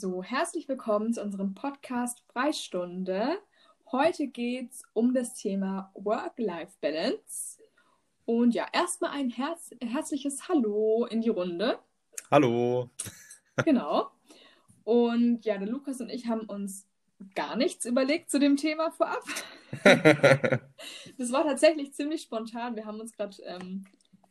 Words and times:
So, 0.00 0.22
herzlich 0.22 0.66
willkommen 0.66 1.12
zu 1.12 1.20
unserem 1.20 1.52
Podcast 1.52 2.22
Freistunde. 2.32 3.36
Heute 3.92 4.28
geht 4.28 4.70
es 4.70 4.82
um 4.94 5.12
das 5.12 5.34
Thema 5.34 5.90
Work-Life-Balance. 5.92 7.58
Und 8.24 8.54
ja, 8.54 8.66
erstmal 8.72 9.10
ein 9.10 9.28
herz 9.28 9.72
herzliches 9.82 10.48
Hallo 10.48 11.04
in 11.04 11.20
die 11.20 11.28
Runde. 11.28 11.78
Hallo. 12.30 12.88
Genau. 13.62 14.10
Und 14.84 15.44
ja, 15.44 15.58
der 15.58 15.68
Lukas 15.68 16.00
und 16.00 16.08
ich 16.08 16.28
haben 16.28 16.46
uns 16.46 16.86
gar 17.34 17.54
nichts 17.56 17.84
überlegt 17.84 18.30
zu 18.30 18.38
dem 18.38 18.56
Thema 18.56 18.92
vorab. 18.92 19.22
das 19.84 21.30
war 21.30 21.44
tatsächlich 21.44 21.92
ziemlich 21.92 22.22
spontan. 22.22 22.74
Wir 22.74 22.86
haben 22.86 23.00
uns 23.00 23.12
gerade 23.12 23.36
ähm, 23.42 23.84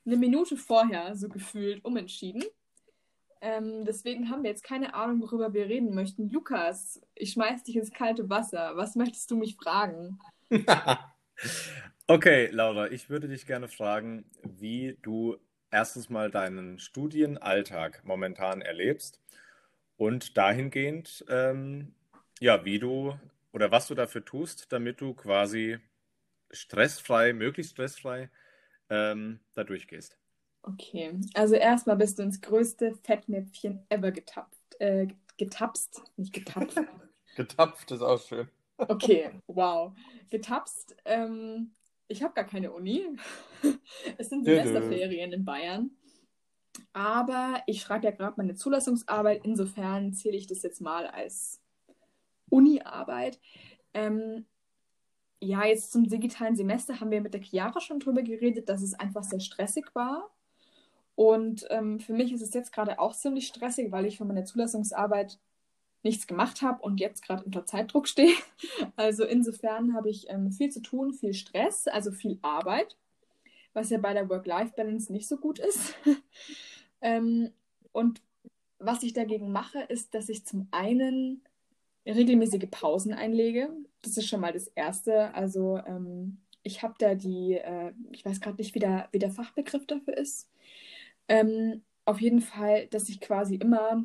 eine 0.04 0.18
Minute 0.18 0.58
vorher 0.58 1.16
so 1.16 1.30
gefühlt 1.30 1.86
umentschieden. 1.86 2.44
Ähm, 3.42 3.86
deswegen 3.86 4.30
haben 4.30 4.44
wir 4.44 4.50
jetzt 4.50 4.64
keine 4.64 4.94
Ahnung, 4.94 5.22
worüber 5.22 5.54
wir 5.54 5.68
reden 5.68 5.94
möchten. 5.94 6.30
Lukas, 6.30 7.02
ich 7.16 7.32
schmeiß 7.32 7.63
dich 7.63 7.77
ins 7.77 7.91
kalte 7.91 8.30
Wasser. 8.30 8.76
Was 8.76 8.96
möchtest 8.96 9.32
du 9.32 9.38
mich 9.38 9.55
fragen? 9.55 10.20
okay, 12.08 12.49
Laura, 12.52 12.91
ich 12.91 13.10
würde 13.10 13.30
dich 13.30 13.46
gerne 13.46 13.68
fragen, 13.68 14.26
wie 14.44 14.98
du 15.02 15.38
erstens 15.72 16.10
mal 16.10 16.32
deinen 16.32 16.80
Studienalltag 16.80 18.04
momentan 18.04 18.62
erlebst 18.62 19.22
und 19.96 20.38
dahingehend, 20.38 21.24
ähm, 21.30 21.94
ja, 22.40 22.66
wie 22.66 22.80
du 22.80 23.18
oder 23.54 23.71
was 23.71 23.88
du 23.88 23.96
dafür 23.96 24.26
tust, 24.26 24.71
damit 24.71 24.99
du 25.02 25.13
quasi 25.13 25.80
stressfrei, 26.52 27.34
möglichst 27.34 27.74
stressfrei 27.74 28.30
ähm, 28.90 29.40
da 29.54 29.63
durchgehst. 29.63 30.19
Okay, 30.62 31.20
also 31.34 31.55
erstmal 31.55 31.95
bist 31.95 32.20
du 32.20 32.23
ins 32.23 32.41
größte 32.41 32.94
Fettnäpfchen 33.04 33.86
ever 33.90 34.12
getapft. 34.12 34.76
Äh, 34.80 35.08
getapst, 35.38 36.02
nicht 36.18 36.34
getapft. 36.34 36.76
getapft 37.35 37.91
ist 37.91 38.02
auch 38.02 38.22
schön. 38.22 38.48
okay, 38.77 39.32
wow. 39.48 39.93
Getapst. 40.30 40.96
Ähm, 41.05 41.71
ich 42.07 42.24
habe 42.24 42.34
gar 42.34 42.43
keine 42.43 42.71
Uni. 42.71 43.07
es 44.18 44.30
sind 44.30 44.46
Semesterferien 44.46 45.32
in 45.32 45.46
Bayern. 45.46 45.91
Aber 46.93 47.62
ich 47.65 47.82
schreibe 47.82 48.05
ja 48.05 48.12
gerade 48.12 48.35
meine 48.37 48.55
Zulassungsarbeit. 48.55 49.46
Insofern 49.46 50.13
zähle 50.13 50.37
ich 50.37 50.48
das 50.48 50.63
jetzt 50.63 50.82
mal 50.82 51.07
als 51.07 51.62
Uni-Arbeit. 52.49 53.40
Ähm, 53.93 54.46
ja, 55.41 55.65
jetzt 55.65 55.91
zum 55.91 56.04
digitalen 56.07 56.55
Semester 56.55 56.99
haben 56.99 57.12
wir 57.12 57.21
mit 57.21 57.34
der 57.34 57.41
Chiara 57.41 57.80
schon 57.80 57.99
drüber 57.99 58.24
geredet, 58.24 58.70
dass 58.70 58.82
es 58.82 58.93
einfach 58.93 59.24
sehr 59.24 59.40
stressig 59.40 59.85
war. 59.93 60.30
Und 61.20 61.67
ähm, 61.70 61.99
für 61.99 62.13
mich 62.13 62.31
ist 62.31 62.41
es 62.41 62.53
jetzt 62.53 62.71
gerade 62.71 62.98
auch 62.98 63.13
ziemlich 63.13 63.48
stressig, 63.48 63.91
weil 63.91 64.06
ich 64.06 64.17
für 64.17 64.23
meine 64.23 64.45
Zulassungsarbeit 64.45 65.38
nichts 66.01 66.28
gemacht 66.28 66.62
habe 66.62 66.81
und 66.81 67.01
jetzt 67.01 67.23
gerade 67.25 67.44
unter 67.44 67.66
Zeitdruck 67.66 68.07
stehe. 68.07 68.34
Also 68.95 69.25
insofern 69.25 69.94
habe 69.94 70.09
ich 70.09 70.29
ähm, 70.29 70.50
viel 70.50 70.72
zu 70.72 70.81
tun, 70.81 71.13
viel 71.13 71.34
Stress, 71.34 71.90
also 71.90 72.13
viel 72.13 72.40
Arbeit, 72.41 72.95
was 73.73 73.90
ja 73.90 73.97
bei 73.97 74.13
der 74.13 74.29
Work-Life-Balance 74.29 75.12
nicht 75.12 75.28
so 75.28 75.35
gut 75.35 75.59
ist. 75.59 75.94
ähm, 77.01 77.51
und 77.91 78.22
was 78.78 79.03
ich 79.03 79.12
dagegen 79.12 79.51
mache, 79.51 79.81
ist, 79.90 80.13
dass 80.13 80.29
ich 80.29 80.45
zum 80.45 80.69
einen 80.72 81.41
regelmäßige 82.06 82.69
Pausen 82.72 83.13
einlege. 83.13 83.69
Das 84.03 84.16
ist 84.16 84.29
schon 84.29 84.40
mal 84.40 84.53
das 84.53 84.67
Erste. 84.67 85.34
Also 85.34 85.81
ähm, 85.85 86.38
ich 86.63 86.81
habe 86.81 86.94
da 86.97 87.13
die, 87.13 87.56
äh, 87.56 87.91
ich 88.13 88.23
weiß 88.23 88.40
gerade 88.40 88.56
nicht, 88.56 88.73
wie 88.73 88.79
der, 88.79 89.09
wie 89.12 89.19
der 89.19 89.31
Fachbegriff 89.31 89.85
dafür 89.85 90.16
ist. 90.16 90.47
Ähm, 91.30 91.84
auf 92.06 92.19
jeden 92.19 92.41
Fall, 92.41 92.88
dass 92.88 93.08
ich 93.08 93.22
quasi 93.22 93.56
immer 93.56 94.03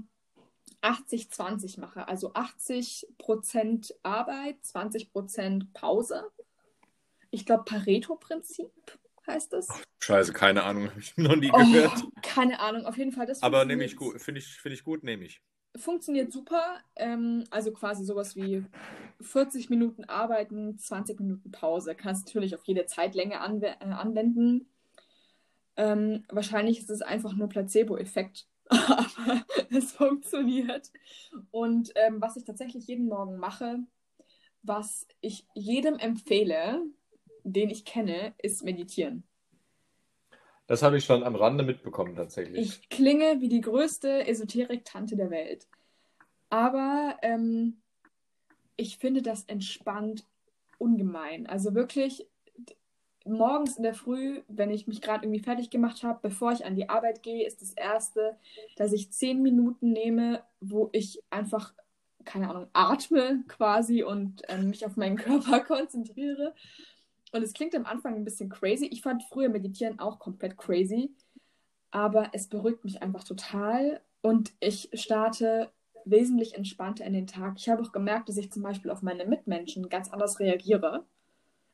80-20 0.82 1.80
mache. 1.80 2.06
Also 2.06 2.32
80% 2.34 3.92
Arbeit, 4.02 4.56
20% 4.62 5.66
Pause. 5.72 6.30
Ich 7.30 7.46
glaube, 7.46 7.64
Pareto-Prinzip 7.64 8.70
heißt 9.26 9.54
das. 9.54 9.68
Scheiße, 10.00 10.32
keine 10.32 10.64
Ahnung, 10.64 10.88
habe 10.90 11.00
ich 11.00 11.16
noch 11.16 11.36
nie 11.36 11.50
oh, 11.52 11.56
gehört. 11.56 12.04
Keine 12.22 12.60
Ahnung, 12.60 12.84
auf 12.86 12.98
jeden 12.98 13.12
Fall. 13.12 13.26
Das 13.26 13.42
Aber 13.42 13.64
nehme 13.64 13.84
ich 13.84 13.96
gut, 13.96 14.20
finde 14.20 14.40
ich, 14.40 14.46
find 14.46 14.74
ich 14.74 14.84
gut, 14.84 15.02
nehme 15.02 15.24
ich. 15.24 15.40
Funktioniert 15.76 16.30
super. 16.30 16.78
Ähm, 16.94 17.44
also 17.50 17.72
quasi 17.72 18.04
sowas 18.04 18.36
wie 18.36 18.64
40 19.22 19.70
Minuten 19.70 20.04
arbeiten, 20.04 20.78
20 20.78 21.18
Minuten 21.18 21.50
Pause. 21.50 21.96
Kannst 21.96 22.26
natürlich 22.26 22.54
auf 22.54 22.64
jede 22.64 22.86
Zeitlänge 22.86 23.34
äh, 23.34 23.84
anwenden. 23.84 24.68
Ähm, 25.76 26.24
wahrscheinlich 26.28 26.78
ist 26.78 26.90
es 26.90 27.02
einfach 27.02 27.34
nur 27.34 27.48
Placebo-Effekt, 27.48 28.46
aber 28.68 29.44
es 29.70 29.92
funktioniert. 29.92 30.90
Und 31.50 31.92
ähm, 31.96 32.20
was 32.20 32.36
ich 32.36 32.44
tatsächlich 32.44 32.86
jeden 32.86 33.06
Morgen 33.06 33.36
mache, 33.36 33.78
was 34.62 35.06
ich 35.20 35.46
jedem 35.54 35.98
empfehle, 35.98 36.82
den 37.42 37.70
ich 37.70 37.84
kenne, 37.84 38.34
ist 38.38 38.64
meditieren. 38.64 39.24
Das 40.66 40.82
habe 40.82 40.96
ich 40.96 41.04
schon 41.04 41.22
am 41.22 41.36
Rande 41.36 41.62
mitbekommen 41.62 42.16
tatsächlich. 42.16 42.58
Ich 42.58 42.88
klinge 42.88 43.40
wie 43.40 43.48
die 43.48 43.60
größte 43.60 44.26
Esoterik-Tante 44.26 45.14
der 45.14 45.30
Welt. 45.30 45.68
Aber 46.48 47.18
ähm, 47.20 47.82
ich 48.76 48.96
finde 48.98 49.20
das 49.20 49.44
entspannt 49.44 50.26
ungemein. 50.78 51.46
Also 51.46 51.74
wirklich, 51.74 52.26
morgens 53.24 53.76
in 53.76 53.82
der 53.82 53.94
Früh, 53.94 54.42
wenn 54.48 54.70
ich 54.70 54.86
mich 54.86 55.00
gerade 55.00 55.24
irgendwie 55.24 55.42
fertig 55.42 55.70
gemacht 55.70 56.02
habe, 56.02 56.18
bevor 56.22 56.52
ich 56.52 56.64
an 56.64 56.76
die 56.76 56.88
Arbeit 56.88 57.22
gehe, 57.22 57.46
ist 57.46 57.62
das 57.62 57.72
Erste, 57.72 58.36
dass 58.76 58.92
ich 58.92 59.12
zehn 59.12 59.42
Minuten 59.42 59.92
nehme, 59.92 60.42
wo 60.60 60.90
ich 60.92 61.22
einfach, 61.30 61.74
keine 62.24 62.50
Ahnung, 62.50 62.68
atme 62.72 63.44
quasi 63.48 64.02
und 64.02 64.48
äh, 64.48 64.58
mich 64.58 64.84
auf 64.84 64.96
meinen 64.96 65.16
Körper 65.16 65.60
konzentriere. 65.60 66.54
Und 67.32 67.42
es 67.42 67.54
klingt 67.54 67.74
am 67.74 67.86
Anfang 67.86 68.14
ein 68.14 68.24
bisschen 68.24 68.48
crazy. 68.48 68.86
Ich 68.86 69.02
fand 69.02 69.24
früher 69.24 69.48
Meditieren 69.48 69.98
auch 69.98 70.18
komplett 70.18 70.56
crazy, 70.56 71.10
aber 71.90 72.30
es 72.32 72.48
beruhigt 72.48 72.84
mich 72.84 73.02
einfach 73.02 73.24
total 73.24 74.00
und 74.20 74.52
ich 74.60 74.90
starte 74.94 75.70
wesentlich 76.04 76.54
entspannter 76.54 77.04
in 77.04 77.14
den 77.14 77.26
Tag. 77.26 77.54
Ich 77.56 77.68
habe 77.68 77.82
auch 77.82 77.92
gemerkt, 77.92 78.28
dass 78.28 78.36
ich 78.36 78.52
zum 78.52 78.62
Beispiel 78.62 78.90
auf 78.90 79.02
meine 79.02 79.24
Mitmenschen 79.24 79.88
ganz 79.88 80.10
anders 80.12 80.38
reagiere 80.38 81.06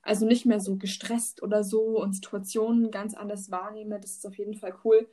also 0.02 0.26
nicht 0.26 0.46
mehr 0.46 0.60
so 0.60 0.76
gestresst 0.76 1.42
oder 1.42 1.62
so 1.62 2.00
und 2.00 2.14
Situationen 2.14 2.90
ganz 2.90 3.14
anders 3.14 3.50
wahrnehme. 3.50 4.00
Das 4.00 4.12
ist 4.12 4.26
auf 4.26 4.38
jeden 4.38 4.54
Fall 4.54 4.74
cool. 4.84 5.08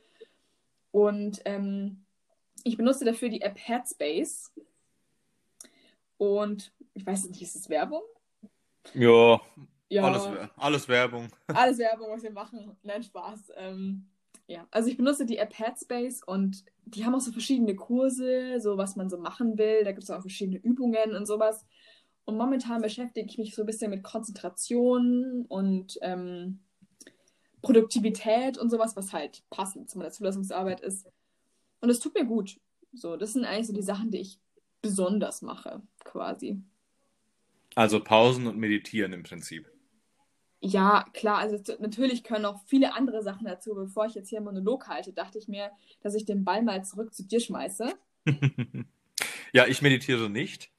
Und 0.90 1.42
ähm, 1.44 2.04
ich 2.64 2.76
benutze 2.76 3.04
dafür 3.04 3.28
die 3.28 3.42
App 3.42 3.58
Headspace. 3.58 4.52
Und 6.16 6.72
ich 6.94 7.06
weiß 7.06 7.28
nicht, 7.28 7.42
ist 7.42 7.54
es 7.54 7.68
Werbung? 7.68 8.02
Ja, 8.94 9.40
ja 9.88 10.02
alles, 10.02 10.28
alles 10.56 10.88
Werbung. 10.88 11.28
Alles 11.48 11.78
Werbung, 11.78 12.08
was 12.10 12.22
wir 12.22 12.32
machen. 12.32 12.76
Nein, 12.82 13.02
Spaß. 13.02 13.52
Ähm, 13.56 14.08
ja, 14.46 14.66
also 14.70 14.88
ich 14.88 14.96
benutze 14.96 15.26
die 15.26 15.36
App 15.36 15.58
Headspace 15.58 16.22
und 16.24 16.64
die 16.86 17.04
haben 17.04 17.14
auch 17.14 17.20
so 17.20 17.32
verschiedene 17.32 17.76
Kurse, 17.76 18.60
so 18.60 18.78
was 18.78 18.96
man 18.96 19.10
so 19.10 19.18
machen 19.18 19.58
will. 19.58 19.84
Da 19.84 19.92
gibt 19.92 20.04
es 20.04 20.10
auch 20.10 20.22
verschiedene 20.22 20.58
Übungen 20.58 21.14
und 21.14 21.26
sowas. 21.26 21.66
Und 22.28 22.36
momentan 22.36 22.82
beschäftige 22.82 23.26
ich 23.26 23.38
mich 23.38 23.54
so 23.54 23.62
ein 23.62 23.66
bisschen 23.66 23.88
mit 23.88 24.02
Konzentration 24.02 25.46
und 25.48 25.98
ähm, 26.02 26.58
Produktivität 27.62 28.58
und 28.58 28.68
sowas, 28.68 28.96
was 28.96 29.14
halt 29.14 29.42
passend 29.48 29.88
zu 29.88 29.96
meiner 29.96 30.10
Zulassungsarbeit 30.10 30.82
ist. 30.82 31.06
Und 31.80 31.88
es 31.88 32.00
tut 32.00 32.14
mir 32.14 32.26
gut. 32.26 32.60
So, 32.92 33.16
das 33.16 33.32
sind 33.32 33.46
eigentlich 33.46 33.68
so 33.68 33.72
die 33.72 33.80
Sachen, 33.80 34.10
die 34.10 34.18
ich 34.18 34.38
besonders 34.82 35.40
mache, 35.40 35.80
quasi. 36.04 36.60
Also 37.74 37.98
Pausen 37.98 38.46
und 38.46 38.58
Meditieren 38.58 39.14
im 39.14 39.22
Prinzip. 39.22 39.66
Ja, 40.60 41.06
klar, 41.14 41.38
also 41.38 41.56
natürlich 41.78 42.24
können 42.24 42.44
auch 42.44 42.60
viele 42.66 42.92
andere 42.92 43.22
Sachen 43.22 43.46
dazu. 43.46 43.74
Bevor 43.74 44.04
ich 44.04 44.14
jetzt 44.14 44.28
hier 44.28 44.40
einen 44.40 44.44
Monolog 44.44 44.86
halte, 44.86 45.14
dachte 45.14 45.38
ich 45.38 45.48
mir, 45.48 45.70
dass 46.02 46.14
ich 46.14 46.26
den 46.26 46.44
Ball 46.44 46.62
mal 46.62 46.84
zurück 46.84 47.14
zu 47.14 47.24
dir 47.24 47.40
schmeiße. 47.40 47.94
ja, 49.54 49.66
ich 49.66 49.80
meditiere 49.80 50.28
nicht. 50.28 50.70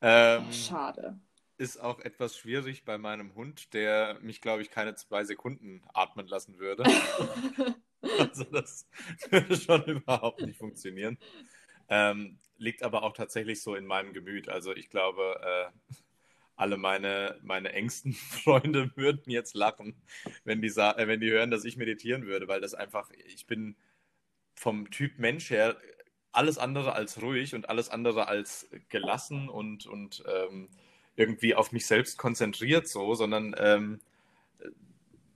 Ähm, 0.00 0.46
oh, 0.48 0.52
schade. 0.52 1.18
Ist 1.58 1.78
auch 1.78 2.00
etwas 2.00 2.36
schwierig 2.36 2.84
bei 2.84 2.96
meinem 2.96 3.34
Hund, 3.34 3.74
der 3.74 4.18
mich, 4.22 4.40
glaube 4.40 4.62
ich, 4.62 4.70
keine 4.70 4.94
zwei 4.94 5.24
Sekunden 5.24 5.82
atmen 5.92 6.26
lassen 6.26 6.58
würde. 6.58 6.84
also 8.18 8.44
das 8.44 8.86
würde 9.28 9.56
schon 9.56 9.84
überhaupt 9.86 10.40
nicht 10.40 10.58
funktionieren. 10.58 11.18
Ähm, 11.88 12.38
liegt 12.56 12.82
aber 12.82 13.02
auch 13.02 13.12
tatsächlich 13.12 13.62
so 13.62 13.74
in 13.74 13.86
meinem 13.86 14.12
Gemüt. 14.12 14.48
Also 14.48 14.74
ich 14.74 14.88
glaube, 14.88 15.40
äh, 15.42 15.94
alle 16.60 16.76
meine, 16.76 17.38
meine 17.42 17.72
engsten 17.72 18.12
Freunde 18.44 18.90
würden 18.94 19.30
jetzt 19.30 19.54
lachen, 19.54 19.96
wenn 20.44 20.60
die, 20.60 20.68
äh, 20.68 21.06
wenn 21.06 21.20
die 21.20 21.30
hören, 21.30 21.50
dass 21.50 21.64
ich 21.64 21.76
meditieren 21.76 22.26
würde, 22.26 22.48
weil 22.48 22.60
das 22.60 22.74
einfach, 22.74 23.10
ich 23.26 23.46
bin 23.46 23.76
vom 24.54 24.90
Typ 24.90 25.18
Mensch 25.18 25.50
her 25.50 25.76
alles 26.32 26.58
andere 26.58 26.92
als 26.92 27.20
ruhig 27.22 27.54
und 27.54 27.68
alles 27.68 27.88
andere 27.88 28.28
als 28.28 28.68
gelassen 28.88 29.48
und, 29.48 29.86
und 29.86 30.24
ähm, 30.26 30.68
irgendwie 31.16 31.54
auf 31.54 31.72
mich 31.72 31.86
selbst 31.86 32.18
konzentriert 32.18 32.88
so, 32.88 33.14
sondern 33.14 33.54
ähm, 33.58 34.00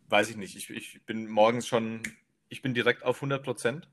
weiß 0.08 0.30
ich 0.30 0.36
nicht, 0.36 0.56
ich, 0.56 0.70
ich 0.70 1.02
bin 1.04 1.28
morgens 1.28 1.66
schon, 1.66 2.02
ich 2.48 2.62
bin 2.62 2.74
direkt 2.74 3.04
auf 3.04 3.16
100 3.16 3.42
Prozent 3.42 3.88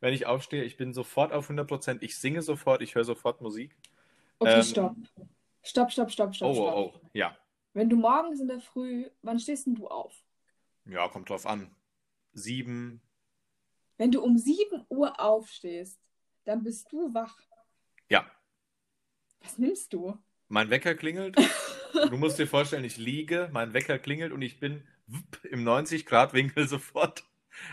wenn 0.00 0.14
ich 0.14 0.26
aufstehe. 0.26 0.64
Ich 0.64 0.76
bin 0.76 0.92
sofort 0.92 1.32
auf 1.32 1.44
100 1.44 1.66
Prozent. 1.66 2.02
Ich 2.02 2.16
singe 2.18 2.42
sofort, 2.42 2.82
ich 2.82 2.94
höre 2.94 3.04
sofort 3.04 3.40
Musik. 3.40 3.76
Okay, 4.38 4.56
ähm, 4.56 4.62
stopp. 4.62 4.96
Stopp, 5.62 5.90
stopp, 5.90 6.10
stopp, 6.10 6.34
stopp. 6.34 6.50
Oh, 6.50 6.54
stopp. 6.54 6.74
oh, 6.74 6.92
oh, 6.94 7.08
ja. 7.12 7.36
Wenn 7.72 7.88
du 7.88 7.96
morgens 7.96 8.40
in 8.40 8.48
der 8.48 8.60
Früh, 8.60 9.10
wann 9.22 9.38
stehst 9.38 9.66
denn 9.66 9.74
du 9.74 9.88
auf? 9.88 10.14
Ja, 10.84 11.08
kommt 11.08 11.28
drauf 11.28 11.46
an. 11.46 11.74
Sieben. 12.32 13.00
Wenn 13.98 14.12
du 14.12 14.22
um 14.22 14.38
7 14.38 14.84
Uhr 14.88 15.18
aufstehst, 15.18 15.98
dann 16.46 16.62
bist 16.62 16.90
du 16.92 17.12
wach. 17.12 17.36
Ja. 18.08 18.30
Was 19.40 19.58
nimmst 19.58 19.92
du? 19.92 20.16
Mein 20.48 20.70
Wecker 20.70 20.94
klingelt. 20.94 21.36
du 21.92 22.16
musst 22.16 22.38
dir 22.38 22.46
vorstellen, 22.46 22.84
ich 22.84 22.96
liege, 22.96 23.50
mein 23.52 23.74
Wecker 23.74 23.98
klingelt 23.98 24.32
und 24.32 24.42
ich 24.42 24.58
bin 24.60 24.86
im 25.42 25.64
90-Grad-Winkel 25.64 26.68
sofort 26.68 27.24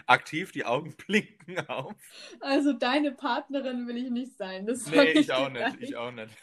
aktiv, 0.08 0.52
die 0.52 0.66
Augen 0.66 0.96
blinken 1.08 1.68
auf. 1.68 1.94
Also 2.40 2.74
deine 2.74 3.12
Partnerin 3.12 3.88
will 3.88 3.98
ich 3.98 4.10
nicht 4.10 4.38
sein. 4.38 4.66
Das 4.66 4.88
nee, 4.90 5.12
ich, 5.12 5.20
ich 5.22 5.32
auch 5.32 5.50
nicht, 5.50 5.78
ich 5.80 5.96
auch 5.96 6.12
nicht. 6.12 6.36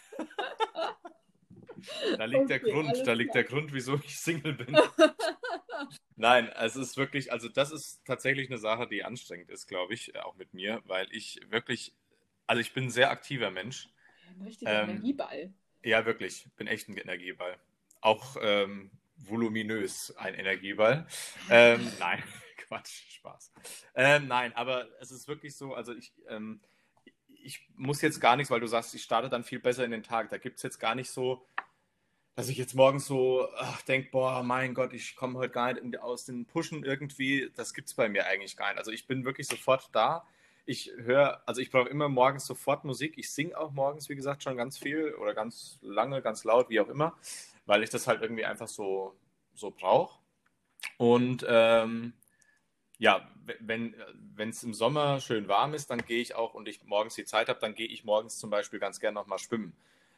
da 2.17 2.25
liegt 2.27 2.45
okay, 2.45 2.47
der 2.47 2.61
Grund, 2.61 3.07
da 3.07 3.13
liegt 3.13 3.33
klar. 3.33 3.43
der 3.43 3.51
Grund, 3.51 3.73
wieso 3.73 3.97
ich 3.97 4.19
Single 4.19 4.53
bin. 4.53 4.77
Nein, 6.17 6.51
es 6.55 6.77
ist 6.77 6.99
wirklich, 6.99 7.33
also 7.33 7.49
das 7.49 7.73
ist 7.73 8.05
tatsächlich 8.05 8.51
eine 8.51 8.59
Sache, 8.59 8.87
die 8.87 9.03
anstrengend 9.05 9.49
ist, 9.49 9.67
glaube 9.67 9.95
ich, 9.95 10.15
auch 10.21 10.37
mit 10.37 10.53
mir, 10.53 10.83
weil 10.85 11.09
ich 11.13 11.41
wirklich, 11.49 11.97
also 12.51 12.61
ich 12.61 12.73
bin 12.73 12.87
ein 12.87 12.91
sehr 12.91 13.13
aktiver 13.13 13.53
Mensch. 13.53 13.89
Ein 14.29 14.43
richtiger 14.43 14.83
ähm, 14.83 14.91
Energieball. 14.91 15.55
Ja, 15.85 16.05
wirklich, 16.05 16.49
bin 16.57 16.67
echt 16.67 16.89
ein 16.89 16.97
Energieball. 16.97 17.57
Auch 18.01 18.37
ähm, 18.43 18.91
voluminös 19.19 20.17
ein 20.17 20.35
Energieball. 20.35 21.07
Ähm, 21.49 21.87
nein, 22.01 22.21
Quatsch, 22.57 23.05
Spaß. 23.13 23.53
Ähm, 23.95 24.27
nein, 24.27 24.53
aber 24.57 24.89
es 25.01 25.13
ist 25.13 25.29
wirklich 25.29 25.57
so, 25.57 25.75
also 25.75 25.95
ich, 25.95 26.13
ähm, 26.29 26.61
ich 27.41 27.69
muss 27.77 28.03
jetzt 28.03 28.21
gar 28.21 28.35
nichts, 28.35 28.51
weil 28.51 28.59
du 28.59 28.67
sagst, 28.67 28.97
ich 28.97 29.05
starte 29.05 29.29
dann 29.29 29.45
viel 29.45 29.61
besser 29.61 29.85
in 29.85 29.93
den 29.93 30.03
Tag. 30.03 30.31
Da 30.31 30.39
gibt 30.39 30.57
es 30.57 30.65
jetzt 30.65 30.81
gar 30.81 30.97
nicht 30.97 31.11
so, 31.13 31.47
dass 32.35 32.49
ich 32.49 32.59
jetzt 32.59 32.75
morgens 32.75 33.07
so 33.07 33.49
denke, 33.87 34.11
boah, 34.11 34.43
mein 34.43 34.75
Gott, 34.75 34.93
ich 34.93 35.15
komme 35.15 35.39
heute 35.39 35.53
gar 35.53 35.73
nicht 35.73 36.01
aus 36.01 36.25
den 36.25 36.47
Pushen 36.47 36.83
irgendwie. 36.83 37.53
Das 37.55 37.75
gibt 37.75 37.87
es 37.87 37.95
bei 37.95 38.09
mir 38.09 38.27
eigentlich 38.27 38.57
gar 38.57 38.71
nicht. 38.71 38.79
Also 38.79 38.91
ich 38.91 39.07
bin 39.07 39.25
wirklich 39.25 39.47
sofort 39.47 39.89
da. 39.93 40.27
Ich 40.71 40.93
höre, 40.97 41.43
also 41.47 41.61
ich 41.61 41.71
brauche 41.71 41.89
immer 41.89 42.09
morgens 42.09 42.47
sofort 42.47 42.85
Musik. 42.85 43.15
Ich 43.17 43.33
singe 43.33 43.59
auch 43.59 43.73
morgens, 43.73 44.09
wie 44.09 44.15
gesagt, 44.15 44.43
schon 44.43 44.57
ganz 44.57 44.79
viel 44.79 45.15
oder 45.15 45.35
ganz 45.35 45.79
lange, 45.83 46.23
ganz 46.23 46.45
laut, 46.45 46.71
wie 46.71 46.81
auch 46.81 46.89
immer 46.89 47.17
weil 47.71 47.85
ich 47.85 47.91
das 47.91 48.09
halt 48.09 48.21
irgendwie 48.21 48.45
einfach 48.45 48.67
so, 48.67 49.15
so 49.55 49.71
brauche. 49.71 50.19
Und 50.99 51.47
ähm, 51.49 52.15
ja, 52.99 53.31
wenn 53.61 53.95
es 54.39 54.65
im 54.65 54.75
Sommer 54.75 55.21
schön 55.21 55.47
warm 55.47 55.73
ist, 55.75 55.89
dann 55.89 56.05
gehe 56.05 56.21
ich 56.21 56.35
auch 56.35 56.55
und 56.55 56.67
ich 56.67 56.83
morgens 56.85 57.15
die 57.15 57.25
Zeit 57.25 57.49
habe, 57.49 57.61
dann 57.61 57.77
gehe 57.77 57.87
ich 57.87 58.05
morgens 58.05 58.39
zum 58.39 58.51
Beispiel 58.51 58.81
ganz 58.81 58.99
gerne 58.99 59.15
nochmal 59.15 59.39
schwimmen. 59.39 59.73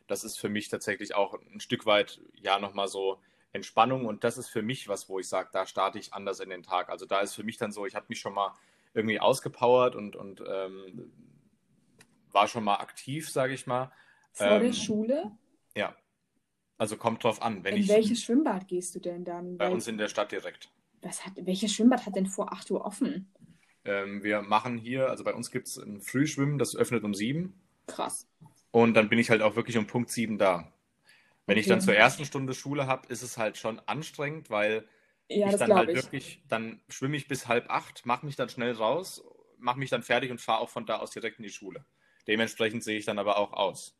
Das 0.06 0.24
ist 0.24 0.38
für 0.38 0.48
mich 0.48 0.70
tatsächlich 0.70 1.14
auch 1.14 1.34
ein 1.52 1.60
Stück 1.60 1.84
weit 1.84 2.20
ja 2.40 2.58
nochmal 2.58 2.88
so 2.88 3.20
Entspannung 3.52 4.06
und 4.06 4.24
das 4.24 4.38
ist 4.38 4.48
für 4.48 4.62
mich 4.62 4.88
was, 4.88 5.10
wo 5.10 5.18
ich 5.18 5.28
sage, 5.28 5.50
da 5.52 5.66
starte 5.66 5.98
ich 5.98 6.14
anders 6.14 6.40
in 6.40 6.48
den 6.48 6.62
Tag. 6.62 6.88
Also 6.88 7.04
da 7.04 7.20
ist 7.20 7.34
für 7.34 7.44
mich 7.44 7.58
dann 7.58 7.70
so, 7.70 7.84
ich 7.84 7.94
habe 7.94 8.06
mich 8.08 8.18
schon 8.18 8.32
mal 8.32 8.54
irgendwie 8.94 9.20
ausgepowert 9.20 9.96
und, 9.96 10.16
und 10.16 10.42
ähm, 10.46 11.12
war 12.30 12.48
schon 12.48 12.64
mal 12.64 12.76
aktiv, 12.76 13.30
sage 13.30 13.54
ich 13.54 13.66
mal. 13.66 13.92
Vor 14.32 14.46
ähm, 14.46 14.62
der 14.62 14.72
Schule? 14.72 15.32
Ja. 15.76 15.94
Also 16.78 16.96
kommt 16.96 17.24
drauf 17.24 17.42
an. 17.42 17.64
Wenn 17.64 17.76
in 17.76 17.82
ich, 17.82 17.88
welches 17.88 18.22
Schwimmbad 18.22 18.68
gehst 18.68 18.94
du 18.94 19.00
denn 19.00 19.24
dann? 19.24 19.56
Bei 19.56 19.70
uns 19.70 19.86
in 19.86 19.98
der 19.98 20.08
Stadt 20.08 20.32
direkt. 20.32 20.70
Was 21.02 21.24
hat, 21.24 21.32
welches 21.36 21.72
Schwimmbad 21.72 22.06
hat 22.06 22.16
denn 22.16 22.26
vor 22.26 22.52
8 22.52 22.70
Uhr 22.70 22.84
offen? 22.84 23.30
Ähm, 23.84 24.22
wir 24.22 24.42
machen 24.42 24.78
hier, 24.78 25.08
also 25.08 25.24
bei 25.24 25.34
uns 25.34 25.50
gibt 25.50 25.68
es 25.68 25.76
ein 25.76 26.00
Frühschwimmen, 26.00 26.58
das 26.58 26.76
öffnet 26.76 27.04
um 27.04 27.14
7. 27.14 27.52
Krass. 27.86 28.28
Und 28.70 28.94
dann 28.94 29.08
bin 29.08 29.18
ich 29.18 29.30
halt 29.30 29.42
auch 29.42 29.56
wirklich 29.56 29.76
um 29.76 29.86
Punkt 29.86 30.10
7 30.10 30.38
da. 30.38 30.72
Wenn 31.46 31.54
okay. 31.54 31.60
ich 31.60 31.66
dann 31.66 31.80
zur 31.80 31.94
ersten 31.94 32.24
Stunde 32.24 32.54
Schule 32.54 32.86
habe, 32.86 33.08
ist 33.08 33.22
es 33.22 33.36
halt 33.36 33.58
schon 33.58 33.80
anstrengend, 33.86 34.50
weil 34.50 34.86
ja, 35.38 35.48
ich 35.48 35.56
dann 35.56 35.74
halt 35.74 35.90
ich. 35.90 35.96
wirklich, 35.96 36.42
dann 36.48 36.80
schwimme 36.88 37.16
ich 37.16 37.28
bis 37.28 37.48
halb 37.48 37.70
acht, 37.70 38.06
mache 38.06 38.26
mich 38.26 38.36
dann 38.36 38.48
schnell 38.48 38.72
raus, 38.72 39.24
mache 39.58 39.78
mich 39.78 39.90
dann 39.90 40.02
fertig 40.02 40.30
und 40.30 40.40
fahre 40.40 40.60
auch 40.60 40.68
von 40.68 40.86
da 40.86 40.98
aus 40.98 41.10
direkt 41.10 41.38
in 41.38 41.44
die 41.44 41.50
Schule. 41.50 41.84
Dementsprechend 42.26 42.84
sehe 42.84 42.98
ich 42.98 43.04
dann 43.04 43.18
aber 43.18 43.38
auch 43.38 43.52
aus. 43.52 43.98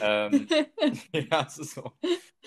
ähm, 0.00 0.48
ja, 1.30 1.44
es 1.46 1.58
ist 1.58 1.74
so. 1.74 1.92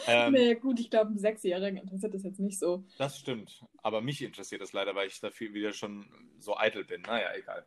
Ähm, 0.05 0.33
nee, 0.33 0.55
gut, 0.55 0.79
ich 0.79 0.89
glaube, 0.89 1.11
ein 1.11 1.17
Sechsjährigen 1.17 1.79
interessiert 1.79 2.13
das 2.13 2.23
jetzt 2.23 2.39
nicht 2.39 2.59
so. 2.59 2.85
Das 2.97 3.17
stimmt. 3.17 3.63
Aber 3.81 4.01
mich 4.01 4.21
interessiert 4.21 4.61
das 4.61 4.73
leider, 4.73 4.95
weil 4.95 5.07
ich 5.07 5.19
dafür 5.19 5.53
wieder 5.53 5.73
schon 5.73 6.07
so 6.39 6.57
eitel 6.57 6.85
bin. 6.85 7.01
Naja, 7.01 7.29
egal. 7.35 7.65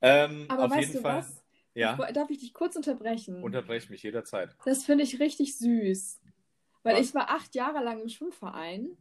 Ähm, 0.00 0.46
aber 0.48 0.64
auf 0.64 0.70
weißt 0.72 0.80
jeden 0.80 0.92
du 0.94 1.00
Fall, 1.00 1.18
was? 1.18 1.44
Ja. 1.74 1.94
Darf 2.12 2.30
ich 2.30 2.38
dich 2.38 2.54
kurz 2.54 2.74
unterbrechen? 2.74 3.42
Unterbrech 3.42 3.88
mich 3.88 4.02
jederzeit. 4.02 4.56
Das 4.64 4.84
finde 4.84 5.04
ich 5.04 5.20
richtig 5.20 5.56
süß. 5.58 6.20
Weil 6.82 6.96
was? 6.96 7.06
ich 7.06 7.14
war 7.14 7.30
acht 7.30 7.54
Jahre 7.54 7.84
lang 7.84 8.00
im 8.00 8.08
Schwimmverein. 8.08 8.96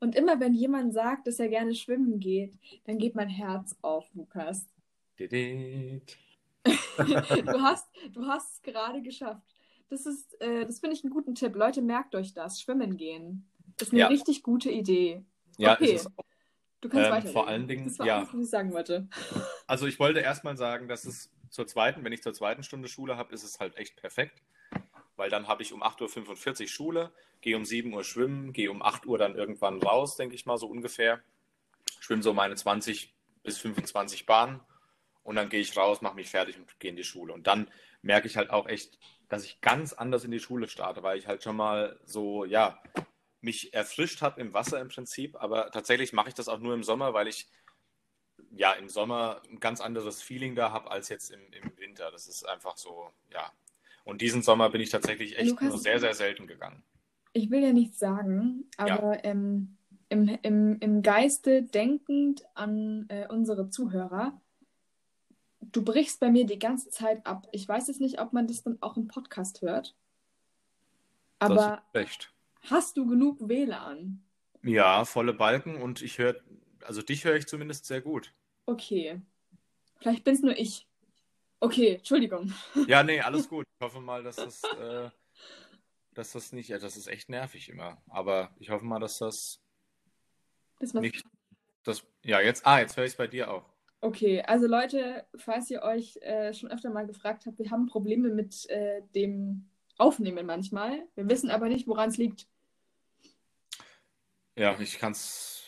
Und 0.00 0.14
immer 0.14 0.40
wenn 0.40 0.54
jemand 0.54 0.92
sagt, 0.92 1.26
dass 1.26 1.38
er 1.38 1.48
gerne 1.48 1.74
schwimmen 1.74 2.20
geht, 2.20 2.58
dann 2.84 2.98
geht 2.98 3.14
mein 3.14 3.28
Herz 3.28 3.76
auf, 3.82 4.06
Lukas. 4.14 4.66
Du 6.98 7.62
hast 7.62 7.88
du 8.12 8.26
hast 8.26 8.54
es 8.54 8.62
gerade 8.62 9.00
geschafft. 9.00 9.42
Das 9.88 10.04
ist, 10.04 10.38
äh, 10.40 10.66
das 10.66 10.80
finde 10.80 10.96
ich 10.96 11.04
einen 11.04 11.12
guten 11.12 11.34
Tipp. 11.34 11.54
Leute, 11.54 11.80
merkt 11.80 12.14
euch 12.14 12.34
das. 12.34 12.60
Schwimmen 12.60 12.96
gehen. 12.96 13.48
Das 13.76 13.88
ist 13.88 13.92
eine 13.92 14.00
ja. 14.00 14.08
richtig 14.08 14.42
gute 14.42 14.70
Idee. 14.70 15.24
Ja, 15.56 15.74
okay. 15.74 15.92
ist 15.92 16.02
es 16.02 16.18
auch. 16.18 16.24
Du 16.80 16.88
kannst 16.88 17.06
ähm, 17.06 17.12
weiter. 17.12 17.28
Vor 17.28 17.48
allen 17.48 17.66
Dingen, 17.66 17.86
das 17.86 17.98
war 17.98 18.06
ja. 18.06 18.18
alles, 18.18 18.32
was 18.32 18.40
ich 18.40 18.50
sagen 18.50 18.72
wollte. 18.72 19.08
Also 19.66 19.86
ich 19.86 19.98
wollte 19.98 20.20
erstmal 20.20 20.56
sagen, 20.56 20.88
dass 20.88 21.04
es 21.04 21.30
zur 21.50 21.66
zweiten, 21.66 22.04
wenn 22.04 22.12
ich 22.12 22.22
zur 22.22 22.34
zweiten 22.34 22.62
Stunde 22.62 22.88
Schule 22.88 23.16
habe, 23.16 23.34
ist 23.34 23.42
es 23.42 23.58
halt 23.58 23.76
echt 23.76 23.96
perfekt. 23.96 24.42
Weil 25.18 25.30
dann 25.30 25.48
habe 25.48 25.62
ich 25.62 25.72
um 25.72 25.82
8.45 25.82 26.62
Uhr 26.62 26.68
Schule, 26.68 27.12
gehe 27.40 27.56
um 27.56 27.64
7 27.64 27.92
Uhr 27.92 28.04
schwimmen, 28.04 28.52
gehe 28.52 28.70
um 28.70 28.82
8 28.82 29.04
Uhr 29.04 29.18
dann 29.18 29.34
irgendwann 29.34 29.82
raus, 29.82 30.16
denke 30.16 30.36
ich 30.36 30.46
mal 30.46 30.58
so 30.58 30.68
ungefähr. 30.68 31.20
Schwimme 32.00 32.22
so 32.22 32.32
meine 32.32 32.54
20 32.54 33.12
bis 33.42 33.58
25 33.58 34.26
Bahnen 34.26 34.60
und 35.24 35.34
dann 35.34 35.48
gehe 35.48 35.60
ich 35.60 35.76
raus, 35.76 36.02
mache 36.02 36.14
mich 36.14 36.30
fertig 36.30 36.56
und 36.56 36.78
gehe 36.78 36.90
in 36.90 36.96
die 36.96 37.04
Schule. 37.04 37.32
Und 37.32 37.48
dann 37.48 37.68
merke 38.00 38.28
ich 38.28 38.36
halt 38.36 38.50
auch 38.50 38.68
echt, 38.68 38.96
dass 39.28 39.44
ich 39.44 39.60
ganz 39.60 39.92
anders 39.92 40.22
in 40.22 40.30
die 40.30 40.38
Schule 40.38 40.68
starte, 40.68 41.02
weil 41.02 41.18
ich 41.18 41.26
halt 41.26 41.42
schon 41.42 41.56
mal 41.56 41.98
so, 42.04 42.44
ja, 42.44 42.80
mich 43.40 43.74
erfrischt 43.74 44.22
habe 44.22 44.40
im 44.40 44.54
Wasser 44.54 44.80
im 44.80 44.88
Prinzip. 44.88 45.34
Aber 45.42 45.72
tatsächlich 45.72 46.12
mache 46.12 46.28
ich 46.28 46.34
das 46.34 46.48
auch 46.48 46.60
nur 46.60 46.74
im 46.74 46.84
Sommer, 46.84 47.12
weil 47.12 47.26
ich 47.26 47.48
ja 48.52 48.72
im 48.72 48.88
Sommer 48.88 49.42
ein 49.50 49.58
ganz 49.58 49.80
anderes 49.80 50.22
Feeling 50.22 50.54
da 50.54 50.70
habe 50.70 50.90
als 50.92 51.08
jetzt 51.08 51.30
im, 51.30 51.40
im 51.52 51.76
Winter. 51.76 52.12
Das 52.12 52.28
ist 52.28 52.48
einfach 52.48 52.76
so, 52.76 53.10
ja. 53.32 53.52
Und 54.08 54.22
diesen 54.22 54.40
Sommer 54.40 54.70
bin 54.70 54.80
ich 54.80 54.88
tatsächlich 54.88 55.36
echt 55.36 55.50
Lukas, 55.50 55.68
nur 55.68 55.78
sehr, 55.78 56.00
sehr 56.00 56.14
selten 56.14 56.46
gegangen. 56.46 56.82
Ich 57.34 57.50
will 57.50 57.62
ja 57.62 57.74
nichts 57.74 57.98
sagen, 57.98 58.64
aber 58.78 59.16
ja. 59.16 59.24
ähm, 59.24 59.76
im, 60.08 60.38
im, 60.40 60.78
im 60.80 61.02
Geiste 61.02 61.62
denkend 61.62 62.42
an 62.54 63.04
äh, 63.10 63.26
unsere 63.28 63.68
Zuhörer, 63.68 64.40
du 65.60 65.84
brichst 65.84 66.20
bei 66.20 66.30
mir 66.30 66.46
die 66.46 66.58
ganze 66.58 66.88
Zeit 66.88 67.26
ab. 67.26 67.48
Ich 67.52 67.68
weiß 67.68 67.88
jetzt 67.88 68.00
nicht, 68.00 68.18
ob 68.18 68.32
man 68.32 68.46
das 68.46 68.62
dann 68.62 68.78
auch 68.80 68.96
im 68.96 69.08
Podcast 69.08 69.60
hört. 69.60 69.94
Aber 71.38 71.82
hast 72.62 72.96
du 72.96 73.06
genug 73.06 73.46
WLAN? 73.46 74.24
Ja, 74.62 75.04
volle 75.04 75.34
Balken 75.34 75.76
und 75.76 76.00
ich 76.00 76.16
höre, 76.16 76.36
also 76.82 77.02
dich 77.02 77.26
höre 77.26 77.36
ich 77.36 77.46
zumindest 77.46 77.84
sehr 77.84 78.00
gut. 78.00 78.32
Okay. 78.64 79.20
Vielleicht 79.98 80.24
bin 80.24 80.34
es 80.34 80.40
nur 80.40 80.56
ich. 80.56 80.87
Okay, 81.60 81.96
Entschuldigung. 81.96 82.52
Ja, 82.86 83.02
nee, 83.02 83.20
alles 83.20 83.48
gut. 83.48 83.66
Ich 83.78 83.84
hoffe 83.84 84.00
mal, 84.00 84.22
dass 84.22 84.36
das, 84.36 84.62
äh, 84.64 85.10
dass 86.14 86.32
das 86.32 86.52
nicht, 86.52 86.68
ja, 86.68 86.78
das 86.78 86.96
ist 86.96 87.08
echt 87.08 87.28
nervig 87.28 87.68
immer. 87.68 88.00
Aber 88.08 88.54
ich 88.58 88.70
hoffe 88.70 88.84
mal, 88.84 89.00
dass 89.00 89.18
das, 89.18 89.60
das 90.78 90.94
nicht, 90.94 91.24
das, 91.82 92.04
ja, 92.24 92.40
jetzt, 92.40 92.66
ah, 92.66 92.78
jetzt 92.78 92.96
höre 92.96 93.04
ich 93.04 93.12
es 93.12 93.16
bei 93.16 93.26
dir 93.26 93.50
auch. 93.50 93.64
Okay, 94.00 94.42
also 94.42 94.68
Leute, 94.68 95.26
falls 95.36 95.68
ihr 95.70 95.82
euch 95.82 96.16
äh, 96.18 96.54
schon 96.54 96.70
öfter 96.70 96.90
mal 96.90 97.06
gefragt 97.06 97.46
habt, 97.46 97.58
wir 97.58 97.70
haben 97.70 97.86
Probleme 97.86 98.28
mit 98.28 98.68
äh, 98.70 99.02
dem 99.14 99.68
Aufnehmen 99.96 100.46
manchmal. 100.46 101.08
Wir 101.16 101.28
wissen 101.28 101.50
aber 101.50 101.68
nicht, 101.68 101.88
woran 101.88 102.10
es 102.10 102.16
liegt. 102.16 102.46
Ja, 104.54 104.78
ich 104.78 104.98
kann 104.98 105.12
es. 105.12 105.64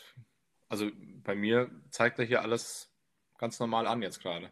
Also 0.69 0.89
bei 1.23 1.35
mir 1.35 1.69
zeigt 1.89 2.19
er 2.19 2.25
hier 2.25 2.41
alles 2.41 2.89
ganz 3.37 3.59
normal 3.59 3.87
an 3.87 4.01
jetzt 4.01 4.21
gerade. 4.21 4.51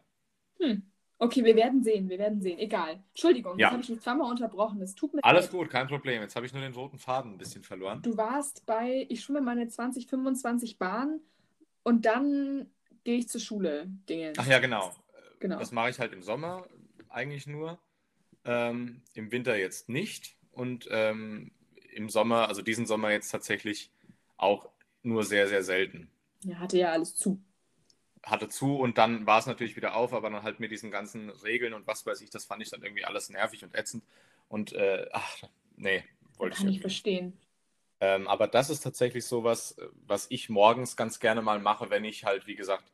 Hm. 0.60 0.89
Okay, 1.22 1.44
wir 1.44 1.56
werden 1.58 1.84
sehen, 1.84 2.10
wir 2.10 2.18
werden 2.18 2.42
sehen. 2.42 2.58
Egal. 2.60 3.04
Entschuldigung, 3.10 3.60
ja. 3.60 3.68
jetzt 3.68 3.74
habe 3.74 3.84
ich 3.84 3.90
mich 3.90 4.00
zweimal 4.00 4.32
unterbrochen. 4.32 4.82
Es 4.82 4.96
tut 4.96 5.14
mir 5.14 5.22
Alles 5.22 5.46
leid. 5.46 5.52
gut, 5.52 5.70
kein 5.70 5.88
Problem. 5.88 6.22
Jetzt 6.22 6.38
habe 6.38 6.46
ich 6.46 6.54
nur 6.54 6.62
den 6.62 6.74
roten 6.74 6.98
Faden 6.98 7.34
ein 7.34 7.38
bisschen 7.38 7.62
verloren. 7.62 8.02
Du 8.02 8.16
warst 8.16 8.66
bei, 8.66 9.06
ich 9.10 9.22
schwimme 9.22 9.42
meine 9.42 9.68
20, 9.68 10.08
25 10.08 10.78
Bahn 10.78 11.20
und 11.84 12.06
dann 12.06 12.68
gehe 13.04 13.18
ich 13.18 13.28
zur 13.28 13.42
Schule. 13.42 13.88
Dinge. 14.08 14.32
Ach 14.38 14.48
ja, 14.48 14.60
genau. 14.60 14.94
genau. 15.40 15.60
Das 15.60 15.74
mache 15.74 15.90
ich 15.90 16.00
halt 16.00 16.14
im 16.14 16.24
Sommer 16.24 16.66
eigentlich 17.10 17.48
nur. 17.48 17.80
Ähm, 18.46 19.02
Im 19.14 19.32
Winter 19.34 19.58
jetzt 19.58 19.90
nicht. 19.90 20.38
Und 20.52 20.88
ähm, 20.90 21.52
im 21.94 22.10
Sommer, 22.10 22.48
also 22.48 22.62
diesen 22.62 22.86
Sommer 22.86 23.12
jetzt 23.12 23.30
tatsächlich 23.30 23.92
auch 24.38 24.70
nur 25.04 25.26
sehr, 25.26 25.50
sehr 25.50 25.64
selten. 25.64 26.10
Ja, 26.46 26.60
hatte 26.60 26.78
ja 26.78 26.92
alles 26.94 27.16
zu. 27.16 27.42
Hatte 28.24 28.50
zu 28.50 28.78
und 28.78 28.98
dann 28.98 29.26
war 29.26 29.40
es 29.40 29.46
natürlich 29.46 29.76
wieder 29.76 29.96
auf, 29.96 30.14
aber 30.14 30.30
dann 30.30 30.44
halt 30.44 30.60
mit 30.60 30.72
diesen 30.72 30.92
ganzen 30.92 31.30
Regeln 31.30 31.74
und 31.74 31.88
was 31.88 32.06
weiß 32.06 32.22
ich, 32.22 32.30
das 32.30 32.46
fand 32.46 32.62
ich 32.62 32.70
dann 32.70 32.84
irgendwie 32.84 33.06
alles 33.06 33.30
nervig 33.30 33.64
und 33.64 33.76
ätzend. 33.76 34.04
Und 34.50 34.74
äh, 34.74 35.08
ach, 35.12 35.44
nee, 35.78 36.04
wollte 36.38 36.56
ich. 36.56 36.60
Kann 36.60 36.70
ich 36.74 36.82
verstehen. 36.82 37.38
Ähm, 38.02 38.28
aber 38.28 38.48
das 38.48 38.70
ist 38.70 38.82
tatsächlich 38.82 39.26
so 39.26 39.44
was, 39.44 39.76
was 40.08 40.28
ich 40.30 40.50
morgens 40.50 40.96
ganz 40.96 41.20
gerne 41.20 41.42
mal 41.42 41.60
mache, 41.60 41.90
wenn 41.90 42.06
ich 42.06 42.24
halt, 42.24 42.48
wie 42.48 42.56
gesagt, 42.56 42.92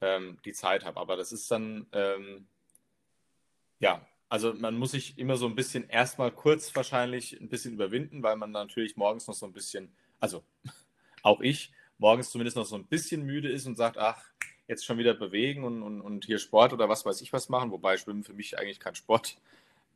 ähm, 0.00 0.38
die 0.44 0.52
Zeit 0.52 0.84
habe. 0.84 0.98
Aber 0.98 1.16
das 1.16 1.32
ist 1.32 1.50
dann, 1.50 1.86
ähm, 1.92 2.46
ja, 3.78 4.06
also 4.28 4.52
man 4.54 4.76
muss 4.76 4.90
sich 4.92 5.16
immer 5.18 5.36
so 5.36 5.46
ein 5.46 5.54
bisschen 5.54 5.88
erstmal 5.88 6.32
kurz 6.32 6.74
wahrscheinlich 6.74 7.40
ein 7.40 7.48
bisschen 7.48 7.74
überwinden, 7.74 8.22
weil 8.22 8.36
man 8.36 8.50
natürlich 8.50 8.96
morgens 8.96 9.26
noch 9.26 9.34
so 9.34 9.46
ein 9.46 9.52
bisschen, 9.52 9.92
also 10.20 10.42
auch 11.22 11.40
ich, 11.40 11.72
morgens 11.98 12.30
zumindest 12.30 12.56
noch 12.56 12.66
so 12.66 12.76
ein 12.76 12.86
bisschen 12.86 13.24
müde 13.24 13.50
ist 13.50 13.66
und 13.66 13.76
sagt, 13.76 13.96
ach, 13.96 14.24
jetzt 14.68 14.84
schon 14.84 14.98
wieder 14.98 15.14
bewegen 15.14 15.64
und, 15.64 15.82
und, 15.82 16.00
und 16.00 16.26
hier 16.26 16.38
Sport 16.38 16.72
oder 16.72 16.88
was 16.88 17.04
weiß 17.04 17.20
ich 17.22 17.32
was 17.32 17.48
machen, 17.48 17.72
wobei 17.72 17.96
Schwimmen 17.96 18.22
für 18.22 18.34
mich 18.34 18.58
eigentlich 18.58 18.78
kein 18.80 18.94
Sport 18.94 19.38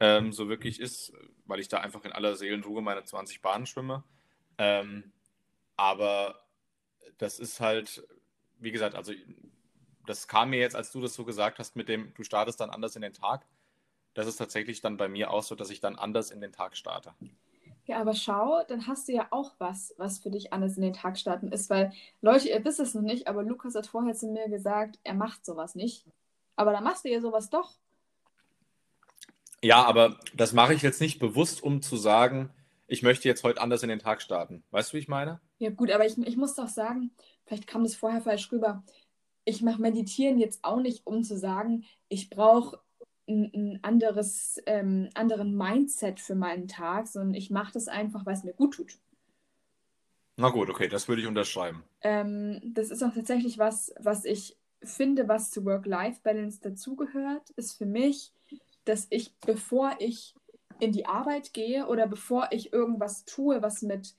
ähm, 0.00 0.32
so 0.32 0.48
wirklich 0.48 0.80
ist, 0.80 1.12
weil 1.46 1.60
ich 1.60 1.68
da 1.68 1.78
einfach 1.78 2.04
in 2.04 2.12
aller 2.12 2.34
Seelenruhe 2.34 2.82
meine 2.82 3.04
20 3.04 3.42
Bahnen 3.42 3.66
schwimme. 3.66 4.02
Ähm, 4.58 5.12
aber 5.76 6.42
das 7.18 7.38
ist 7.38 7.60
halt, 7.60 8.02
wie 8.58 8.72
gesagt, 8.72 8.96
also 8.96 9.12
das 10.06 10.26
kam 10.26 10.50
mir 10.50 10.58
jetzt, 10.58 10.74
als 10.74 10.90
du 10.90 11.00
das 11.00 11.14
so 11.14 11.24
gesagt 11.24 11.58
hast, 11.58 11.76
mit 11.76 11.88
dem, 11.88 12.12
du 12.14 12.24
startest 12.24 12.60
dann 12.60 12.70
anders 12.70 12.96
in 12.96 13.02
den 13.02 13.12
Tag. 13.12 13.46
Das 14.14 14.26
ist 14.26 14.36
tatsächlich 14.36 14.80
dann 14.80 14.96
bei 14.96 15.08
mir 15.08 15.30
auch 15.30 15.42
so, 15.42 15.54
dass 15.54 15.70
ich 15.70 15.80
dann 15.80 15.96
anders 15.96 16.30
in 16.30 16.40
den 16.40 16.52
Tag 16.52 16.76
starte. 16.76 17.14
Ja, 17.86 18.00
aber 18.00 18.14
schau, 18.14 18.62
dann 18.68 18.86
hast 18.86 19.08
du 19.08 19.12
ja 19.12 19.26
auch 19.30 19.52
was, 19.58 19.92
was 19.96 20.18
für 20.18 20.30
dich 20.30 20.52
anders 20.52 20.76
in 20.76 20.82
den 20.82 20.92
Tag 20.92 21.18
starten 21.18 21.50
ist, 21.50 21.68
weil 21.68 21.92
Leute, 22.20 22.48
ihr 22.48 22.64
wisst 22.64 22.78
es 22.78 22.94
noch 22.94 23.02
nicht, 23.02 23.26
aber 23.26 23.42
Lukas 23.42 23.74
hat 23.74 23.88
vorher 23.88 24.14
zu 24.14 24.28
mir 24.28 24.48
gesagt, 24.48 25.00
er 25.02 25.14
macht 25.14 25.44
sowas 25.44 25.74
nicht. 25.74 26.06
Aber 26.54 26.72
dann 26.72 26.84
machst 26.84 27.04
du 27.04 27.10
ja 27.10 27.20
sowas 27.20 27.50
doch. 27.50 27.72
Ja, 29.62 29.84
aber 29.84 30.18
das 30.34 30.52
mache 30.52 30.74
ich 30.74 30.82
jetzt 30.82 31.00
nicht 31.00 31.18
bewusst, 31.18 31.62
um 31.62 31.82
zu 31.82 31.96
sagen, 31.96 32.50
ich 32.86 33.02
möchte 33.02 33.28
jetzt 33.28 33.42
heute 33.42 33.60
anders 33.60 33.82
in 33.82 33.88
den 33.88 34.00
Tag 34.00 34.22
starten. 34.22 34.62
Weißt 34.70 34.92
du, 34.92 34.96
wie 34.96 35.00
ich 35.00 35.08
meine? 35.08 35.40
Ja, 35.58 35.70
gut, 35.70 35.90
aber 35.90 36.04
ich, 36.04 36.18
ich 36.18 36.36
muss 36.36 36.54
doch 36.54 36.68
sagen, 36.68 37.10
vielleicht 37.46 37.66
kam 37.66 37.84
das 37.84 37.94
vorher 37.96 38.20
falsch 38.20 38.50
rüber. 38.52 38.84
Ich 39.44 39.62
mache 39.62 39.80
Meditieren 39.80 40.38
jetzt 40.38 40.62
auch 40.62 40.80
nicht, 40.80 41.06
um 41.06 41.24
zu 41.24 41.36
sagen, 41.36 41.84
ich 42.08 42.30
brauche 42.30 42.80
ein, 43.28 43.78
anderes, 43.82 44.60
ähm, 44.66 45.08
anderen 45.14 45.56
Mindset 45.56 46.20
für 46.20 46.34
meinen 46.34 46.68
Tag, 46.68 47.06
sondern 47.06 47.34
ich 47.34 47.50
mache 47.50 47.72
das 47.72 47.88
einfach, 47.88 48.26
weil 48.26 48.34
es 48.34 48.44
mir 48.44 48.52
gut 48.52 48.74
tut. 48.74 48.98
Na 50.36 50.48
gut, 50.48 50.70
okay, 50.70 50.88
das 50.88 51.08
würde 51.08 51.22
ich 51.22 51.28
unterschreiben. 51.28 51.84
Ähm, 52.00 52.60
das 52.64 52.90
ist 52.90 53.02
auch 53.02 53.14
tatsächlich 53.14 53.58
was, 53.58 53.94
was 54.00 54.24
ich 54.24 54.56
finde, 54.82 55.28
was 55.28 55.50
zu 55.50 55.64
Work-Life-Balance 55.64 56.60
dazugehört, 56.60 57.50
ist 57.50 57.78
für 57.78 57.86
mich, 57.86 58.32
dass 58.84 59.06
ich, 59.10 59.34
bevor 59.38 59.94
ich 59.98 60.34
in 60.80 60.92
die 60.92 61.06
Arbeit 61.06 61.52
gehe 61.52 61.86
oder 61.86 62.08
bevor 62.08 62.48
ich 62.50 62.72
irgendwas 62.72 63.24
tue, 63.24 63.62
was 63.62 63.82
mit 63.82 64.16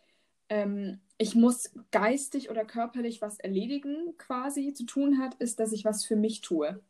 ähm, 0.50 1.00
ich 1.18 1.36
muss 1.36 1.72
geistig 1.92 2.50
oder 2.50 2.66
körperlich 2.66 3.22
was 3.22 3.40
erledigen 3.40 4.14
quasi 4.18 4.74
zu 4.74 4.86
tun 4.86 5.20
hat, 5.20 5.36
ist, 5.36 5.60
dass 5.60 5.72
ich 5.72 5.86
was 5.86 6.06
für 6.06 6.16
mich 6.16 6.42
tue. 6.42 6.82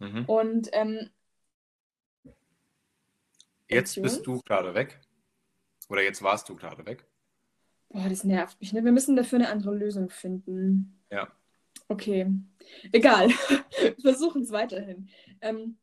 Mhm. 0.00 0.24
Und 0.26 0.68
ähm, 0.72 1.10
jetzt 3.68 4.00
bist 4.00 4.26
du 4.26 4.40
gerade 4.40 4.74
weg. 4.74 5.00
Oder 5.88 6.02
jetzt 6.02 6.22
warst 6.22 6.48
du 6.48 6.56
gerade 6.56 6.84
weg. 6.86 7.06
Boah, 7.88 8.08
das 8.08 8.24
nervt 8.24 8.60
mich. 8.60 8.72
Ne? 8.72 8.84
Wir 8.84 8.92
müssen 8.92 9.16
dafür 9.16 9.38
eine 9.38 9.48
andere 9.48 9.74
Lösung 9.74 10.10
finden. 10.10 11.02
Ja. 11.10 11.32
Okay. 11.88 12.30
Egal. 12.92 13.28
Wir 13.80 13.96
versuchen 14.00 14.42
es 14.42 14.52
weiterhin. 14.52 15.08
Ähm, 15.40 15.76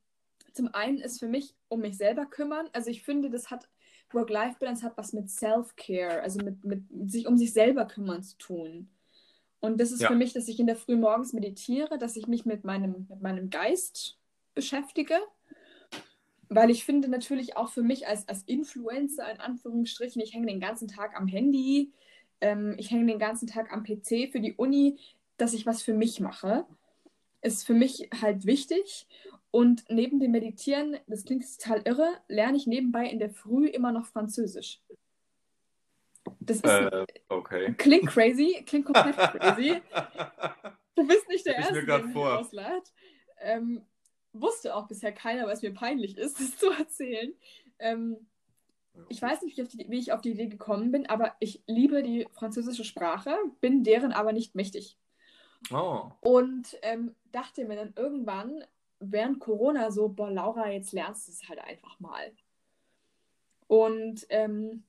zum 0.53 0.73
einen 0.73 0.99
ist 0.99 1.19
für 1.19 1.27
mich 1.27 1.55
um 1.67 1.81
mich 1.81 1.97
selber 1.97 2.25
kümmern. 2.25 2.69
Also 2.71 2.89
ich 2.89 3.03
finde, 3.03 3.29
das 3.29 3.51
hat 3.51 3.69
Work-Life-Balance 4.13 4.85
hat 4.85 4.97
was 4.97 5.11
mit 5.11 5.29
Self-Care, 5.29 6.21
also 6.21 6.39
mit, 6.43 6.63
mit 6.63 7.11
sich 7.11 7.27
um 7.27 7.37
sich 7.37 7.51
selber 7.51 7.85
kümmern 7.85 8.23
zu 8.23 8.37
tun. 8.37 8.89
Und 9.59 9.79
das 9.79 9.91
ist 9.91 10.01
ja. 10.01 10.07
für 10.07 10.15
mich, 10.15 10.33
dass 10.33 10.47
ich 10.47 10.59
in 10.59 10.67
der 10.67 10.75
Früh 10.75 10.95
morgens 10.95 11.33
meditiere, 11.33 11.97
dass 11.97 12.15
ich 12.15 12.27
mich 12.27 12.45
mit 12.45 12.63
meinem, 12.63 13.07
mit 13.09 13.21
meinem 13.21 13.49
Geist 13.49 14.17
beschäftige. 14.53 15.15
Weil 16.49 16.69
ich 16.69 16.85
finde 16.85 17.09
natürlich 17.09 17.57
auch 17.57 17.69
für 17.69 17.81
mich 17.81 18.07
als, 18.07 18.27
als 18.29 18.43
Influencer, 18.43 19.29
in 19.29 19.39
Anführungsstrichen, 19.39 20.21
ich 20.21 20.33
hänge 20.33 20.47
den 20.47 20.59
ganzen 20.59 20.87
Tag 20.87 21.17
am 21.17 21.27
Handy, 21.27 21.91
ähm, 22.39 22.75
ich 22.77 22.91
hänge 22.91 23.05
den 23.05 23.19
ganzen 23.19 23.47
Tag 23.47 23.73
am 23.73 23.83
PC 23.83 24.31
für 24.31 24.39
die 24.39 24.53
Uni, 24.55 24.97
dass 25.37 25.53
ich 25.53 25.65
was 25.65 25.81
für 25.81 25.93
mich 25.93 26.19
mache, 26.19 26.65
ist 27.41 27.65
für 27.65 27.73
mich 27.73 28.09
halt 28.21 28.45
wichtig. 28.45 29.07
Und 29.51 29.85
neben 29.89 30.19
dem 30.19 30.31
Meditieren, 30.31 30.97
das 31.07 31.25
klingt 31.25 31.45
total 31.57 31.81
irre, 31.85 32.09
lerne 32.27 32.57
ich 32.57 32.67
nebenbei 32.67 33.07
in 33.07 33.19
der 33.19 33.29
Früh 33.29 33.67
immer 33.67 33.91
noch 33.91 34.05
Französisch. 34.05 34.81
Das 36.47 36.57
ist, 36.57 36.65
äh, 36.65 37.05
okay. 37.27 37.73
Klingt 37.77 38.07
crazy, 38.07 38.63
klingt 38.65 38.85
komplett 38.85 39.15
crazy. 39.17 39.81
Du 40.95 41.05
bist 41.05 41.27
nicht 41.27 41.45
der 41.45 41.59
ich 41.59 41.65
Erste, 41.65 41.85
der 41.85 42.03
mir 42.03 42.39
auslädt. 42.39 42.93
Ähm, 43.39 43.85
wusste 44.31 44.75
auch 44.75 44.87
bisher 44.87 45.11
keiner, 45.11 45.45
weil 45.45 45.53
es 45.53 45.61
mir 45.61 45.73
peinlich 45.73 46.17
ist, 46.17 46.39
das 46.39 46.57
zu 46.57 46.71
erzählen. 46.71 47.33
Ähm, 47.79 48.27
ich 49.09 49.21
weiß 49.21 49.43
nicht, 49.43 49.57
wie, 49.57 49.63
die, 49.63 49.89
wie, 49.89 49.99
ich 49.99 50.11
auf 50.11 50.21
die 50.21 50.31
Idee 50.31 50.47
gekommen 50.47 50.91
bin, 50.91 51.05
aber 51.05 51.35
ich 51.39 51.61
liebe 51.67 52.01
die 52.01 52.27
französische 52.31 52.83
Sprache, 52.83 53.35
bin 53.61 53.83
deren 53.83 54.11
aber 54.11 54.31
nicht 54.31 54.55
mächtig. 54.55 54.97
Oh. 55.71 56.11
Und 56.21 56.77
ähm, 56.81 57.13
dachte 57.31 57.65
mir 57.65 57.75
dann 57.75 57.93
irgendwann, 57.95 58.63
während 58.99 59.39
Corona 59.39 59.91
so, 59.91 60.09
boah, 60.09 60.31
Laura, 60.31 60.69
jetzt 60.69 60.93
lernst 60.93 61.27
du 61.27 61.31
es 61.31 61.47
halt 61.47 61.59
einfach 61.59 61.99
mal. 61.99 62.31
Und 63.67 64.25
ähm, 64.29 64.83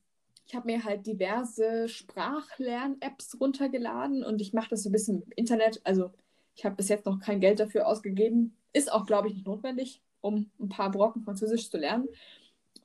ich 0.48 0.54
habe 0.54 0.66
mir 0.66 0.82
halt 0.82 1.06
diverse 1.06 1.88
Sprachlern-Apps 1.88 3.38
runtergeladen 3.38 4.24
und 4.24 4.40
ich 4.40 4.54
mache 4.54 4.70
das 4.70 4.82
so 4.82 4.88
ein 4.88 4.92
bisschen 4.92 5.22
im 5.22 5.32
Internet. 5.36 5.82
Also 5.84 6.10
ich 6.54 6.64
habe 6.64 6.76
bis 6.76 6.88
jetzt 6.88 7.04
noch 7.04 7.20
kein 7.20 7.40
Geld 7.40 7.60
dafür 7.60 7.86
ausgegeben. 7.86 8.56
Ist 8.72 8.90
auch, 8.90 9.04
glaube 9.04 9.28
ich, 9.28 9.34
nicht 9.34 9.46
notwendig, 9.46 10.00
um 10.22 10.50
ein 10.58 10.70
paar 10.70 10.90
Brocken 10.90 11.22
Französisch 11.22 11.70
zu 11.70 11.76
lernen. 11.76 12.08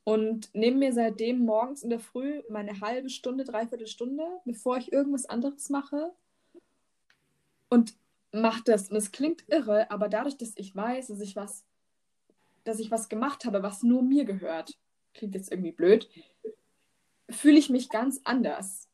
Und 0.03 0.53
nehme 0.53 0.77
mir 0.77 0.91
seitdem 0.91 1.39
morgens 1.39 1.83
in 1.83 1.89
der 1.89 2.01
Früh 2.01 2.41
meine 2.49 2.81
halbe 2.81 3.09
Stunde, 3.09 3.45
dreiviertel 3.45 3.87
Stunde, 3.87 4.25
bevor 4.43 4.75
ich 4.75 4.91
irgendwas 4.91 5.25
anderes 5.25 5.69
mache. 5.69 6.11
Und 7.69 7.95
mache 8.33 8.63
das. 8.65 8.89
Und 8.89 8.97
es 8.97 9.13
klingt 9.13 9.45
irre, 9.47 9.89
aber 9.89 10.09
dadurch, 10.09 10.35
dass 10.35 10.51
ich 10.57 10.75
weiß, 10.75 11.07
dass 11.07 11.21
ich 11.21 11.37
was, 11.37 11.63
dass 12.65 12.79
ich 12.79 12.91
was 12.91 13.07
gemacht 13.07 13.45
habe, 13.45 13.63
was 13.63 13.83
nur 13.83 14.03
mir 14.03 14.25
gehört, 14.25 14.77
klingt 15.13 15.33
jetzt 15.35 15.49
irgendwie 15.49 15.71
blöd, 15.71 16.09
fühle 17.33 17.59
ich 17.59 17.69
mich 17.69 17.89
ganz 17.89 18.21
anders, 18.23 18.89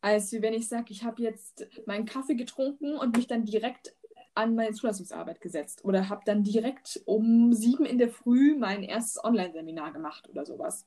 als 0.00 0.32
wenn 0.32 0.52
ich 0.52 0.68
sage, 0.68 0.86
ich 0.90 1.04
habe 1.04 1.22
jetzt 1.22 1.66
meinen 1.86 2.06
Kaffee 2.06 2.34
getrunken 2.34 2.96
und 2.96 3.16
mich 3.16 3.26
dann 3.26 3.44
direkt 3.44 3.94
an 4.34 4.54
meine 4.54 4.72
Zulassungsarbeit 4.72 5.40
gesetzt 5.40 5.84
oder 5.84 6.08
habe 6.08 6.22
dann 6.24 6.42
direkt 6.42 7.00
um 7.04 7.52
sieben 7.52 7.84
in 7.84 7.98
der 7.98 8.08
Früh 8.08 8.56
mein 8.56 8.82
erstes 8.82 9.22
Online-Seminar 9.22 9.92
gemacht 9.92 10.28
oder 10.28 10.46
sowas. 10.46 10.86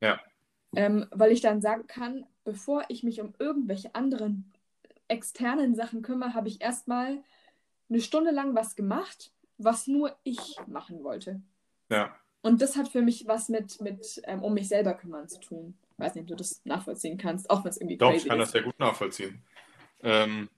Ja. 0.00 0.20
Ähm, 0.76 1.06
weil 1.10 1.32
ich 1.32 1.40
dann 1.40 1.60
sagen 1.60 1.86
kann, 1.86 2.26
bevor 2.44 2.84
ich 2.88 3.02
mich 3.02 3.20
um 3.20 3.32
irgendwelche 3.38 3.94
anderen 3.94 4.52
externen 5.08 5.74
Sachen 5.74 6.02
kümmere, 6.02 6.34
habe 6.34 6.48
ich 6.48 6.60
erstmal 6.60 7.22
eine 7.88 8.00
Stunde 8.00 8.30
lang 8.30 8.54
was 8.54 8.76
gemacht, 8.76 9.32
was 9.56 9.86
nur 9.86 10.16
ich 10.24 10.56
machen 10.66 11.04
wollte. 11.04 11.40
Ja. 11.90 12.14
Und 12.42 12.60
das 12.60 12.76
hat 12.76 12.88
für 12.88 13.02
mich 13.02 13.26
was 13.26 13.48
mit, 13.48 13.80
mit 13.80 14.20
ähm, 14.24 14.42
um 14.42 14.54
mich 14.54 14.68
selber 14.68 14.94
kümmern 14.94 15.28
zu 15.28 15.40
tun. 15.40 15.78
Ich 15.96 16.04
weiß 16.04 16.14
nicht, 16.16 16.22
ob 16.22 16.28
du 16.28 16.36
das 16.36 16.60
nachvollziehen 16.64 17.18
kannst, 17.18 17.48
auch 17.50 17.64
wenn 17.64 17.70
es 17.70 17.76
irgendwie 17.76 17.96
Doch, 17.96 18.12
ich 18.12 18.26
kann 18.26 18.40
ist. 18.40 18.46
das 18.46 18.52
sehr 18.52 18.62
gut 18.62 18.78
nachvollziehen. 18.80 19.42
Ähm, 20.02 20.50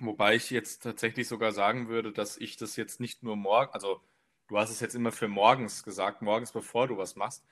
wobei 0.00 0.34
ich 0.36 0.50
jetzt 0.50 0.82
tatsächlich 0.82 1.28
sogar 1.28 1.52
sagen 1.52 1.88
würde, 1.88 2.12
dass 2.12 2.36
ich 2.36 2.56
das 2.56 2.76
jetzt 2.76 3.00
nicht 3.00 3.22
nur 3.22 3.36
morgen, 3.36 3.72
also 3.72 4.00
du 4.48 4.58
hast 4.58 4.70
es 4.70 4.80
jetzt 4.80 4.94
immer 4.94 5.12
für 5.12 5.28
morgens 5.28 5.82
gesagt, 5.82 6.20
morgens 6.20 6.52
bevor 6.52 6.88
du 6.88 6.98
was 6.98 7.16
machst. 7.16 7.44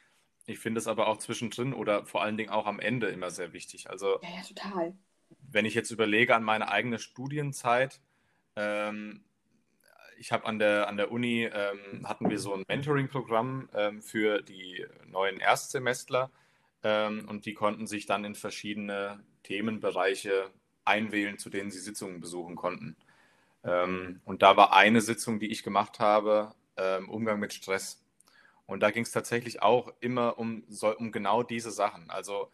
Ich 0.46 0.58
finde 0.58 0.78
es 0.78 0.86
aber 0.86 1.08
auch 1.08 1.18
zwischendrin 1.18 1.72
oder 1.72 2.04
vor 2.04 2.22
allen 2.22 2.36
Dingen 2.36 2.50
auch 2.50 2.66
am 2.66 2.80
Ende 2.80 3.08
immer 3.08 3.30
sehr 3.30 3.52
wichtig. 3.52 3.88
Also, 3.88 4.18
ja, 4.22 4.28
ja, 4.36 4.42
total. 4.42 4.94
Wenn 5.40 5.64
ich 5.64 5.74
jetzt 5.74 5.90
überlege 5.90 6.34
an 6.34 6.42
meine 6.42 6.70
eigene 6.70 6.98
Studienzeit, 6.98 8.00
ähm, 8.56 9.24
ich 10.18 10.32
habe 10.32 10.46
an 10.46 10.58
der, 10.58 10.88
an 10.88 10.96
der 10.96 11.12
Uni, 11.12 11.44
ähm, 11.44 12.06
hatten 12.08 12.28
wir 12.28 12.38
so 12.38 12.54
ein 12.54 12.64
Mentoring-Programm 12.66 13.68
ähm, 13.74 14.02
für 14.02 14.42
die 14.42 14.84
neuen 15.06 15.38
Erstsemestler 15.38 16.30
ähm, 16.82 17.26
und 17.28 17.47
die 17.47 17.54
konnten 17.54 17.87
sich 17.87 18.06
dann 18.06 18.25
in 18.25 18.35
verschiedene 18.35 19.25
Themenbereiche 19.42 20.50
einwählen, 20.85 21.38
zu 21.38 21.50
denen 21.50 21.70
sie 21.70 21.80
Sitzungen 21.80 22.20
besuchen 22.20 22.56
konnten. 22.56 22.97
Ähm, 23.64 24.20
und 24.25 24.42
da 24.42 24.56
war 24.56 24.73
eine 24.73 25.00
Sitzung, 25.00 25.40
die 25.40 25.50
ich 25.50 25.62
gemacht 25.62 25.99
habe, 26.00 26.54
ähm, 26.76 27.08
Umgang 27.08 27.40
mit 27.40 27.52
Stress. 27.52 28.04
Und 28.66 28.80
da 28.80 28.90
ging 28.90 29.02
es 29.02 29.11
tatsächlich 29.11 29.62
auch 29.62 29.92
immer 30.00 30.38
um, 30.38 30.64
um 30.99 31.12
genau 31.12 31.42
diese 31.42 31.70
Sachen. 31.70 32.11
Also 32.11 32.50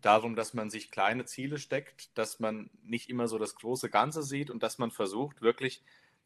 darum, 0.00 0.36
dass 0.36 0.54
man 0.54 0.70
sich 0.70 0.90
kleine 0.90 1.24
Ziele 1.24 1.58
steckt, 1.58 2.16
dass 2.16 2.40
man 2.40 2.70
nicht 2.84 3.08
immer 3.08 3.28
so 3.28 3.38
das 3.38 3.54
große 3.54 3.90
Ganze 3.90 4.22
sieht 4.22 4.50
und 4.50 4.62
dass 4.62 4.78
man 4.78 4.90
versucht, 4.90 5.42
wirklich 5.42 5.82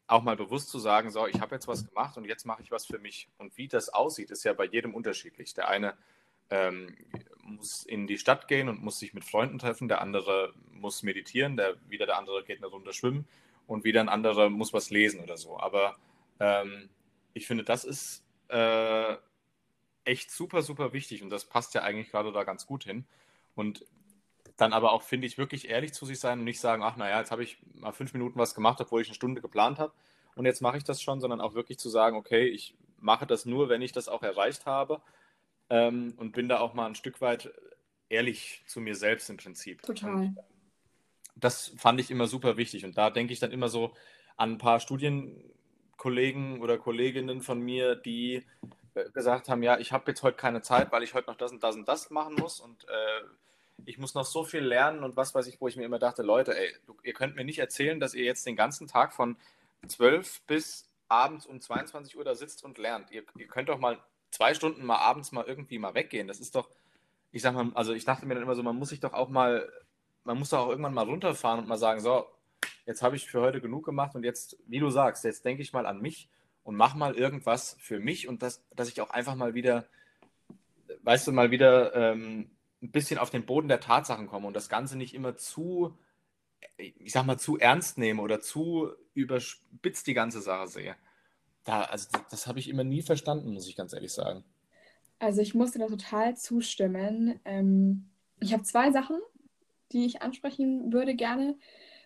auch 0.07 0.21
mal 0.21 0.35
bewusst 0.35 0.69
zu 0.69 0.77
sagen, 0.77 1.09
so, 1.09 1.25
ich 1.27 1.41
habe 1.41 1.55
jetzt 1.55 1.67
was 1.67 1.87
gemacht 1.87 2.17
und 2.17 2.25
jetzt 2.25 2.45
mache 2.45 2.61
ich 2.61 2.71
was 2.71 2.85
für 2.85 2.99
mich. 2.99 3.27
Und 3.37 3.57
wie 3.57 3.67
das 3.67 3.89
aussieht, 3.89 4.29
ist 4.29 4.43
ja 4.43 4.53
bei 4.53 4.65
jedem 4.65 4.93
unterschiedlich. 4.93 5.53
Der 5.55 5.67
eine 5.67 5.95
ähm, 6.49 6.95
muss 7.43 7.83
in 7.83 8.07
die 8.07 8.17
Stadt 8.17 8.47
gehen 8.47 8.69
und 8.69 8.81
muss 8.81 8.99
sich 8.99 9.13
mit 9.13 9.23
Freunden 9.23 9.59
treffen, 9.59 9.87
der 9.87 10.01
andere 10.01 10.53
muss 10.71 11.03
meditieren, 11.03 11.57
der, 11.57 11.75
wieder 11.87 12.05
der 12.05 12.17
andere 12.17 12.43
geht 12.43 12.57
eine 12.57 12.67
Runde 12.67 12.93
schwimmen. 12.93 13.27
Und 13.67 13.83
wieder 13.83 13.99
ein 13.99 14.09
anderer 14.09 14.49
muss 14.49 14.73
was 14.73 14.91
lesen 14.91 15.21
oder 15.21 15.37
so. 15.37 15.59
Aber 15.59 15.95
ähm, 16.39 16.89
ich 17.33 17.47
finde, 17.47 17.63
das 17.63 17.83
ist 17.83 18.23
äh, 18.49 19.15
echt 20.03 20.29
super, 20.29 20.61
super 20.61 20.93
wichtig. 20.93 21.23
Und 21.23 21.31
das 21.31 21.45
passt 21.45 21.73
ja 21.73 21.81
eigentlich 21.81 22.11
gerade 22.11 22.31
da 22.31 22.43
ganz 22.43 22.67
gut 22.67 22.83
hin. 22.83 23.05
Und 23.55 23.83
dann 24.57 24.71
aber 24.71 24.91
auch, 24.91 25.01
finde 25.01 25.25
ich, 25.27 25.37
wirklich 25.37 25.67
ehrlich 25.69 25.93
zu 25.93 26.05
sich 26.05 26.19
sein 26.19 26.39
und 26.39 26.45
nicht 26.45 26.59
sagen, 26.59 26.83
ach 26.83 26.95
naja, 26.95 27.19
jetzt 27.19 27.31
habe 27.31 27.43
ich 27.43 27.57
mal 27.73 27.91
fünf 27.91 28.13
Minuten 28.13 28.39
was 28.39 28.55
gemacht, 28.55 28.79
obwohl 28.79 29.01
ich 29.01 29.07
eine 29.07 29.15
Stunde 29.15 29.41
geplant 29.41 29.79
habe 29.79 29.93
und 30.35 30.45
jetzt 30.45 30.61
mache 30.61 30.77
ich 30.77 30.83
das 30.83 31.01
schon, 31.01 31.19
sondern 31.19 31.41
auch 31.41 31.55
wirklich 31.55 31.79
zu 31.79 31.89
sagen, 31.89 32.15
okay, 32.15 32.47
ich 32.47 32.75
mache 32.99 33.25
das 33.25 33.45
nur, 33.45 33.69
wenn 33.69 33.81
ich 33.81 33.91
das 33.91 34.07
auch 34.07 34.23
erreicht 34.23 34.65
habe 34.65 35.01
ähm, 35.69 36.13
und 36.17 36.31
bin 36.31 36.49
da 36.49 36.59
auch 36.59 36.73
mal 36.73 36.85
ein 36.85 36.95
Stück 36.95 37.21
weit 37.21 37.51
ehrlich 38.09 38.63
zu 38.67 38.81
mir 38.81 38.95
selbst 38.95 39.29
im 39.29 39.37
Prinzip. 39.37 39.81
Total. 39.81 40.13
Und 40.13 40.37
das 41.35 41.73
fand 41.77 41.99
ich 41.99 42.11
immer 42.11 42.27
super 42.27 42.57
wichtig 42.57 42.85
und 42.85 42.97
da 42.97 43.09
denke 43.09 43.33
ich 43.33 43.39
dann 43.39 43.51
immer 43.51 43.67
so 43.67 43.93
an 44.37 44.53
ein 44.53 44.57
paar 44.57 44.79
Studienkollegen 44.79 46.61
oder 46.61 46.77
Kolleginnen 46.77 47.41
von 47.41 47.59
mir, 47.59 47.95
die 47.95 48.45
äh, 48.93 49.09
gesagt 49.11 49.49
haben, 49.49 49.63
ja, 49.63 49.77
ich 49.77 49.91
habe 49.91 50.11
jetzt 50.11 50.23
heute 50.23 50.37
keine 50.37 50.61
Zeit, 50.61 50.91
weil 50.91 51.03
ich 51.03 51.13
heute 51.13 51.29
noch 51.29 51.37
das 51.37 51.51
und 51.51 51.63
das 51.63 51.75
und 51.75 51.87
das 51.87 52.09
machen 52.09 52.35
muss 52.35 52.59
und 52.59 52.85
äh, 52.87 53.21
ich 53.83 53.97
muss 53.97 54.13
noch 54.13 54.25
so 54.25 54.45
viel 54.45 54.61
lernen 54.61 55.03
und 55.03 55.17
was 55.17 55.35
weiß 55.35 55.47
ich, 55.47 55.59
wo 55.59 55.67
ich 55.67 55.75
mir 55.75 55.83
immer 55.83 55.99
dachte, 55.99 56.23
Leute, 56.23 56.57
ey, 56.57 56.73
ihr 57.03 57.13
könnt 57.13 57.35
mir 57.35 57.43
nicht 57.43 57.59
erzählen, 57.59 57.99
dass 57.99 58.13
ihr 58.13 58.23
jetzt 58.23 58.45
den 58.45 58.55
ganzen 58.55 58.87
Tag 58.87 59.13
von 59.13 59.37
12 59.85 60.41
bis 60.47 60.89
abends 61.09 61.45
um 61.45 61.59
22 61.59 62.17
Uhr 62.17 62.23
da 62.23 62.35
sitzt 62.35 62.63
und 62.63 62.77
lernt. 62.77 63.11
Ihr, 63.11 63.23
ihr 63.37 63.47
könnt 63.47 63.69
doch 63.69 63.77
mal 63.77 63.99
zwei 64.31 64.53
Stunden 64.53 64.85
mal 64.85 64.97
abends 64.97 65.31
mal 65.31 65.45
irgendwie 65.45 65.79
mal 65.79 65.93
weggehen. 65.93 66.27
Das 66.27 66.39
ist 66.39 66.55
doch, 66.55 66.69
ich 67.31 67.41
sag 67.41 67.53
mal, 67.53 67.71
also 67.75 67.93
ich 67.93 68.05
dachte 68.05 68.25
mir 68.25 68.35
dann 68.35 68.43
immer 68.43 68.55
so, 68.55 68.63
man 68.63 68.75
muss 68.75 68.89
sich 68.89 68.99
doch 68.99 69.13
auch 69.13 69.29
mal, 69.29 69.69
man 70.23 70.37
muss 70.37 70.49
doch 70.49 70.59
auch 70.59 70.69
irgendwann 70.69 70.93
mal 70.93 71.05
runterfahren 71.05 71.59
und 71.59 71.67
mal 71.67 71.77
sagen, 71.77 71.99
so, 71.99 72.25
jetzt 72.85 73.01
habe 73.01 73.15
ich 73.15 73.27
für 73.27 73.41
heute 73.41 73.61
genug 73.61 73.85
gemacht 73.85 74.15
und 74.15 74.23
jetzt, 74.23 74.57
wie 74.67 74.79
du 74.79 74.89
sagst, 74.89 75.23
jetzt 75.23 75.45
denke 75.45 75.61
ich 75.61 75.73
mal 75.73 75.85
an 75.85 76.01
mich 76.01 76.29
und 76.63 76.75
mach 76.75 76.95
mal 76.95 77.15
irgendwas 77.15 77.77
für 77.79 77.99
mich 77.99 78.27
und 78.27 78.41
das, 78.41 78.63
dass 78.75 78.89
ich 78.89 79.01
auch 79.01 79.11
einfach 79.11 79.35
mal 79.35 79.53
wieder, 79.53 79.85
weißt 81.03 81.27
du, 81.27 81.31
mal 81.31 81.51
wieder 81.51 81.95
ähm, 81.95 82.49
ein 82.81 82.91
bisschen 82.91 83.19
auf 83.19 83.29
den 83.29 83.45
Boden 83.45 83.67
der 83.67 83.79
Tatsachen 83.79 84.27
komme 84.27 84.47
und 84.47 84.55
das 84.55 84.69
Ganze 84.69 84.97
nicht 84.97 85.13
immer 85.13 85.35
zu, 85.35 85.97
ich 86.77 87.11
sag 87.11 87.25
mal, 87.25 87.37
zu 87.37 87.57
ernst 87.57 87.97
nehme 87.97 88.21
oder 88.21 88.41
zu 88.41 88.91
überspitzt 89.13 90.07
die 90.07 90.13
ganze 90.13 90.41
Sache 90.41 90.67
sehe. 90.67 90.95
Da, 91.65 91.81
also 91.81 92.07
das, 92.11 92.21
das 92.29 92.47
habe 92.47 92.59
ich 92.59 92.69
immer 92.69 92.83
nie 92.83 93.01
verstanden, 93.01 93.53
muss 93.53 93.67
ich 93.67 93.75
ganz 93.75 93.93
ehrlich 93.93 94.13
sagen. 94.13 94.43
Also 95.19 95.41
ich 95.41 95.55
musste 95.55 95.79
da 95.79 95.87
total 95.87 96.37
zustimmen. 96.37 97.39
Ähm, 97.45 98.09
ich 98.39 98.53
habe 98.53 98.63
zwei 98.63 98.91
Sachen, 98.91 99.17
die 99.91 100.05
ich 100.05 100.21
ansprechen 100.21 100.93
würde 100.93 101.15
gerne. 101.15 101.57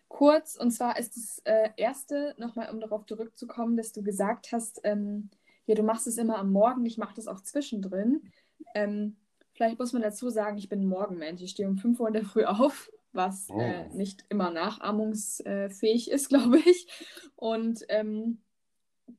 Kurz, 0.07 0.55
und 0.55 0.71
zwar 0.71 0.97
ist 0.97 1.15
das 1.15 1.41
äh, 1.43 1.69
erste, 1.77 2.33
nochmal 2.37 2.71
um 2.71 2.79
darauf 2.79 3.05
zurückzukommen, 3.05 3.77
dass 3.77 3.91
du 3.91 4.01
gesagt 4.01 4.51
hast, 4.51 4.81
ähm, 4.83 5.29
ja, 5.67 5.75
du 5.75 5.83
machst 5.83 6.07
es 6.07 6.17
immer 6.17 6.37
am 6.39 6.51
Morgen, 6.51 6.85
ich 6.85 6.97
mache 6.97 7.13
das 7.15 7.27
auch 7.27 7.41
zwischendrin. 7.41 8.31
Ähm, 8.73 9.17
Vielleicht 9.59 9.77
muss 9.77 9.91
man 9.91 10.01
dazu 10.01 10.29
sagen, 10.29 10.57
ich 10.57 10.69
bin 10.69 10.85
Morgenmensch. 10.85 11.41
Ich 11.41 11.51
stehe 11.51 11.67
um 11.67 11.75
5 11.75 11.99
Uhr 11.99 12.07
in 12.07 12.13
der 12.13 12.23
Früh 12.23 12.45
auf, 12.45 12.89
was 13.11 13.49
oh. 13.49 13.59
äh, 13.59 13.89
nicht 13.89 14.23
immer 14.29 14.51
nachahmungsfähig 14.51 16.09
ist, 16.09 16.29
glaube 16.29 16.59
ich. 16.59 16.87
Und 17.35 17.83
ähm, 17.89 18.39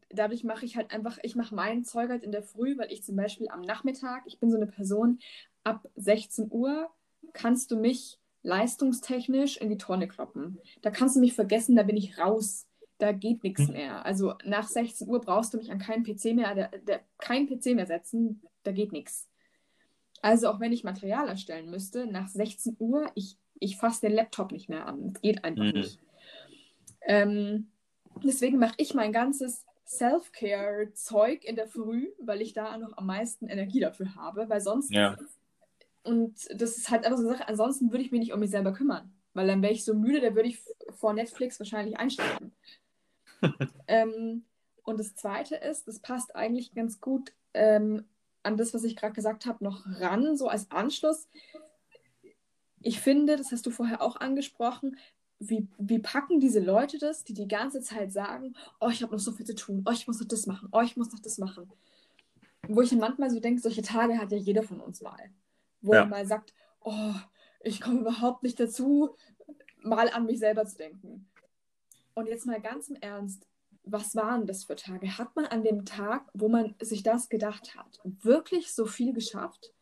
dadurch 0.08 0.44
mache 0.44 0.64
ich 0.64 0.76
halt 0.76 0.92
einfach, 0.92 1.18
ich 1.22 1.36
mache 1.36 1.54
mein 1.54 1.84
Zeug 1.84 2.10
halt 2.10 2.22
in 2.22 2.32
der 2.32 2.42
Früh, 2.42 2.76
weil 2.78 2.92
ich 2.92 3.02
zum 3.02 3.16
Beispiel 3.16 3.48
am 3.48 3.60
Nachmittag, 3.62 4.22
ich 4.26 4.38
bin 4.38 4.50
so 4.50 4.56
eine 4.56 4.66
Person, 4.66 5.18
ab 5.64 5.88
16 5.96 6.48
Uhr 6.50 6.90
kannst 7.32 7.70
du 7.70 7.76
mich 7.76 8.18
leistungstechnisch 8.42 9.58
in 9.58 9.68
die 9.68 9.78
Tonne 9.78 10.08
kloppen. 10.08 10.58
Da 10.82 10.90
kannst 10.90 11.16
du 11.16 11.20
mich 11.20 11.34
vergessen, 11.34 11.76
da 11.76 11.82
bin 11.82 11.96
ich 11.96 12.18
raus. 12.18 12.66
Da 12.98 13.12
geht 13.12 13.42
nichts 13.44 13.66
hm. 13.66 13.72
mehr. 13.72 14.04
Also 14.04 14.34
nach 14.44 14.68
16 14.68 15.08
Uhr 15.08 15.20
brauchst 15.20 15.54
du 15.54 15.58
mich 15.58 15.70
an 15.70 15.78
keinen 15.78 16.04
PC 16.04 16.34
mehr, 16.34 16.54
der, 16.54 16.68
der, 16.68 17.00
keinen 17.18 17.46
PC 17.46 17.74
mehr 17.74 17.86
setzen, 17.86 18.42
da 18.62 18.72
geht 18.72 18.92
nichts. 18.92 19.28
Also 20.22 20.48
auch 20.48 20.60
wenn 20.60 20.72
ich 20.72 20.84
Material 20.84 21.28
erstellen 21.28 21.70
müsste, 21.70 22.06
nach 22.06 22.28
16 22.28 22.76
Uhr, 22.78 23.10
ich, 23.14 23.38
ich 23.58 23.76
fasse 23.76 24.02
den 24.02 24.12
Laptop 24.12 24.52
nicht 24.52 24.68
mehr 24.68 24.86
an. 24.86 25.12
Es 25.14 25.20
geht 25.20 25.44
einfach 25.44 25.64
mhm. 25.64 25.70
nicht. 25.70 25.98
Ähm, 27.02 27.70
deswegen 28.22 28.58
mache 28.58 28.74
ich 28.76 28.92
mein 28.92 29.12
ganzes 29.12 29.64
Self-Care-Zeug 29.90 31.44
in 31.44 31.56
der 31.56 31.66
Früh, 31.66 32.08
weil 32.20 32.40
ich 32.40 32.52
da 32.52 32.78
noch 32.78 32.96
am 32.96 33.06
meisten 33.06 33.48
Energie 33.48 33.80
dafür 33.80 34.14
habe, 34.14 34.48
weil 34.48 34.60
sonst. 34.60 34.92
Ja. 34.92 35.16
Und 36.04 36.48
das 36.54 36.78
ist 36.78 36.90
halt 36.90 37.04
einfach 37.04 37.18
so 37.18 37.28
eine 37.28 37.36
Sache, 37.36 37.48
ansonsten 37.48 37.90
würde 37.90 38.04
ich 38.04 38.12
mich 38.12 38.20
nicht 38.20 38.32
um 38.32 38.40
mich 38.40 38.50
selber 38.50 38.72
kümmern. 38.72 39.12
Weil 39.34 39.46
dann 39.46 39.62
wäre 39.62 39.72
ich 39.72 39.84
so 39.84 39.94
müde, 39.94 40.20
da 40.20 40.34
würde 40.34 40.48
ich 40.48 40.62
vor 40.90 41.12
Netflix 41.12 41.58
wahrscheinlich 41.58 41.98
einschlafen. 41.98 42.52
ähm, 43.88 44.44
und 44.82 44.98
das 44.98 45.14
Zweite 45.14 45.56
ist, 45.56 45.88
das 45.88 45.98
passt 45.98 46.34
eigentlich 46.34 46.72
ganz 46.72 47.00
gut 47.00 47.32
ähm, 47.52 48.04
an 48.42 48.56
das, 48.56 48.72
was 48.72 48.84
ich 48.84 48.96
gerade 48.96 49.12
gesagt 49.12 49.44
habe, 49.46 49.62
noch 49.62 49.84
ran, 49.98 50.36
so 50.36 50.48
als 50.48 50.70
Anschluss. 50.70 51.28
Ich 52.80 53.00
finde, 53.00 53.36
das 53.36 53.52
hast 53.52 53.66
du 53.66 53.70
vorher 53.70 54.00
auch 54.02 54.16
angesprochen, 54.16 54.96
wie, 55.40 55.66
wie 55.78 55.98
packen 55.98 56.38
diese 56.38 56.60
Leute 56.60 56.98
das, 56.98 57.24
die 57.24 57.32
die 57.32 57.48
ganze 57.48 57.80
Zeit 57.80 58.12
sagen, 58.12 58.54
oh, 58.78 58.90
ich 58.90 59.02
habe 59.02 59.12
noch 59.12 59.20
so 59.20 59.32
viel 59.32 59.46
zu 59.46 59.54
tun, 59.54 59.82
oh, 59.86 59.90
ich 59.90 60.06
muss 60.06 60.20
noch 60.20 60.28
das 60.28 60.46
machen, 60.46 60.68
oh, 60.70 60.82
ich 60.82 60.96
muss 60.96 61.10
noch 61.12 61.18
das 61.18 61.38
machen. 61.38 61.72
Wo 62.68 62.82
ich 62.82 62.92
manchmal 62.92 63.30
so 63.30 63.40
denke, 63.40 63.62
solche 63.62 63.82
Tage 63.82 64.18
hat 64.18 64.30
ja 64.30 64.38
jeder 64.38 64.62
von 64.62 64.80
uns 64.80 65.00
mal. 65.00 65.30
Wo 65.80 65.94
ja. 65.94 66.00
er 66.00 66.06
mal 66.06 66.26
sagt, 66.26 66.52
oh, 66.82 67.14
ich 67.62 67.80
komme 67.80 68.00
überhaupt 68.00 68.42
nicht 68.42 68.60
dazu, 68.60 69.16
mal 69.82 70.10
an 70.10 70.26
mich 70.26 70.38
selber 70.38 70.66
zu 70.66 70.76
denken. 70.76 71.26
Und 72.12 72.26
jetzt 72.26 72.44
mal 72.44 72.60
ganz 72.60 72.88
im 72.88 72.96
Ernst, 72.96 73.46
was 73.84 74.14
waren 74.14 74.46
das 74.46 74.64
für 74.64 74.76
Tage? 74.76 75.16
Hat 75.16 75.34
man 75.36 75.46
an 75.46 75.64
dem 75.64 75.86
Tag, 75.86 76.28
wo 76.34 76.48
man 76.48 76.74
sich 76.82 77.02
das 77.02 77.30
gedacht 77.30 77.74
hat, 77.76 77.98
wirklich 78.04 78.74
so 78.74 78.84
viel 78.84 79.14
geschafft? 79.14 79.72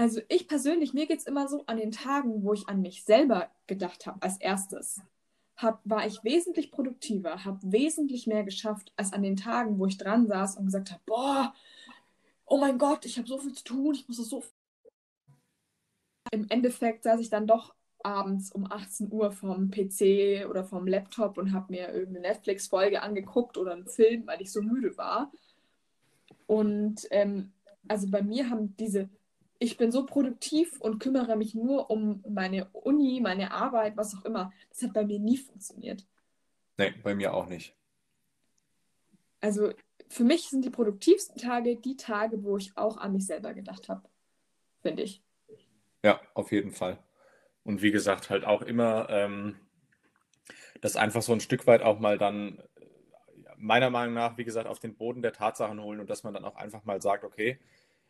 Also 0.00 0.22
ich 0.28 0.48
persönlich, 0.48 0.94
mir 0.94 1.06
geht 1.06 1.18
es 1.18 1.26
immer 1.26 1.46
so, 1.46 1.62
an 1.66 1.76
den 1.76 1.90
Tagen, 1.90 2.42
wo 2.42 2.54
ich 2.54 2.66
an 2.70 2.80
mich 2.80 3.04
selber 3.04 3.50
gedacht 3.66 4.06
habe, 4.06 4.22
als 4.22 4.38
erstes, 4.38 5.02
hab, 5.56 5.82
war 5.84 6.06
ich 6.06 6.24
wesentlich 6.24 6.70
produktiver, 6.70 7.44
habe 7.44 7.58
wesentlich 7.64 8.26
mehr 8.26 8.42
geschafft, 8.42 8.94
als 8.96 9.12
an 9.12 9.22
den 9.22 9.36
Tagen, 9.36 9.78
wo 9.78 9.84
ich 9.84 9.98
dran 9.98 10.26
saß 10.26 10.56
und 10.56 10.64
gesagt 10.64 10.90
habe, 10.90 11.02
boah, 11.04 11.54
oh 12.46 12.56
mein 12.56 12.78
Gott, 12.78 13.04
ich 13.04 13.18
habe 13.18 13.28
so 13.28 13.36
viel 13.36 13.52
zu 13.52 13.62
tun, 13.62 13.94
ich 13.94 14.08
muss 14.08 14.16
das 14.16 14.30
so... 14.30 14.42
Im 16.32 16.46
Endeffekt 16.48 17.02
saß 17.02 17.20
ich 17.20 17.28
dann 17.28 17.46
doch 17.46 17.74
abends 18.02 18.52
um 18.52 18.72
18 18.72 19.12
Uhr 19.12 19.32
vom 19.32 19.70
PC 19.70 20.48
oder 20.48 20.64
vom 20.64 20.86
Laptop 20.86 21.36
und 21.36 21.52
habe 21.52 21.74
mir 21.74 21.92
irgendeine 21.92 22.28
Netflix-Folge 22.28 23.02
angeguckt 23.02 23.58
oder 23.58 23.72
einen 23.72 23.86
Film, 23.86 24.26
weil 24.26 24.40
ich 24.40 24.50
so 24.50 24.62
müde 24.62 24.96
war. 24.96 25.30
Und 26.46 27.06
ähm, 27.10 27.52
also 27.86 28.08
bei 28.08 28.22
mir 28.22 28.48
haben 28.48 28.74
diese, 28.78 29.10
ich 29.62 29.76
bin 29.76 29.92
so 29.92 30.06
produktiv 30.06 30.80
und 30.80 30.98
kümmere 31.00 31.36
mich 31.36 31.54
nur 31.54 31.90
um 31.90 32.24
meine 32.26 32.70
Uni, 32.72 33.20
meine 33.20 33.52
Arbeit, 33.52 33.94
was 33.94 34.16
auch 34.16 34.24
immer. 34.24 34.52
Das 34.70 34.82
hat 34.82 34.94
bei 34.94 35.04
mir 35.04 35.20
nie 35.20 35.36
funktioniert. 35.36 36.06
Nee, 36.78 36.94
bei 37.02 37.14
mir 37.14 37.34
auch 37.34 37.46
nicht. 37.46 37.76
Also 39.38 39.72
für 40.08 40.24
mich 40.24 40.48
sind 40.48 40.64
die 40.64 40.70
produktivsten 40.70 41.36
Tage 41.36 41.76
die 41.76 41.96
Tage, 41.96 42.42
wo 42.42 42.56
ich 42.56 42.74
auch 42.76 42.96
an 42.96 43.12
mich 43.12 43.26
selber 43.26 43.52
gedacht 43.52 43.90
habe, 43.90 44.08
finde 44.80 45.02
ich. 45.02 45.22
Ja, 46.02 46.22
auf 46.32 46.52
jeden 46.52 46.72
Fall. 46.72 46.98
Und 47.62 47.82
wie 47.82 47.90
gesagt, 47.90 48.30
halt 48.30 48.46
auch 48.46 48.62
immer 48.62 49.10
ähm, 49.10 49.56
das 50.80 50.96
einfach 50.96 51.20
so 51.20 51.34
ein 51.34 51.40
Stück 51.40 51.66
weit 51.66 51.82
auch 51.82 52.00
mal 52.00 52.16
dann, 52.16 52.58
äh, 52.76 52.86
meiner 53.58 53.90
Meinung 53.90 54.14
nach, 54.14 54.38
wie 54.38 54.44
gesagt, 54.44 54.66
auf 54.66 54.78
den 54.78 54.96
Boden 54.96 55.20
der 55.20 55.34
Tatsachen 55.34 55.82
holen 55.82 56.00
und 56.00 56.08
dass 56.08 56.24
man 56.24 56.32
dann 56.32 56.46
auch 56.46 56.56
einfach 56.56 56.86
mal 56.86 57.02
sagt, 57.02 57.24
okay, 57.24 57.58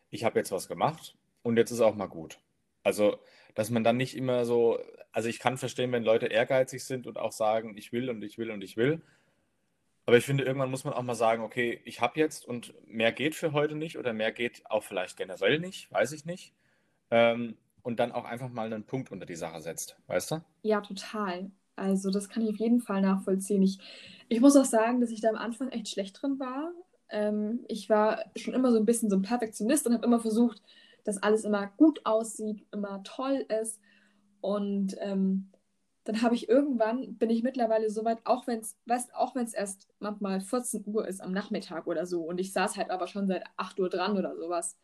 ich 0.09 0.23
habe 0.23 0.39
jetzt 0.39 0.53
was 0.53 0.69
gemacht 0.69 1.17
und 1.43 1.57
jetzt 1.57 1.71
ist 1.71 1.81
auch 1.81 1.95
mal 1.95 2.07
gut. 2.07 2.39
Also, 2.83 3.17
dass 3.55 3.69
man 3.69 3.83
dann 3.83 3.97
nicht 3.97 4.15
immer 4.15 4.45
so, 4.45 4.79
also 5.11 5.29
ich 5.29 5.39
kann 5.39 5.57
verstehen, 5.57 5.91
wenn 5.91 6.03
Leute 6.03 6.27
ehrgeizig 6.27 6.83
sind 6.83 7.07
und 7.07 7.17
auch 7.17 7.31
sagen, 7.31 7.77
ich 7.77 7.91
will 7.91 8.09
und 8.09 8.23
ich 8.23 8.37
will 8.37 8.51
und 8.51 8.63
ich 8.63 8.77
will. 8.77 9.01
Aber 10.05 10.17
ich 10.17 10.25
finde, 10.25 10.43
irgendwann 10.43 10.71
muss 10.71 10.83
man 10.83 10.93
auch 10.93 11.03
mal 11.03 11.15
sagen, 11.15 11.43
okay, 11.43 11.79
ich 11.85 12.01
habe 12.01 12.19
jetzt 12.19 12.45
und 12.45 12.73
mehr 12.87 13.11
geht 13.11 13.35
für 13.35 13.53
heute 13.53 13.75
nicht 13.75 13.97
oder 13.97 14.13
mehr 14.13 14.31
geht 14.31 14.63
auch 14.69 14.83
vielleicht 14.83 15.17
generell 15.17 15.59
nicht, 15.59 15.91
weiß 15.91 16.11
ich 16.13 16.25
nicht. 16.25 16.53
Ähm, 17.11 17.57
und 17.83 17.99
dann 17.99 18.11
auch 18.11 18.25
einfach 18.25 18.49
mal 18.49 18.65
einen 18.65 18.83
Punkt 18.83 19.11
unter 19.11 19.25
die 19.25 19.35
Sache 19.35 19.61
setzt, 19.61 19.97
weißt 20.07 20.31
du? 20.31 20.41
Ja, 20.63 20.81
total. 20.81 21.51
Also 21.75 22.11
das 22.11 22.29
kann 22.29 22.43
ich 22.43 22.49
auf 22.49 22.59
jeden 22.59 22.81
Fall 22.81 23.01
nachvollziehen. 23.01 23.61
Ich, 23.61 23.79
ich 24.29 24.39
muss 24.39 24.55
auch 24.55 24.65
sagen, 24.65 25.01
dass 25.01 25.11
ich 25.11 25.21
da 25.21 25.29
am 25.29 25.35
Anfang 25.35 25.69
echt 25.69 25.89
schlecht 25.89 26.21
drin 26.21 26.39
war. 26.39 26.71
Ähm, 27.09 27.65
ich 27.67 27.89
war 27.89 28.25
schon 28.35 28.53
immer 28.53 28.71
so 28.71 28.77
ein 28.77 28.85
bisschen 28.85 29.09
so 29.09 29.15
ein 29.15 29.23
Perfektionist 29.23 29.87
und 29.87 29.93
habe 29.93 30.05
immer 30.05 30.19
versucht, 30.19 30.61
dass 31.03 31.21
alles 31.21 31.43
immer 31.43 31.67
gut 31.77 32.05
aussieht, 32.05 32.65
immer 32.71 33.03
toll 33.03 33.45
ist. 33.61 33.79
Und 34.41 34.95
ähm, 34.99 35.51
dann 36.03 36.21
habe 36.23 36.35
ich 36.35 36.49
irgendwann, 36.49 37.15
bin 37.15 37.29
ich 37.29 37.43
mittlerweile 37.43 37.89
so 37.89 38.03
weit, 38.03 38.19
auch 38.25 38.47
wenn 38.47 38.59
es, 38.59 38.75
auch 39.13 39.35
wenn 39.35 39.45
es 39.45 39.53
erst 39.53 39.87
manchmal 39.99 40.41
14 40.41 40.83
Uhr 40.87 41.07
ist 41.07 41.21
am 41.21 41.31
Nachmittag 41.31 41.85
oder 41.85 42.05
so 42.05 42.23
und 42.23 42.39
ich 42.39 42.53
saß 42.53 42.75
halt 42.77 42.89
aber 42.89 43.07
schon 43.07 43.27
seit 43.27 43.43
8 43.57 43.79
Uhr 43.79 43.89
dran 43.89 44.17
oder 44.17 44.35
sowas. 44.35 44.77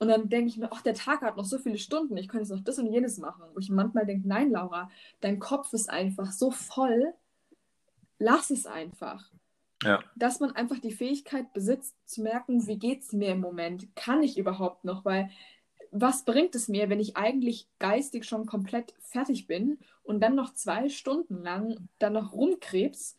Und 0.00 0.08
dann 0.08 0.28
denke 0.28 0.48
ich 0.48 0.56
mir, 0.56 0.72
ach, 0.72 0.82
der 0.82 0.94
Tag 0.94 1.22
hat 1.22 1.36
noch 1.36 1.44
so 1.44 1.58
viele 1.58 1.78
Stunden, 1.78 2.16
ich 2.16 2.26
könnte 2.26 2.42
jetzt 2.42 2.56
noch 2.56 2.64
das 2.64 2.78
und 2.80 2.92
jenes 2.92 3.18
machen. 3.18 3.44
Wo 3.54 3.60
ich 3.60 3.70
manchmal 3.70 4.04
denke, 4.04 4.26
nein, 4.26 4.50
Laura, 4.50 4.90
dein 5.20 5.38
Kopf 5.38 5.72
ist 5.74 5.88
einfach 5.88 6.32
so 6.32 6.50
voll, 6.50 7.14
lass 8.18 8.50
es 8.50 8.66
einfach. 8.66 9.30
Ja. 9.82 10.02
Dass 10.16 10.40
man 10.40 10.52
einfach 10.52 10.78
die 10.78 10.92
Fähigkeit 10.92 11.52
besitzt, 11.52 11.96
zu 12.06 12.22
merken, 12.22 12.66
wie 12.66 12.78
geht 12.78 13.02
es 13.02 13.12
mir 13.12 13.30
im 13.30 13.40
Moment? 13.40 13.94
Kann 13.96 14.22
ich 14.22 14.38
überhaupt 14.38 14.84
noch? 14.84 15.04
Weil 15.04 15.30
was 15.90 16.24
bringt 16.24 16.54
es 16.54 16.68
mir, 16.68 16.88
wenn 16.88 17.00
ich 17.00 17.16
eigentlich 17.16 17.68
geistig 17.78 18.24
schon 18.24 18.46
komplett 18.46 18.94
fertig 19.00 19.46
bin 19.46 19.78
und 20.02 20.20
dann 20.20 20.34
noch 20.34 20.54
zwei 20.54 20.88
Stunden 20.88 21.42
lang 21.42 21.88
dann 21.98 22.14
noch 22.14 22.32
rumkrebs? 22.32 23.16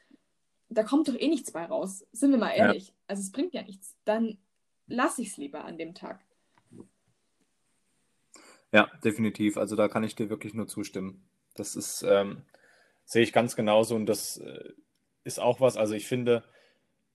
Da 0.69 0.83
kommt 0.83 1.07
doch 1.07 1.15
eh 1.15 1.27
nichts 1.27 1.51
bei 1.51 1.65
raus. 1.65 2.05
Sind 2.11 2.31
wir 2.31 2.39
mal 2.39 2.51
ehrlich. 2.51 2.87
Ja. 2.87 2.93
Also 3.07 3.21
es 3.21 3.31
bringt 3.31 3.53
ja 3.53 3.61
nichts. 3.61 3.95
Dann 4.05 4.37
lasse 4.87 5.21
ich 5.21 5.29
es 5.29 5.37
lieber 5.37 5.65
an 5.65 5.77
dem 5.77 5.93
Tag. 5.93 6.19
Ja, 8.71 8.89
definitiv. 9.03 9.57
Also 9.57 9.75
da 9.75 9.87
kann 9.87 10.03
ich 10.03 10.15
dir 10.15 10.29
wirklich 10.29 10.55
nur 10.55 10.67
zustimmen. 10.67 11.23
Das 11.53 11.75
ist, 11.75 12.03
ähm, 12.03 12.41
sehe 13.05 13.21
ich 13.21 13.33
ganz 13.33 13.55
genauso 13.55 13.95
und 13.95 14.07
das 14.07 14.37
äh, 14.37 14.73
ist 15.23 15.39
auch 15.39 15.61
was, 15.61 15.77
also 15.77 15.93
ich 15.93 16.07
finde, 16.07 16.43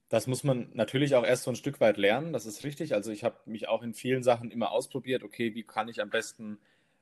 das 0.09 0.25
muss 0.25 0.43
man 0.43 0.69
natürlich 0.73 1.15
auch 1.15 1.23
erst 1.23 1.43
so 1.43 1.51
ein 1.51 1.55
Stück 1.55 1.79
weit 1.79 1.97
lernen, 1.97 2.33
das 2.33 2.47
ist 2.47 2.63
richtig. 2.63 2.95
Also 2.95 3.11
ich 3.11 3.23
habe 3.23 3.37
mich 3.45 3.67
auch 3.67 3.83
in 3.83 3.93
vielen 3.93 4.23
Sachen 4.23 4.49
immer 4.49 4.71
ausprobiert, 4.71 5.23
okay, 5.23 5.53
wie 5.53 5.63
kann 5.63 5.87
ich 5.87 6.01
am 6.01 6.09
besten 6.09 6.57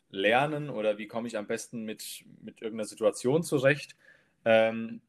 lernen 0.09 0.69
oder 0.69 0.97
wie 0.97 1.07
komme 1.07 1.27
ich 1.27 1.37
am 1.37 1.47
besten 1.47 1.83
mit, 1.83 2.25
mit 2.41 2.61
irgendeiner 2.61 2.87
Situation 2.87 3.43
zurecht. 3.43 3.95
Ähm, 4.45 5.01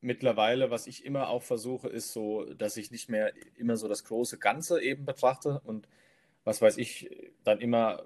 mittlerweile, 0.00 0.70
was 0.70 0.86
ich 0.86 1.04
immer 1.04 1.28
auch 1.28 1.42
versuche, 1.42 1.88
ist 1.88 2.12
so, 2.12 2.44
dass 2.54 2.76
ich 2.76 2.90
nicht 2.90 3.08
mehr 3.08 3.32
immer 3.56 3.76
so 3.76 3.88
das 3.88 4.04
große 4.04 4.38
Ganze 4.38 4.80
eben 4.82 5.04
betrachte 5.04 5.60
und 5.64 5.88
was 6.44 6.62
weiß 6.62 6.78
ich, 6.78 7.10
dann 7.44 7.60
immer, 7.60 8.02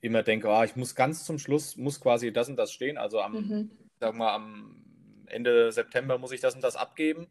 immer 0.00 0.22
denke, 0.22 0.50
ah, 0.50 0.64
ich 0.64 0.76
muss 0.76 0.94
ganz 0.94 1.24
zum 1.24 1.38
Schluss, 1.38 1.76
muss 1.76 2.00
quasi 2.00 2.32
das 2.32 2.48
und 2.48 2.56
das 2.56 2.72
stehen. 2.72 2.98
Also 2.98 3.20
am, 3.20 3.32
mhm. 3.32 3.70
sag 4.00 4.14
mal, 4.14 4.34
am 4.34 4.84
Ende 5.26 5.70
September 5.70 6.18
muss 6.18 6.32
ich 6.32 6.40
das 6.40 6.54
und 6.54 6.64
das 6.64 6.76
abgeben, 6.76 7.28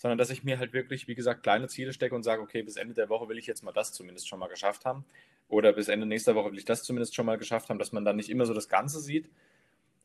sondern 0.00 0.16
dass 0.16 0.30
ich 0.30 0.44
mir 0.44 0.58
halt 0.58 0.72
wirklich, 0.72 1.08
wie 1.08 1.14
gesagt, 1.14 1.42
kleine 1.42 1.68
Ziele 1.68 1.92
stecke 1.92 2.14
und 2.14 2.22
sage, 2.22 2.40
okay, 2.40 2.62
bis 2.62 2.76
Ende 2.76 2.94
der 2.94 3.10
Woche 3.10 3.28
will 3.28 3.36
ich 3.36 3.46
jetzt 3.46 3.62
mal 3.62 3.72
das 3.72 3.92
zumindest 3.92 4.28
schon 4.28 4.38
mal 4.38 4.48
geschafft 4.48 4.86
haben. 4.86 5.04
Oder 5.46 5.74
bis 5.74 5.88
Ende 5.88 6.06
nächster 6.06 6.34
Woche 6.34 6.50
will 6.50 6.58
ich 6.58 6.64
das 6.64 6.84
zumindest 6.84 7.14
schon 7.14 7.26
mal 7.26 7.36
geschafft 7.36 7.68
haben, 7.68 7.78
dass 7.78 7.92
man 7.92 8.02
dann 8.06 8.16
nicht 8.16 8.30
immer 8.30 8.46
so 8.46 8.54
das 8.54 8.70
Ganze 8.70 8.98
sieht. 8.98 9.28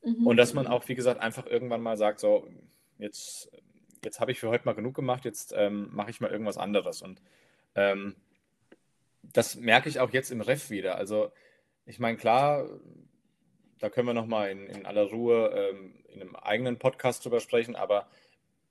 Mhm. 0.04 0.26
Und 0.26 0.36
dass 0.36 0.52
man 0.52 0.66
auch, 0.66 0.86
wie 0.88 0.94
gesagt, 0.94 1.22
einfach 1.22 1.46
irgendwann 1.46 1.80
mal 1.80 1.96
sagt, 1.96 2.20
so, 2.20 2.46
jetzt, 2.98 3.50
jetzt 4.04 4.20
habe 4.20 4.32
ich 4.32 4.38
für 4.38 4.50
heute 4.50 4.66
mal 4.66 4.74
genug 4.74 4.94
gemacht, 4.94 5.24
jetzt 5.24 5.54
ähm, 5.56 5.88
mache 5.92 6.10
ich 6.10 6.20
mal 6.20 6.30
irgendwas 6.30 6.58
anderes. 6.58 7.00
Und 7.00 7.22
ähm, 7.74 8.16
das 9.22 9.54
merke 9.54 9.88
ich 9.88 9.98
auch 9.98 10.10
jetzt 10.10 10.30
im 10.30 10.42
Ref 10.42 10.68
wieder. 10.68 10.96
Also, 10.96 11.32
ich 11.86 11.98
meine, 11.98 12.18
klar, 12.18 12.68
da 13.78 13.88
können 13.88 14.08
wir 14.08 14.12
nochmal 14.14 14.50
in, 14.50 14.66
in 14.66 14.84
aller 14.84 15.04
Ruhe 15.04 15.52
ähm, 15.54 15.94
in 16.08 16.20
einem 16.20 16.36
eigenen 16.36 16.78
Podcast 16.78 17.24
drüber 17.24 17.40
sprechen, 17.40 17.76
aber 17.76 18.08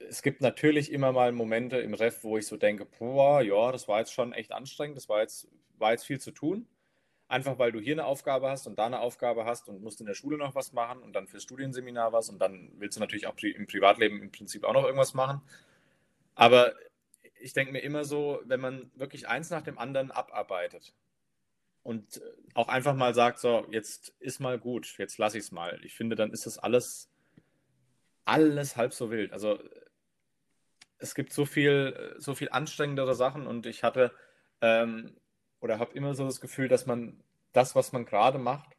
es 0.09 0.21
gibt 0.21 0.41
natürlich 0.41 0.91
immer 0.91 1.11
mal 1.11 1.31
Momente 1.31 1.77
im 1.77 1.93
Ref, 1.93 2.23
wo 2.23 2.37
ich 2.37 2.47
so 2.47 2.57
denke, 2.57 2.85
boah, 2.85 3.41
ja, 3.41 3.71
das 3.71 3.87
war 3.87 3.99
jetzt 3.99 4.13
schon 4.13 4.33
echt 4.33 4.51
anstrengend, 4.51 4.97
das 4.97 5.09
war 5.09 5.21
jetzt, 5.21 5.47
war 5.77 5.91
jetzt 5.91 6.05
viel 6.05 6.19
zu 6.19 6.31
tun. 6.31 6.67
Einfach 7.27 7.57
weil 7.57 7.71
du 7.71 7.79
hier 7.79 7.95
eine 7.95 8.05
Aufgabe 8.05 8.49
hast 8.49 8.67
und 8.67 8.77
da 8.77 8.85
eine 8.85 8.99
Aufgabe 8.99 9.45
hast 9.45 9.67
und 9.67 9.81
musst 9.81 9.99
in 9.99 10.05
der 10.05 10.13
Schule 10.13 10.37
noch 10.37 10.53
was 10.53 10.73
machen 10.73 11.01
und 11.01 11.13
dann 11.13 11.27
fürs 11.27 11.43
Studienseminar 11.43 12.13
was 12.13 12.29
und 12.29 12.39
dann 12.39 12.71
willst 12.77 12.97
du 12.97 12.99
natürlich 13.01 13.25
auch 13.25 13.35
im 13.37 13.65
Privatleben 13.65 14.21
im 14.21 14.31
Prinzip 14.31 14.63
auch 14.63 14.73
noch 14.73 14.83
irgendwas 14.83 15.15
machen. 15.15 15.41
Aber 16.35 16.73
ich 17.39 17.53
denke 17.53 17.73
mir 17.73 17.79
immer 17.79 18.03
so, 18.03 18.41
wenn 18.45 18.59
man 18.59 18.91
wirklich 18.95 19.27
eins 19.27 19.49
nach 19.49 19.63
dem 19.63 19.79
anderen 19.79 20.11
abarbeitet 20.11 20.93
und 21.81 22.21
auch 22.53 22.67
einfach 22.67 22.95
mal 22.95 23.15
sagt, 23.15 23.39
so, 23.39 23.65
jetzt 23.71 24.09
ist 24.19 24.39
mal 24.39 24.59
gut, 24.59 24.95
jetzt 24.99 25.17
lasse 25.17 25.39
ich 25.39 25.45
es 25.45 25.51
mal. 25.51 25.79
Ich 25.83 25.95
finde, 25.95 26.15
dann 26.15 26.31
ist 26.31 26.45
das 26.45 26.59
alles 26.59 27.09
alles 28.25 28.75
halb 28.75 28.93
so 28.93 29.11
wild. 29.11 29.31
Also 29.31 29.59
es 31.05 31.13
gibt 31.13 31.31
so 31.31 31.45
viel, 31.45 32.15
so 32.17 32.33
viel 32.33 32.49
anstrengendere 32.49 33.13
Sachen 33.13 33.45
und 33.45 33.67
ich 33.67 33.83
hatte 33.83 34.11
ähm, 34.61 35.15
oder 35.59 35.77
habe 35.77 35.93
immer 35.93 36.15
so 36.15 36.25
das 36.25 36.41
Gefühl, 36.41 36.67
dass 36.67 36.87
man 36.87 37.23
das, 37.53 37.75
was 37.75 37.91
man 37.93 38.05
gerade 38.05 38.39
macht, 38.39 38.75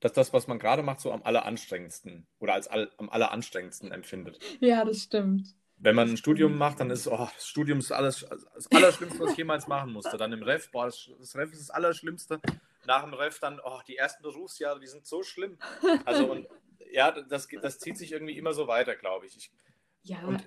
dass 0.00 0.12
das, 0.12 0.32
was 0.32 0.46
man 0.46 0.60
gerade 0.60 0.82
macht, 0.84 1.00
so 1.00 1.12
am 1.12 1.22
alleranstrengendsten 1.24 2.26
oder 2.38 2.54
als 2.54 2.68
all, 2.68 2.90
am 2.98 3.10
alleranstrengendsten 3.10 3.90
empfindet. 3.90 4.38
Ja, 4.60 4.84
das 4.84 5.02
stimmt. 5.02 5.56
Wenn 5.76 5.96
man 5.96 6.08
ein 6.08 6.16
Studium 6.16 6.56
macht, 6.56 6.80
dann 6.80 6.90
ist, 6.90 7.08
oh, 7.08 7.28
das 7.34 7.46
Studium 7.46 7.80
ist 7.80 7.92
alles, 7.92 8.26
das 8.54 8.70
Allerschlimmste, 8.70 9.20
was 9.20 9.32
ich 9.32 9.38
jemals 9.38 9.66
machen 9.66 9.92
musste. 9.92 10.16
Dann 10.16 10.32
im 10.32 10.42
Ref, 10.42 10.70
boah, 10.70 10.86
das, 10.86 11.08
das 11.18 11.36
Ref 11.36 11.52
ist 11.52 11.62
das 11.62 11.70
Allerschlimmste. 11.70 12.40
Nach 12.86 13.02
dem 13.02 13.14
Ref 13.14 13.38
dann, 13.40 13.60
oh, 13.62 13.80
die 13.86 13.96
ersten 13.96 14.22
Berufsjahre, 14.22 14.80
die 14.80 14.86
sind 14.86 15.06
so 15.06 15.22
schlimm. 15.22 15.58
Also, 16.04 16.30
und 16.30 16.48
ja, 16.90 17.12
das, 17.12 17.48
das 17.60 17.78
zieht 17.78 17.96
sich 17.96 18.12
irgendwie 18.12 18.36
immer 18.36 18.52
so 18.52 18.66
weiter, 18.66 18.96
glaube 18.96 19.26
ich. 19.26 19.36
ich. 19.36 19.50
Ja. 20.02 20.20
Und 20.22 20.44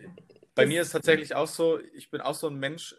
bei 0.56 0.66
mir 0.66 0.82
ist 0.82 0.92
tatsächlich 0.92 1.36
auch 1.36 1.48
so, 1.48 1.80
ich 1.94 2.10
bin 2.10 2.22
auch 2.22 2.36
so 2.36 2.48
ein 2.48 2.56
Mensch, 2.56 2.96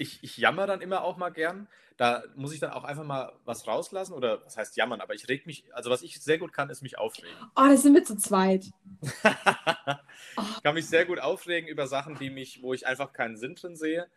ich, 0.00 0.22
ich 0.22 0.36
jammer 0.38 0.66
dann 0.66 0.80
immer 0.80 1.04
auch 1.04 1.16
mal 1.16 1.30
gern. 1.30 1.68
Da 1.96 2.24
muss 2.34 2.54
ich 2.54 2.60
dann 2.60 2.70
auch 2.70 2.84
einfach 2.84 3.04
mal 3.04 3.38
was 3.44 3.66
rauslassen 3.66 4.14
oder 4.14 4.42
was 4.46 4.56
heißt 4.56 4.76
jammern, 4.76 5.02
aber 5.02 5.14
ich 5.14 5.28
reg 5.28 5.46
mich, 5.46 5.64
also 5.74 5.90
was 5.90 6.02
ich 6.02 6.18
sehr 6.20 6.38
gut 6.38 6.54
kann, 6.54 6.70
ist 6.70 6.80
mich 6.80 6.96
aufregen. 6.96 7.36
Oh, 7.54 7.66
das 7.68 7.82
sind 7.82 7.92
wir 7.94 8.04
zu 8.04 8.16
zweit. 8.16 8.64
ich 9.02 10.62
kann 10.62 10.74
mich 10.74 10.88
sehr 10.88 11.04
gut 11.04 11.20
aufregen 11.20 11.68
über 11.68 11.86
Sachen, 11.86 12.18
die 12.18 12.30
mich, 12.30 12.62
wo 12.62 12.72
ich 12.72 12.86
einfach 12.86 13.12
keinen 13.12 13.36
Sinn 13.36 13.54
drin 13.54 13.76
sehe 13.76 14.08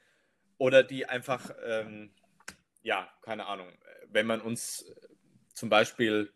oder 0.58 0.84
die 0.84 1.06
einfach, 1.08 1.52
ähm, 1.66 2.14
ja, 2.84 3.12
keine 3.22 3.48
Ahnung, 3.48 3.68
wenn 4.08 4.26
man 4.26 4.40
uns 4.40 4.86
zum 5.54 5.68
Beispiel 5.68 6.32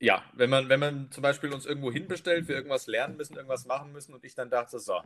ja, 0.00 0.22
wenn 0.32 0.50
man, 0.50 0.68
wenn 0.68 0.80
man 0.80 1.10
zum 1.10 1.22
Beispiel 1.22 1.52
uns 1.52 1.66
irgendwo 1.66 1.90
hinbestellt, 1.90 2.48
wir 2.48 2.56
irgendwas 2.56 2.86
lernen 2.86 3.16
müssen, 3.16 3.36
irgendwas 3.36 3.66
machen 3.66 3.92
müssen 3.92 4.14
und 4.14 4.24
ich 4.24 4.34
dann 4.34 4.50
dachte, 4.50 4.78
so, 4.78 5.00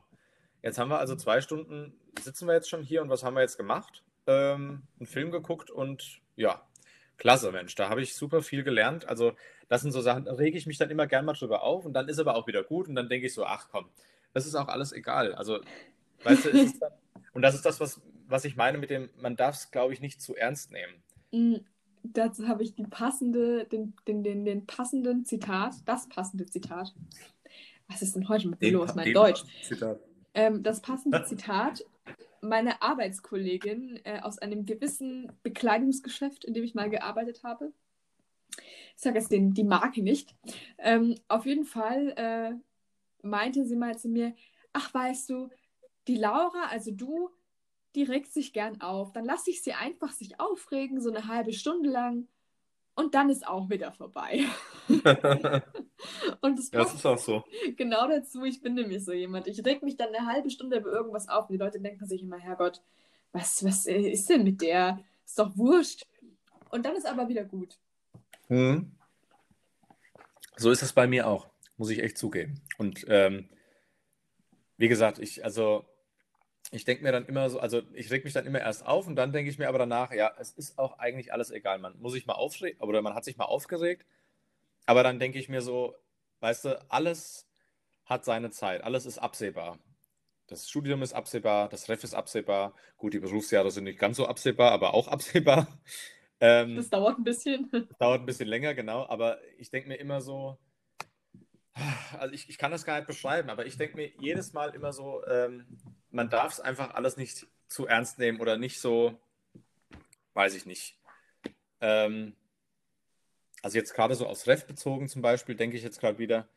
jetzt 0.62 0.78
haben 0.78 0.90
wir 0.90 0.98
also 0.98 1.16
zwei 1.16 1.40
Stunden, 1.40 1.94
sitzen 2.20 2.46
wir 2.46 2.54
jetzt 2.54 2.68
schon 2.68 2.82
hier 2.82 3.02
und 3.02 3.08
was 3.08 3.24
haben 3.24 3.34
wir 3.34 3.40
jetzt 3.40 3.56
gemacht? 3.56 4.02
Ähm, 4.26 4.82
einen 4.98 5.06
Film 5.06 5.30
geguckt 5.30 5.70
und 5.70 6.20
ja, 6.36 6.62
klasse, 7.16 7.52
Mensch, 7.52 7.74
da 7.74 7.88
habe 7.88 8.02
ich 8.02 8.14
super 8.14 8.42
viel 8.42 8.62
gelernt. 8.64 9.08
Also, 9.08 9.32
das 9.68 9.80
sind 9.80 9.92
so 9.92 10.00
Sachen, 10.00 10.26
da 10.26 10.34
rege 10.34 10.58
ich 10.58 10.66
mich 10.66 10.76
dann 10.76 10.90
immer 10.90 11.06
gern 11.06 11.24
mal 11.24 11.32
drüber 11.32 11.62
auf 11.62 11.86
und 11.86 11.94
dann 11.94 12.08
ist 12.08 12.18
aber 12.18 12.36
auch 12.36 12.46
wieder 12.46 12.62
gut 12.62 12.88
und 12.88 12.94
dann 12.94 13.08
denke 13.08 13.26
ich 13.26 13.34
so, 13.34 13.44
ach 13.46 13.68
komm, 13.70 13.88
das 14.34 14.46
ist 14.46 14.54
auch 14.54 14.68
alles 14.68 14.92
egal. 14.92 15.34
Also, 15.34 15.60
weißt 16.24 16.46
du, 16.46 16.50
dann, 16.80 16.92
und 17.32 17.42
das 17.42 17.54
ist 17.54 17.64
das, 17.64 17.80
was, 17.80 18.00
was 18.26 18.44
ich 18.44 18.56
meine 18.56 18.78
mit 18.78 18.90
dem, 18.90 19.08
man 19.16 19.36
darf 19.36 19.54
es, 19.54 19.70
glaube 19.70 19.94
ich, 19.94 20.00
nicht 20.00 20.20
zu 20.20 20.36
ernst 20.36 20.70
nehmen. 20.70 21.02
Mm, 21.32 21.64
dazu 22.02 22.48
habe 22.48 22.62
ich 22.62 22.74
die 22.74 22.84
passende, 22.84 23.64
den, 23.66 23.94
den, 24.06 24.22
den, 24.22 24.44
den 24.44 24.66
passenden 24.66 25.24
Zitat, 25.24 25.74
das 25.86 26.08
passende 26.08 26.46
Zitat. 26.46 26.94
Was 27.88 28.02
ist 28.02 28.14
denn 28.16 28.28
heute 28.28 28.48
mit 28.48 28.60
mir 28.60 28.72
los, 28.72 28.94
mein 28.94 29.12
Deutsch? 29.12 29.44
Ähm, 30.34 30.62
das 30.62 30.80
passende 30.80 31.24
Zitat 31.24 31.84
meiner 32.40 32.82
Arbeitskollegin 32.82 34.00
äh, 34.04 34.20
aus 34.20 34.38
einem 34.38 34.66
gewissen 34.66 35.32
Bekleidungsgeschäft, 35.42 36.44
in 36.44 36.54
dem 36.54 36.64
ich 36.64 36.74
mal 36.74 36.90
gearbeitet 36.90 37.42
habe. 37.44 37.72
Ich 38.96 39.02
sage 39.02 39.18
jetzt 39.18 39.30
den, 39.30 39.54
die 39.54 39.64
Marke 39.64 40.02
nicht. 40.02 40.34
Ähm, 40.78 41.14
auf 41.28 41.46
jeden 41.46 41.64
Fall 41.64 42.12
äh, 42.16 42.52
meinte 43.22 43.64
sie 43.64 43.76
mal 43.76 43.96
zu 43.96 44.08
mir, 44.08 44.34
ach 44.72 44.92
weißt 44.92 45.30
du, 45.30 45.48
die 46.08 46.16
Laura, 46.16 46.66
also 46.70 46.90
du, 46.90 47.30
die 47.94 48.04
regt 48.04 48.32
sich 48.32 48.52
gern 48.52 48.80
auf. 48.80 49.12
Dann 49.12 49.24
lasse 49.24 49.50
ich 49.50 49.62
sie 49.62 49.72
einfach 49.72 50.12
sich 50.12 50.40
aufregen, 50.40 51.00
so 51.00 51.10
eine 51.10 51.26
halbe 51.26 51.52
Stunde 51.52 51.90
lang. 51.90 52.28
Und 52.94 53.14
dann 53.14 53.30
ist 53.30 53.46
auch 53.46 53.70
wieder 53.70 53.92
vorbei. 53.92 54.44
und 56.40 56.58
das, 56.58 56.70
das 56.70 56.94
ist 56.94 57.06
auch 57.06 57.18
so. 57.18 57.44
Genau 57.76 58.06
dazu, 58.06 58.44
ich 58.44 58.60
bin 58.60 58.74
nämlich 58.74 59.04
so 59.04 59.12
jemand. 59.12 59.46
Ich 59.46 59.64
reg 59.64 59.82
mich 59.82 59.96
dann 59.96 60.14
eine 60.14 60.26
halbe 60.26 60.50
Stunde 60.50 60.78
über 60.78 60.90
irgendwas 60.92 61.28
auf 61.28 61.48
und 61.48 61.54
die 61.54 61.58
Leute 61.58 61.80
denken 61.80 62.06
sich 62.06 62.22
immer, 62.22 62.38
Herrgott, 62.38 62.82
was, 63.32 63.64
was 63.64 63.86
ist 63.86 64.28
denn 64.28 64.44
mit 64.44 64.60
der? 64.60 65.02
Ist 65.24 65.38
doch 65.38 65.56
wurscht. 65.56 66.06
Und 66.70 66.84
dann 66.84 66.96
ist 66.96 67.06
aber 67.06 67.28
wieder 67.28 67.44
gut. 67.44 67.78
Hm. 68.48 68.92
So 70.56 70.70
ist 70.70 70.82
es 70.82 70.92
bei 70.92 71.06
mir 71.06 71.26
auch, 71.26 71.48
muss 71.76 71.90
ich 71.90 72.00
echt 72.00 72.18
zugeben. 72.18 72.60
Und 72.76 73.04
ähm, 73.08 73.48
wie 74.76 74.88
gesagt, 74.88 75.18
ich, 75.18 75.44
also 75.44 75.86
ich 76.72 76.84
denke 76.86 77.04
mir 77.04 77.12
dann 77.12 77.26
immer 77.26 77.50
so, 77.50 77.60
also 77.60 77.82
ich 77.92 78.10
reg 78.10 78.24
mich 78.24 78.32
dann 78.32 78.46
immer 78.46 78.60
erst 78.60 78.86
auf 78.86 79.06
und 79.06 79.14
dann 79.14 79.30
denke 79.30 79.50
ich 79.50 79.58
mir 79.58 79.68
aber 79.68 79.78
danach, 79.78 80.10
ja, 80.12 80.32
es 80.38 80.52
ist 80.52 80.78
auch 80.78 80.98
eigentlich 80.98 81.32
alles 81.32 81.50
egal. 81.50 81.78
Man 81.78 81.98
muss 82.00 82.14
sich 82.14 82.26
mal 82.26 82.32
aufregen 82.32 82.80
oder 82.80 83.02
man 83.02 83.14
hat 83.14 83.24
sich 83.24 83.36
mal 83.36 83.44
aufgeregt, 83.44 84.06
aber 84.86 85.02
dann 85.02 85.18
denke 85.18 85.38
ich 85.38 85.50
mir 85.50 85.60
so, 85.60 85.94
weißt 86.40 86.64
du, 86.64 86.90
alles 86.90 87.46
hat 88.06 88.24
seine 88.24 88.50
Zeit, 88.50 88.82
alles 88.82 89.04
ist 89.04 89.18
absehbar. 89.18 89.78
Das 90.46 90.68
Studium 90.68 91.02
ist 91.02 91.12
absehbar, 91.12 91.68
das 91.68 91.90
Ref 91.90 92.02
ist 92.04 92.14
absehbar. 92.14 92.74
Gut, 92.96 93.12
die 93.12 93.20
Berufsjahre 93.20 93.70
sind 93.70 93.84
nicht 93.84 93.98
ganz 93.98 94.16
so 94.16 94.26
absehbar, 94.26 94.72
aber 94.72 94.94
auch 94.94 95.08
absehbar. 95.08 95.68
Ähm, 96.44 96.74
das 96.74 96.90
dauert 96.90 97.18
ein 97.18 97.22
bisschen. 97.22 97.68
Das 97.70 97.84
dauert 98.00 98.20
ein 98.20 98.26
bisschen 98.26 98.48
länger, 98.48 98.74
genau. 98.74 99.06
Aber 99.06 99.38
ich 99.58 99.70
denke 99.70 99.88
mir 99.88 99.94
immer 99.94 100.20
so, 100.20 100.58
also 102.18 102.34
ich, 102.34 102.48
ich 102.48 102.58
kann 102.58 102.72
das 102.72 102.84
gar 102.84 102.96
nicht 102.96 103.06
beschreiben, 103.06 103.48
aber 103.48 103.64
ich 103.64 103.76
denke 103.76 103.94
mir 103.94 104.10
jedes 104.18 104.52
Mal 104.52 104.74
immer 104.74 104.92
so, 104.92 105.24
ähm, 105.28 105.64
man 106.12 106.30
darf 106.30 106.52
es 106.52 106.60
einfach 106.60 106.94
alles 106.94 107.16
nicht 107.16 107.46
zu 107.68 107.86
ernst 107.86 108.18
nehmen 108.18 108.40
oder 108.40 108.58
nicht 108.58 108.80
so, 108.80 109.18
weiß 110.34 110.54
ich 110.54 110.66
nicht. 110.66 110.98
Ähm, 111.80 112.36
also 113.62 113.78
jetzt 113.78 113.94
gerade 113.94 114.14
so 114.14 114.26
aufs 114.26 114.46
Ref 114.46 114.66
bezogen 114.66 115.08
zum 115.08 115.22
Beispiel, 115.22 115.54
denke 115.54 115.76
ich 115.76 115.82
jetzt 115.82 116.00
gerade 116.00 116.18
wieder, 116.18 116.48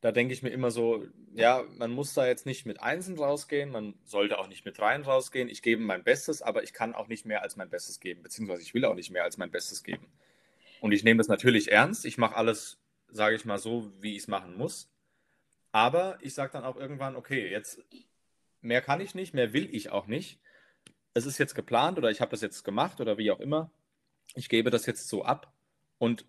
da 0.00 0.12
denke 0.12 0.34
ich 0.34 0.42
mir 0.42 0.50
immer 0.50 0.70
so, 0.70 1.06
ja, 1.34 1.64
man 1.78 1.90
muss 1.90 2.12
da 2.12 2.26
jetzt 2.26 2.44
nicht 2.44 2.66
mit 2.66 2.82
Einsen 2.82 3.16
rausgehen, 3.18 3.70
man 3.70 3.94
sollte 4.04 4.38
auch 4.38 4.48
nicht 4.48 4.64
mit 4.66 4.76
Dreien 4.76 5.02
rausgehen. 5.02 5.48
Ich 5.48 5.62
gebe 5.62 5.80
mein 5.80 6.04
Bestes, 6.04 6.42
aber 6.42 6.62
ich 6.62 6.74
kann 6.74 6.94
auch 6.94 7.08
nicht 7.08 7.24
mehr 7.24 7.40
als 7.40 7.56
mein 7.56 7.70
Bestes 7.70 8.00
geben, 8.00 8.22
beziehungsweise 8.22 8.60
ich 8.60 8.74
will 8.74 8.84
auch 8.84 8.94
nicht 8.94 9.10
mehr 9.10 9.24
als 9.24 9.38
mein 9.38 9.50
Bestes 9.50 9.82
geben. 9.82 10.06
Und 10.82 10.92
ich 10.92 11.04
nehme 11.04 11.18
das 11.18 11.28
natürlich 11.28 11.72
ernst. 11.72 12.04
Ich 12.04 12.18
mache 12.18 12.36
alles, 12.36 12.78
sage 13.10 13.34
ich 13.34 13.46
mal 13.46 13.58
so, 13.58 13.90
wie 14.00 14.12
ich 14.12 14.24
es 14.24 14.28
machen 14.28 14.58
muss. 14.58 14.90
Aber 15.72 16.18
ich 16.20 16.34
sage 16.34 16.52
dann 16.52 16.64
auch 16.64 16.76
irgendwann, 16.76 17.16
okay, 17.16 17.50
jetzt 17.50 17.82
mehr 18.64 18.80
kann 18.80 19.00
ich 19.00 19.14
nicht, 19.14 19.34
mehr 19.34 19.52
will 19.52 19.68
ich 19.74 19.90
auch 19.90 20.06
nicht. 20.06 20.40
Es 21.12 21.26
ist 21.26 21.38
jetzt 21.38 21.54
geplant 21.54 21.98
oder 21.98 22.10
ich 22.10 22.20
habe 22.20 22.30
das 22.30 22.40
jetzt 22.40 22.64
gemacht 22.64 23.00
oder 23.00 23.18
wie 23.18 23.30
auch 23.30 23.40
immer. 23.40 23.70
Ich 24.34 24.48
gebe 24.48 24.70
das 24.70 24.86
jetzt 24.86 25.08
so 25.08 25.24
ab 25.24 25.52
und 25.98 26.24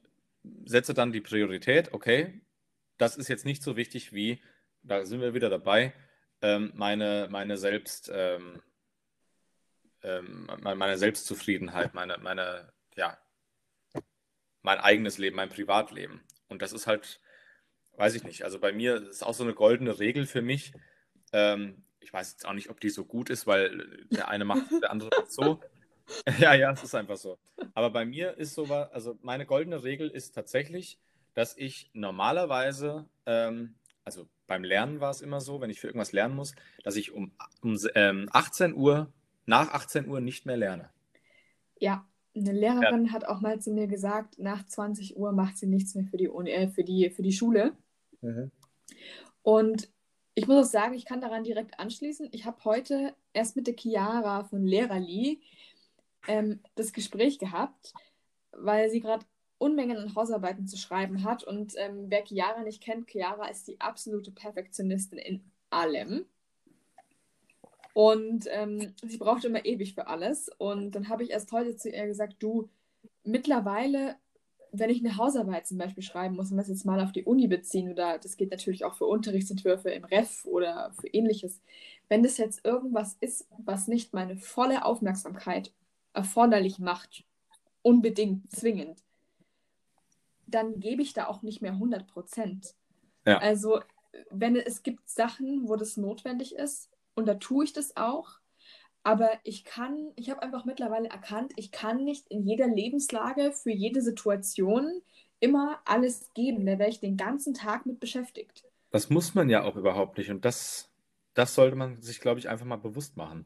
setze 0.65 0.93
dann 0.93 1.11
die 1.11 1.21
Priorität, 1.21 1.93
okay, 1.93 2.41
das 2.97 3.17
ist 3.17 3.27
jetzt 3.27 3.45
nicht 3.45 3.63
so 3.63 3.75
wichtig 3.77 4.13
wie, 4.13 4.41
da 4.83 5.05
sind 5.05 5.21
wir 5.21 5.33
wieder 5.33 5.49
dabei, 5.49 5.93
ähm, 6.41 6.71
meine, 6.75 7.27
meine 7.31 7.57
Selbst, 7.57 8.11
ähm, 8.13 8.61
ähm, 10.03 10.47
meine 10.61 10.97
Selbstzufriedenheit, 10.97 11.93
meine, 11.93 12.17
meine, 12.19 12.71
ja, 12.95 13.17
mein 14.61 14.79
eigenes 14.79 15.17
Leben, 15.17 15.35
mein 15.35 15.49
Privatleben. 15.49 16.21
Und 16.47 16.61
das 16.61 16.73
ist 16.73 16.85
halt, 16.85 17.19
weiß 17.93 18.15
ich 18.15 18.23
nicht, 18.23 18.43
also 18.43 18.59
bei 18.59 18.71
mir 18.71 18.95
ist 19.09 19.23
auch 19.23 19.33
so 19.33 19.43
eine 19.43 19.53
goldene 19.53 19.99
Regel 19.99 20.27
für 20.27 20.41
mich. 20.41 20.73
Ähm, 21.31 21.84
ich 22.05 22.13
weiß 22.13 22.33
jetzt 22.33 22.45
auch 22.45 22.53
nicht, 22.53 22.69
ob 22.69 22.79
die 22.79 22.91
so 22.91 23.03
gut 23.03 23.31
ist, 23.31 23.47
weil 23.47 24.05
der 24.11 24.29
eine 24.29 24.45
macht, 24.45 24.69
der 24.81 24.91
andere 24.91 25.09
macht 25.09 25.31
so. 25.31 25.59
ja, 26.39 26.53
ja, 26.53 26.71
es 26.71 26.83
ist 26.83 26.93
einfach 26.93 27.17
so. 27.17 27.39
Aber 27.73 27.89
bei 27.89 28.05
mir 28.05 28.37
ist 28.37 28.53
so, 28.53 28.65
also 28.65 29.17
meine 29.23 29.47
goldene 29.47 29.83
Regel 29.83 30.09
ist 30.09 30.35
tatsächlich, 30.35 30.99
dass 31.33 31.57
ich 31.57 31.89
normalerweise, 31.93 33.05
ähm, 33.25 33.73
also 34.03 34.27
beim 34.45 34.63
Lernen 34.63 35.01
war 35.01 35.09
es 35.09 35.21
immer 35.21 35.41
so, 35.41 35.61
wenn 35.61 35.71
ich 35.71 35.81
für 35.81 35.87
irgendwas 35.87 36.11
lernen 36.11 36.35
muss, 36.35 36.53
dass 36.83 36.95
ich 36.95 37.11
um, 37.11 37.31
um 37.63 37.75
ähm, 37.95 38.29
18 38.31 38.75
Uhr, 38.75 39.11
nach 39.47 39.73
18 39.73 40.07
Uhr 40.07 40.21
nicht 40.21 40.45
mehr 40.45 40.57
lerne. 40.57 40.89
Ja, 41.79 42.07
eine 42.35 42.51
Lehrerin 42.51 43.05
ja. 43.05 43.13
hat 43.13 43.25
auch 43.25 43.41
mal 43.41 43.59
zu 43.59 43.71
mir 43.71 43.87
gesagt, 43.87 44.37
nach 44.37 44.63
20 44.67 45.17
Uhr 45.17 45.31
macht 45.31 45.57
sie 45.57 45.65
nichts 45.67 45.95
mehr 45.95 46.05
für 46.05 46.17
die, 46.17 46.27
Uni, 46.27 46.51
äh, 46.51 46.67
für 46.67 46.83
die, 46.83 47.09
für 47.09 47.23
die 47.23 47.33
Schule. 47.33 47.73
Mhm. 48.21 48.51
Und 49.41 49.89
ich 50.35 50.47
muss 50.47 50.67
auch 50.67 50.69
sagen, 50.69 50.93
ich 50.93 51.05
kann 51.05 51.21
daran 51.21 51.45
direkt 51.45 51.79
anschließen. 51.79 52.27
Ich 52.31 52.45
habe 52.45 52.63
heute 52.65 53.15
erst 53.33 53.55
mit 53.55 53.67
der 53.67 53.75
Chiara 53.75 54.43
von 54.43 54.65
Lehrerli 54.65 55.41
ähm, 56.27 56.59
das 56.75 56.91
Gespräch 56.91 57.39
gehabt, 57.39 57.93
weil 58.51 58.89
sie 58.89 58.99
gerade 58.99 59.25
Unmengen 59.57 59.97
an 59.97 60.13
Hausarbeiten 60.13 60.67
zu 60.67 60.77
schreiben 60.77 61.23
hat. 61.23 61.45
Und 61.45 61.73
ähm, 61.77 62.07
wer 62.09 62.25
Chiara 62.25 62.63
nicht 62.63 62.83
kennt, 62.83 63.09
Chiara 63.09 63.47
ist 63.47 63.67
die 63.69 63.79
absolute 63.79 64.31
Perfektionistin 64.31 65.17
in 65.17 65.51
allem. 65.69 66.25
Und 67.93 68.45
ähm, 68.49 68.93
sie 69.03 69.17
braucht 69.17 69.45
immer 69.45 69.63
ewig 69.63 69.93
für 69.93 70.07
alles. 70.07 70.49
Und 70.57 70.91
dann 70.91 71.07
habe 71.07 71.23
ich 71.23 71.29
erst 71.29 71.53
heute 71.53 71.77
zu 71.77 71.89
ihr 71.89 72.07
gesagt, 72.07 72.35
du, 72.39 72.69
mittlerweile, 73.23 74.17
wenn 74.79 74.89
ich 74.89 74.99
eine 74.99 75.17
Hausarbeit 75.17 75.67
zum 75.67 75.77
Beispiel 75.77 76.03
schreiben 76.03 76.35
muss, 76.35 76.51
und 76.51 76.57
das 76.57 76.67
jetzt 76.67 76.85
mal 76.85 77.01
auf 77.01 77.11
die 77.11 77.23
Uni 77.23 77.47
beziehen, 77.47 77.91
oder 77.91 78.17
das 78.17 78.37
geht 78.37 78.51
natürlich 78.51 78.85
auch 78.85 78.95
für 78.95 79.05
Unterrichtsentwürfe 79.05 79.89
im 79.89 80.05
Ref 80.05 80.45
oder 80.45 80.91
für 80.99 81.07
ähnliches, 81.07 81.61
wenn 82.09 82.23
das 82.23 82.37
jetzt 82.37 82.65
irgendwas 82.65 83.17
ist, 83.19 83.47
was 83.57 83.87
nicht 83.87 84.13
meine 84.13 84.37
volle 84.37 84.85
Aufmerksamkeit 84.85 85.71
erforderlich 86.13 86.79
macht, 86.79 87.23
unbedingt, 87.81 88.51
zwingend, 88.51 89.03
dann 90.47 90.79
gebe 90.79 91.01
ich 91.01 91.13
da 91.13 91.27
auch 91.27 91.41
nicht 91.41 91.61
mehr 91.61 91.73
100 91.73 92.07
Prozent. 92.07 92.75
Ja. 93.25 93.39
Also, 93.39 93.81
wenn 94.29 94.55
es 94.55 94.83
gibt 94.83 95.09
Sachen, 95.09 95.67
wo 95.67 95.75
das 95.75 95.97
notwendig 95.97 96.55
ist, 96.55 96.89
und 97.15 97.27
da 97.27 97.35
tue 97.35 97.65
ich 97.65 97.73
das 97.73 97.97
auch, 97.97 98.39
aber 99.05 99.29
ich 99.43 99.63
kann, 99.63 100.11
ich 100.15 100.31
habe 100.31 100.41
einfach 100.41 100.65
mittlerweile 100.65 101.09
erkannt, 101.09 101.53
ich 101.57 101.71
kann 101.71 102.03
nicht 102.03 102.27
in 102.27 102.43
jeder 102.43 102.67
Lebenslage 102.67 103.51
für 103.51 103.69
jede 103.69 104.01
Situation 104.01 105.03
immer 105.39 105.79
alles 105.85 106.31
geben. 106.33 106.65
Da 106.65 106.79
wäre 106.79 106.89
ich 106.89 107.01
den 107.01 107.15
ganzen 107.15 107.53
Tag 107.53 107.85
mit 107.85 107.99
beschäftigt. 107.99 108.63
Das 108.89 109.11
muss 109.11 109.35
man 109.35 109.47
ja 109.47 109.63
auch 109.63 109.75
überhaupt 109.75 110.17
nicht. 110.17 110.31
Und 110.31 110.43
das, 110.43 110.89
das 111.35 111.53
sollte 111.53 111.75
man 111.75 112.01
sich, 112.01 112.19
glaube 112.19 112.39
ich, 112.39 112.49
einfach 112.49 112.65
mal 112.65 112.77
bewusst 112.77 113.15
machen. 113.15 113.45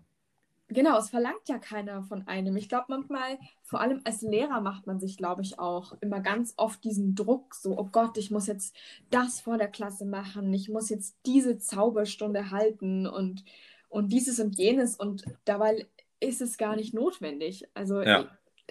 Genau, 0.69 0.97
es 0.97 1.09
verlangt 1.09 1.49
ja 1.49 1.57
keiner 1.57 2.03
von 2.03 2.25
einem. 2.25 2.55
Ich 2.55 2.69
glaube, 2.69 2.85
manchmal, 2.87 3.37
vor 3.63 3.81
allem 3.81 3.99
als 4.05 4.21
Lehrer, 4.21 4.61
macht 4.61 4.87
man 4.87 5.01
sich, 5.01 5.17
glaube 5.17 5.41
ich, 5.41 5.59
auch 5.59 5.91
immer 5.99 6.21
ganz 6.21 6.53
oft 6.55 6.81
diesen 6.85 7.15
Druck, 7.15 7.53
so, 7.53 7.77
oh 7.77 7.89
Gott, 7.91 8.17
ich 8.17 8.31
muss 8.31 8.47
jetzt 8.47 8.73
das 9.09 9.41
vor 9.41 9.57
der 9.57 9.67
Klasse 9.67 10.05
machen, 10.05 10.53
ich 10.53 10.69
muss 10.69 10.89
jetzt 10.89 11.17
diese 11.25 11.57
Zauberstunde 11.57 12.51
halten 12.51 13.07
und, 13.07 13.43
und 13.89 14.09
dieses 14.09 14.39
und 14.39 14.57
jenes 14.57 14.95
und 14.95 15.25
dabei 15.45 15.87
ist 16.19 16.41
es 16.41 16.57
gar 16.57 16.75
nicht 16.75 16.93
notwendig. 16.93 17.67
Also 17.73 18.01
ja. 18.01 18.29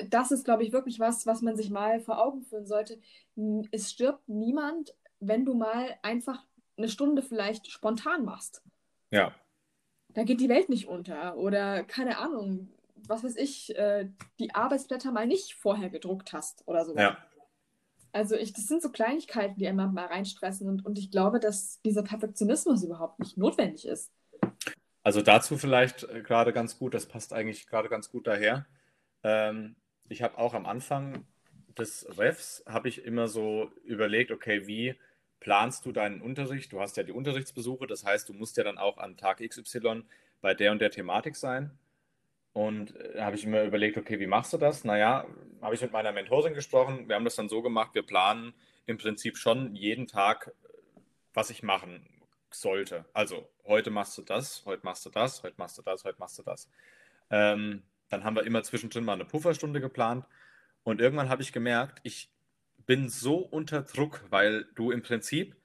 das 0.09 0.31
ist, 0.31 0.45
glaube 0.45 0.63
ich, 0.63 0.73
wirklich 0.73 0.99
was, 1.01 1.27
was 1.27 1.43
man 1.43 1.57
sich 1.57 1.71
mal 1.71 2.01
vor 2.01 2.25
Augen 2.25 2.43
führen 2.43 2.67
sollte. 2.67 3.01
Es 3.71 3.91
stirbt 3.91 4.29
niemand, 4.29 4.95
wenn 5.21 5.45
du 5.45 5.55
mal 5.55 5.97
einfach 6.03 6.45
eine 6.77 6.89
Stunde 6.89 7.23
vielleicht 7.23 7.71
spontan 7.71 8.25
machst. 8.25 8.63
Ja, 9.11 9.35
da 10.15 10.25
geht 10.25 10.41
die 10.41 10.49
Welt 10.49 10.69
nicht 10.69 10.89
unter. 10.89 11.37
Oder 11.37 11.85
keine 11.85 12.19
Ahnung, 12.19 12.69
was 13.07 13.25
weiß 13.25 13.37
ich, 13.37 13.77
äh, 13.77 14.09
die 14.39 14.55
Arbeitsblätter 14.55 15.13
mal 15.13 15.27
nicht 15.27 15.55
vorher 15.55 15.91
gedruckt 15.91 16.33
hast 16.33 16.67
oder 16.67 16.85
so. 16.85 16.97
Ja. 16.97 17.19
Also 18.13 18.35
ich, 18.35 18.53
das 18.53 18.67
sind 18.67 18.83
so 18.83 18.91
Kleinigkeiten, 18.91 19.59
die 19.59 19.69
einmal 19.69 19.89
mal 19.89 20.07
reinstressen 20.07 20.69
und, 20.69 20.85
und 20.85 20.99
ich 20.99 21.11
glaube, 21.11 21.41
dass 21.41 21.81
dieser 21.83 22.03
Perfektionismus 22.03 22.83
überhaupt 22.83 23.19
nicht 23.19 23.37
notwendig 23.37 23.87
ist. 23.87 24.11
Also 25.09 25.23
dazu 25.23 25.57
vielleicht 25.57 26.03
äh, 26.03 26.21
gerade 26.21 26.53
ganz 26.53 26.79
gut, 26.79 26.93
das 26.93 27.07
passt 27.07 27.33
eigentlich 27.33 27.67
gerade 27.67 27.89
ganz 27.89 28.11
gut 28.11 28.27
daher. 28.27 28.67
Ähm, 29.23 29.75
ich 30.11 30.21
habe 30.21 30.37
auch 30.37 30.53
am 30.53 30.67
Anfang 30.67 31.25
des 31.79 32.07
Refs, 32.19 32.63
habe 32.67 32.91
ich 32.91 33.07
immer 33.07 33.27
so 33.27 33.71
überlegt, 33.85 34.31
okay, 34.31 34.67
wie 34.67 34.97
planst 35.41 35.87
du 35.87 35.93
deinen 35.93 36.21
Unterricht? 36.21 36.75
Du 36.75 36.81
hast 36.83 36.99
ja 36.99 37.05
die 37.05 37.13
Unterrichtsbesuche, 37.13 37.87
das 37.87 38.05
heißt, 38.05 38.29
du 38.29 38.35
musst 38.35 38.59
ja 38.59 38.65
dann 38.65 38.77
auch 38.77 38.99
an 38.99 39.17
Tag 39.17 39.39
XY 39.39 40.03
bei 40.43 40.53
der 40.53 40.73
und 40.73 40.81
der 40.81 40.91
Thematik 40.91 41.37
sein. 41.37 41.71
Und 42.53 42.95
da 42.95 43.01
äh, 43.01 43.21
habe 43.23 43.37
ich 43.37 43.45
immer 43.45 43.63
überlegt, 43.63 43.97
okay, 43.97 44.21
wie 44.21 44.27
machst 44.27 44.53
du 44.53 44.59
das? 44.59 44.85
Naja, 44.85 45.25
habe 45.63 45.75
ich 45.75 45.81
mit 45.81 45.93
meiner 45.93 46.13
Mentorin 46.13 46.53
gesprochen. 46.53 47.09
Wir 47.09 47.17
haben 47.17 47.25
das 47.25 47.37
dann 47.37 47.49
so 47.49 47.63
gemacht, 47.63 47.95
wir 47.95 48.03
planen 48.03 48.53
im 48.85 48.99
Prinzip 48.99 49.39
schon 49.39 49.75
jeden 49.75 50.07
Tag, 50.07 50.53
was 51.33 51.49
ich 51.49 51.63
machen 51.63 52.07
sollte. 52.55 53.05
Also, 53.13 53.49
heute 53.65 53.91
machst 53.91 54.17
du 54.19 54.23
das, 54.23 54.65
heute 54.65 54.85
machst 54.85 55.05
du 55.07 55.11
das, 55.11 55.43
heute 55.43 55.57
machst 55.59 55.79
du 55.79 55.83
das, 55.83 56.05
heute 56.05 56.19
machst 56.19 56.39
du 56.39 56.43
das. 56.43 56.69
Ähm, 57.31 57.83
dann 58.09 58.25
haben 58.25 58.37
wir 58.37 58.45
immer 58.45 58.63
zwischendrin 58.63 59.05
mal 59.05 59.15
eine 59.15 59.25
Pufferstunde 59.25 59.81
geplant. 59.81 60.25
Und 60.83 61.01
irgendwann 61.01 61.29
habe 61.29 61.43
ich 61.43 61.53
gemerkt, 61.53 62.01
ich 62.03 62.31
bin 62.87 63.09
so 63.09 63.37
unter 63.37 63.83
Druck, 63.83 64.25
weil 64.31 64.65
du 64.75 64.91
im 64.91 65.03
Prinzip 65.03 65.57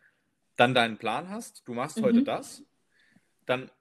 dann 0.55 0.73
deinen 0.73 0.97
Plan 0.97 1.29
hast, 1.29 1.67
du 1.67 1.73
machst 1.73 1.97
mhm. 1.97 2.03
heute 2.03 2.23
das, 2.23 2.63
dann 3.45 3.71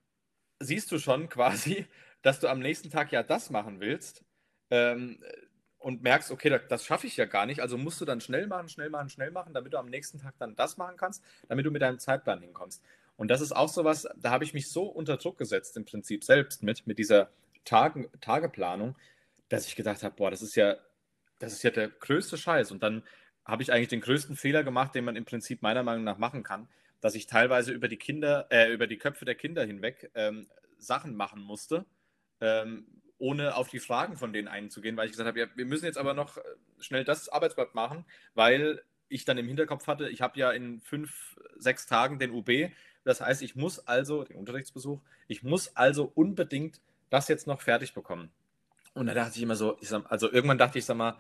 siehst 0.60 0.90
du 0.92 0.98
schon 0.98 1.28
quasi, 1.28 1.86
dass 2.22 2.40
du 2.40 2.48
am 2.48 2.60
nächsten 2.60 2.90
Tag 2.90 3.10
ja 3.10 3.22
das 3.22 3.50
machen 3.50 3.80
willst 3.80 4.24
ähm, 4.72 5.18
und 5.82 6.02
merkst, 6.02 6.30
okay, 6.30 6.48
das, 6.48 6.62
das 6.68 6.84
schaffe 6.84 7.06
ich 7.06 7.16
ja 7.16 7.24
gar 7.24 7.46
nicht, 7.46 7.60
also 7.60 7.76
musst 7.76 8.00
du 8.00 8.04
dann 8.04 8.20
schnell 8.20 8.46
machen, 8.46 8.68
schnell 8.68 8.90
machen, 8.90 9.08
schnell 9.08 9.30
machen, 9.30 9.52
damit 9.52 9.72
du 9.72 9.78
am 9.78 9.88
nächsten 9.88 10.18
Tag 10.18 10.34
dann 10.38 10.54
das 10.56 10.76
machen 10.76 10.96
kannst, 10.96 11.22
damit 11.48 11.66
du 11.66 11.70
mit 11.70 11.82
deinem 11.82 11.98
Zeitplan 11.98 12.40
hinkommst. 12.40 12.82
Und 13.16 13.28
das 13.30 13.40
ist 13.40 13.52
auch 13.52 13.68
so 13.68 13.84
was, 13.84 14.08
da 14.16 14.30
habe 14.30 14.44
ich 14.44 14.54
mich 14.54 14.70
so 14.70 14.84
unter 14.84 15.16
Druck 15.16 15.38
gesetzt, 15.38 15.76
im 15.76 15.84
Prinzip 15.84 16.24
selbst 16.24 16.62
mit, 16.62 16.86
mit 16.86 16.98
dieser 16.98 17.30
Tage, 17.64 18.10
Tageplanung, 18.20 18.96
dass 19.48 19.66
ich 19.66 19.76
gedacht 19.76 20.02
habe, 20.02 20.14
boah, 20.16 20.30
das 20.30 20.42
ist 20.42 20.56
ja, 20.56 20.76
das 21.38 21.52
ist 21.52 21.62
ja 21.62 21.70
der 21.70 21.88
größte 21.88 22.38
Scheiß. 22.38 22.70
Und 22.72 22.82
dann 22.82 23.02
habe 23.44 23.62
ich 23.62 23.72
eigentlich 23.72 23.88
den 23.88 24.00
größten 24.00 24.36
Fehler 24.36 24.64
gemacht, 24.64 24.94
den 24.94 25.04
man 25.04 25.16
im 25.16 25.24
Prinzip 25.24 25.62
meiner 25.62 25.82
Meinung 25.82 26.04
nach 26.04 26.18
machen 26.18 26.42
kann, 26.42 26.68
dass 27.00 27.14
ich 27.14 27.26
teilweise 27.26 27.72
über 27.72 27.88
die 27.88 27.96
Kinder, 27.96 28.46
äh, 28.50 28.72
über 28.72 28.86
die 28.86 28.98
Köpfe 28.98 29.24
der 29.24 29.34
Kinder 29.34 29.64
hinweg 29.64 30.10
ähm, 30.14 30.48
Sachen 30.78 31.14
machen 31.16 31.42
musste, 31.42 31.84
ähm, 32.40 32.86
ohne 33.22 33.54
auf 33.54 33.68
die 33.68 33.78
Fragen 33.78 34.16
von 34.16 34.32
denen 34.32 34.48
einzugehen, 34.48 34.96
weil 34.96 35.06
ich 35.06 35.12
gesagt 35.12 35.28
habe, 35.28 35.38
ja, 35.38 35.46
wir 35.54 35.64
müssen 35.64 35.84
jetzt 35.84 35.96
aber 35.96 36.12
noch 36.12 36.38
äh, 36.38 36.42
schnell 36.80 37.04
das 37.04 37.28
Arbeitsblatt 37.28 37.72
machen, 37.72 38.04
weil 38.34 38.82
ich 39.08 39.24
dann 39.24 39.38
im 39.38 39.46
Hinterkopf 39.46 39.86
hatte, 39.86 40.08
ich 40.08 40.20
habe 40.20 40.38
ja 40.40 40.50
in 40.50 40.80
fünf, 40.80 41.38
sechs 41.56 41.86
Tagen 41.86 42.18
den 42.18 42.32
UB. 42.32 42.50
Das 43.04 43.20
heißt, 43.20 43.42
ich 43.42 43.54
muss 43.54 43.86
also, 43.86 44.24
den 44.24 44.36
Unterrichtsbesuch, 44.36 45.00
ich 45.28 45.44
muss 45.44 45.76
also 45.76 46.10
unbedingt 46.14 46.80
das 47.10 47.28
jetzt 47.28 47.46
noch 47.46 47.60
fertig 47.60 47.94
bekommen. 47.94 48.30
Und 48.92 49.06
da 49.06 49.14
dachte 49.14 49.36
ich 49.36 49.42
immer 49.42 49.54
so, 49.54 49.76
ich 49.80 49.88
sag, 49.88 50.10
also 50.10 50.30
irgendwann 50.30 50.58
dachte 50.58 50.78
ich, 50.78 50.84
sag 50.84 50.96
mal, 50.96 51.16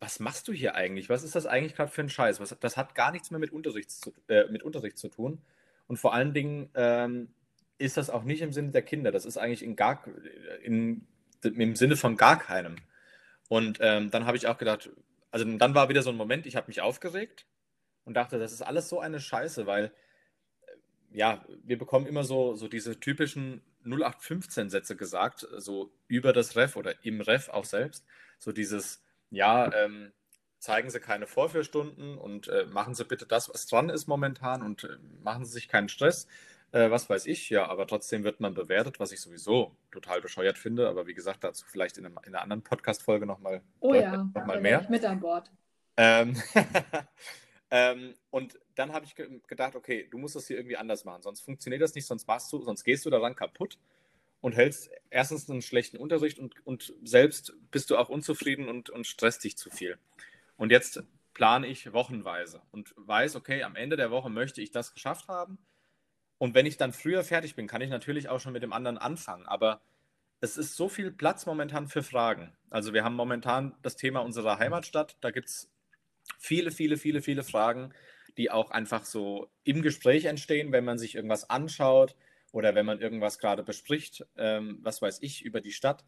was 0.00 0.18
machst 0.18 0.48
du 0.48 0.52
hier 0.52 0.74
eigentlich? 0.74 1.08
Was 1.08 1.22
ist 1.22 1.36
das 1.36 1.46
eigentlich 1.46 1.76
gerade 1.76 1.90
für 1.90 2.02
ein 2.02 2.10
Scheiß? 2.10 2.40
Was, 2.40 2.56
das 2.58 2.76
hat 2.76 2.96
gar 2.96 3.12
nichts 3.12 3.30
mehr 3.30 3.40
mit 3.40 3.52
Unterricht 3.52 3.92
zu, 3.92 4.12
äh, 4.26 4.46
mit 4.50 4.64
Unterricht 4.64 4.98
zu 4.98 5.08
tun. 5.08 5.40
Und 5.86 5.98
vor 5.98 6.14
allen 6.14 6.34
Dingen 6.34 6.68
ähm, 6.74 7.28
ist 7.78 7.96
das 7.96 8.10
auch 8.10 8.24
nicht 8.24 8.42
im 8.42 8.52
Sinne 8.52 8.72
der 8.72 8.82
Kinder. 8.82 9.12
Das 9.12 9.24
ist 9.24 9.36
eigentlich 9.36 9.62
in 9.62 9.76
gar, 9.76 10.02
in, 10.62 11.06
im 11.44 11.76
Sinne 11.76 11.96
von 11.96 12.16
gar 12.16 12.38
keinem. 12.38 12.76
Und 13.48 13.78
ähm, 13.80 14.10
dann 14.10 14.26
habe 14.26 14.36
ich 14.36 14.46
auch 14.46 14.58
gedacht, 14.58 14.90
also 15.30 15.44
dann 15.44 15.74
war 15.74 15.88
wieder 15.88 16.02
so 16.02 16.10
ein 16.10 16.16
Moment, 16.16 16.46
ich 16.46 16.56
habe 16.56 16.68
mich 16.68 16.80
aufgeregt 16.80 17.46
und 18.04 18.14
dachte, 18.14 18.38
das 18.38 18.52
ist 18.52 18.62
alles 18.62 18.88
so 18.88 19.00
eine 19.00 19.20
Scheiße, 19.20 19.66
weil 19.66 19.86
äh, 19.86 21.16
ja, 21.18 21.44
wir 21.62 21.78
bekommen 21.78 22.06
immer 22.06 22.24
so, 22.24 22.54
so 22.54 22.68
diese 22.68 22.98
typischen 23.00 23.62
0815-Sätze 23.84 24.96
gesagt, 24.96 25.46
so 25.58 25.92
über 26.08 26.32
das 26.32 26.56
Ref 26.56 26.76
oder 26.76 27.04
im 27.04 27.20
Ref 27.20 27.48
auch 27.48 27.64
selbst. 27.64 28.04
So 28.38 28.52
dieses, 28.52 29.02
ja, 29.30 29.72
ähm, 29.74 30.12
zeigen 30.58 30.88
Sie 30.88 31.00
keine 31.00 31.26
Vorführstunden 31.26 32.16
und 32.16 32.48
äh, 32.48 32.66
machen 32.66 32.94
Sie 32.94 33.04
bitte 33.04 33.26
das, 33.26 33.50
was 33.52 33.66
dran 33.66 33.90
ist 33.90 34.06
momentan 34.06 34.62
und 34.62 34.84
äh, 34.84 34.96
machen 35.22 35.44
Sie 35.44 35.52
sich 35.52 35.68
keinen 35.68 35.88
Stress. 35.88 36.26
Äh, 36.74 36.90
was 36.90 37.08
weiß 37.08 37.26
ich, 37.26 37.50
ja, 37.50 37.68
aber 37.68 37.86
trotzdem 37.86 38.24
wird 38.24 38.40
man 38.40 38.52
bewertet, 38.52 38.98
was 38.98 39.12
ich 39.12 39.20
sowieso 39.20 39.76
total 39.92 40.20
bescheuert 40.20 40.58
finde. 40.58 40.88
Aber 40.88 41.06
wie 41.06 41.14
gesagt, 41.14 41.44
dazu 41.44 41.64
vielleicht 41.68 41.98
in, 41.98 42.06
einem, 42.06 42.18
in 42.24 42.34
einer 42.34 42.42
anderen 42.42 42.62
Podcast-Folge 42.64 43.26
nochmal 43.26 43.62
oh, 43.78 43.94
ja. 43.94 44.16
noch 44.16 44.44
mal 44.44 44.60
mehr. 44.60 44.84
Mit 44.90 45.04
an 45.04 45.20
Bord. 45.20 45.52
Ähm, 45.96 46.36
ähm, 47.70 48.14
und 48.30 48.58
dann 48.74 48.92
habe 48.92 49.06
ich 49.06 49.14
ge 49.14 49.40
gedacht, 49.46 49.76
okay, 49.76 50.08
du 50.10 50.18
musst 50.18 50.34
das 50.34 50.48
hier 50.48 50.56
irgendwie 50.56 50.76
anders 50.76 51.04
machen, 51.04 51.22
sonst 51.22 51.42
funktioniert 51.42 51.80
das 51.80 51.94
nicht, 51.94 52.06
sonst 52.06 52.26
machst 52.26 52.52
du, 52.52 52.60
sonst 52.60 52.82
gehst 52.82 53.06
du 53.06 53.10
daran 53.10 53.36
kaputt 53.36 53.78
und 54.40 54.56
hältst 54.56 54.90
erstens 55.10 55.48
einen 55.48 55.62
schlechten 55.62 55.96
Unterricht 55.96 56.40
und, 56.40 56.66
und 56.66 56.92
selbst 57.04 57.54
bist 57.70 57.88
du 57.90 57.96
auch 57.96 58.08
unzufrieden 58.08 58.68
und, 58.68 58.90
und 58.90 59.06
stresst 59.06 59.44
dich 59.44 59.56
zu 59.56 59.70
viel. 59.70 59.96
Und 60.56 60.72
jetzt 60.72 61.04
plane 61.34 61.68
ich 61.68 61.92
wochenweise 61.92 62.62
und 62.72 62.92
weiß, 62.96 63.36
okay, 63.36 63.62
am 63.62 63.76
Ende 63.76 63.94
der 63.94 64.10
Woche 64.10 64.28
möchte 64.28 64.60
ich 64.60 64.72
das 64.72 64.92
geschafft 64.92 65.28
haben. 65.28 65.58
Und 66.38 66.54
wenn 66.54 66.66
ich 66.66 66.76
dann 66.76 66.92
früher 66.92 67.24
fertig 67.24 67.54
bin, 67.54 67.66
kann 67.66 67.80
ich 67.80 67.90
natürlich 67.90 68.28
auch 68.28 68.40
schon 68.40 68.52
mit 68.52 68.62
dem 68.62 68.72
anderen 68.72 68.98
anfangen. 68.98 69.46
Aber 69.46 69.80
es 70.40 70.56
ist 70.56 70.76
so 70.76 70.88
viel 70.88 71.10
Platz 71.10 71.46
momentan 71.46 71.88
für 71.88 72.02
Fragen. 72.02 72.56
Also 72.70 72.92
wir 72.92 73.04
haben 73.04 73.14
momentan 73.14 73.74
das 73.82 73.96
Thema 73.96 74.20
unserer 74.20 74.58
Heimatstadt. 74.58 75.16
Da 75.20 75.30
gibt 75.30 75.48
es 75.48 75.70
viele, 76.38 76.70
viele, 76.70 76.96
viele, 76.96 77.22
viele 77.22 77.44
Fragen, 77.44 77.92
die 78.36 78.50
auch 78.50 78.70
einfach 78.70 79.04
so 79.04 79.48
im 79.62 79.82
Gespräch 79.82 80.24
entstehen, 80.24 80.72
wenn 80.72 80.84
man 80.84 80.98
sich 80.98 81.14
irgendwas 81.14 81.48
anschaut, 81.48 82.16
oder 82.54 82.76
wenn 82.76 82.86
man 82.86 83.00
irgendwas 83.00 83.40
gerade 83.40 83.64
bespricht, 83.64 84.24
ähm, 84.36 84.78
was 84.80 85.02
weiß 85.02 85.18
ich, 85.22 85.44
über 85.44 85.60
die 85.60 85.72
Stadt. 85.72 86.04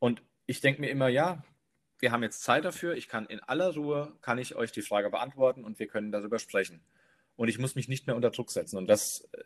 Und 0.00 0.22
ich 0.46 0.60
denke 0.60 0.80
mir 0.80 0.90
immer, 0.90 1.06
ja, 1.06 1.44
wir 2.00 2.10
haben 2.10 2.24
jetzt 2.24 2.42
Zeit 2.42 2.64
dafür, 2.64 2.96
ich 2.96 3.06
kann 3.06 3.26
in 3.26 3.40
aller 3.40 3.72
Ruhe, 3.74 4.12
kann 4.20 4.38
ich 4.38 4.56
euch 4.56 4.72
die 4.72 4.82
Frage 4.82 5.08
beantworten 5.08 5.64
und 5.64 5.78
wir 5.78 5.86
können 5.86 6.10
darüber 6.10 6.40
sprechen. 6.40 6.80
Und 7.38 7.46
ich 7.46 7.60
muss 7.60 7.76
mich 7.76 7.86
nicht 7.86 8.08
mehr 8.08 8.16
unter 8.16 8.30
Druck 8.30 8.50
setzen. 8.50 8.76
Und 8.76 8.88
das 8.88 9.28
äh, 9.30 9.42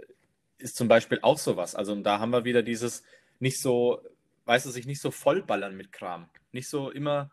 ist 0.56 0.76
zum 0.76 0.88
Beispiel 0.88 1.18
auch 1.20 1.36
sowas. 1.36 1.74
Also 1.74 1.94
da 1.96 2.18
haben 2.20 2.30
wir 2.30 2.46
wieder 2.46 2.62
dieses 2.62 3.02
nicht 3.38 3.60
so, 3.60 4.00
weißt 4.46 4.64
du, 4.64 4.70
sich 4.70 4.86
nicht 4.86 5.02
so 5.02 5.10
vollballern 5.10 5.76
mit 5.76 5.92
Kram. 5.92 6.30
Nicht 6.52 6.68
so 6.68 6.90
immer, 6.90 7.30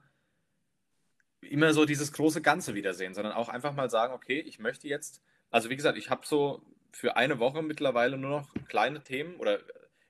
immer 1.39 1.73
so 1.73 1.85
dieses 1.85 2.11
große 2.11 2.41
Ganze 2.41 2.75
wiedersehen, 2.75 3.13
sondern 3.13 3.33
auch 3.33 3.47
einfach 3.47 3.73
mal 3.73 3.89
sagen, 3.89 4.13
okay, 4.13 4.41
ich 4.41 4.59
möchte 4.59 4.89
jetzt, 4.89 5.21
also 5.49 5.69
wie 5.69 5.77
gesagt, 5.77 5.97
ich 5.97 6.09
habe 6.09 6.27
so 6.27 6.61
für 6.91 7.15
eine 7.15 7.39
Woche 7.39 7.61
mittlerweile 7.61 8.17
nur 8.17 8.29
noch 8.29 8.53
kleine 8.67 9.01
Themen 9.01 9.37
oder 9.37 9.59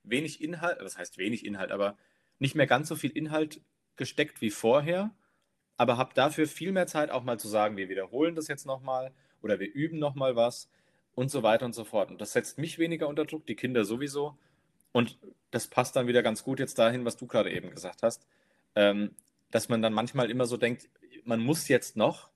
wenig 0.01 0.41
Inhalt, 0.41 0.81
das 0.81 0.97
heißt 0.97 1.19
wenig 1.19 1.45
Inhalt, 1.45 1.71
aber 1.71 1.95
nicht 2.39 2.55
mehr 2.55 2.65
ganz 2.65 2.87
so 2.87 2.95
viel 2.95 3.11
Inhalt 3.11 3.61
gesteckt 3.97 4.41
wie 4.41 4.49
vorher, 4.49 5.13
aber 5.77 5.97
habe 5.97 6.15
dafür 6.15 6.47
viel 6.47 6.71
mehr 6.71 6.87
Zeit 6.87 7.11
auch 7.11 7.23
mal 7.23 7.39
zu 7.39 7.47
sagen, 7.47 7.77
wir 7.77 7.87
wiederholen 7.87 8.33
das 8.33 8.47
jetzt 8.47 8.65
nochmal 8.65 9.13
oder 9.41 9.59
wir 9.59 9.71
üben 9.73 9.99
nochmal 9.99 10.35
was 10.35 10.69
und 11.15 11.29
so 11.29 11.43
weiter 11.43 11.65
und 11.65 11.73
so 11.73 11.83
fort. 11.83 12.11
Und 12.11 12.21
das 12.21 12.33
setzt 12.33 12.57
mich 12.57 12.79
weniger 12.79 13.07
unter 13.07 13.25
Druck, 13.25 13.45
die 13.45 13.55
Kinder 13.55 13.83
sowieso. 13.85 14.37
Und 14.91 15.19
das 15.51 15.67
passt 15.67 15.95
dann 15.95 16.07
wieder 16.07 16.23
ganz 16.23 16.43
gut 16.43 16.59
jetzt 16.59 16.79
dahin, 16.79 17.05
was 17.05 17.17
du 17.17 17.27
gerade 17.27 17.51
eben 17.51 17.69
gesagt 17.71 18.03
hast, 18.03 18.25
ähm, 18.75 19.15
dass 19.51 19.69
man 19.69 19.81
dann 19.81 19.93
manchmal 19.93 20.29
immer 20.29 20.45
so 20.45 20.57
denkt, 20.57 20.89
man 21.25 21.41
muss 21.41 21.67
jetzt 21.67 21.97
noch, 21.97 22.29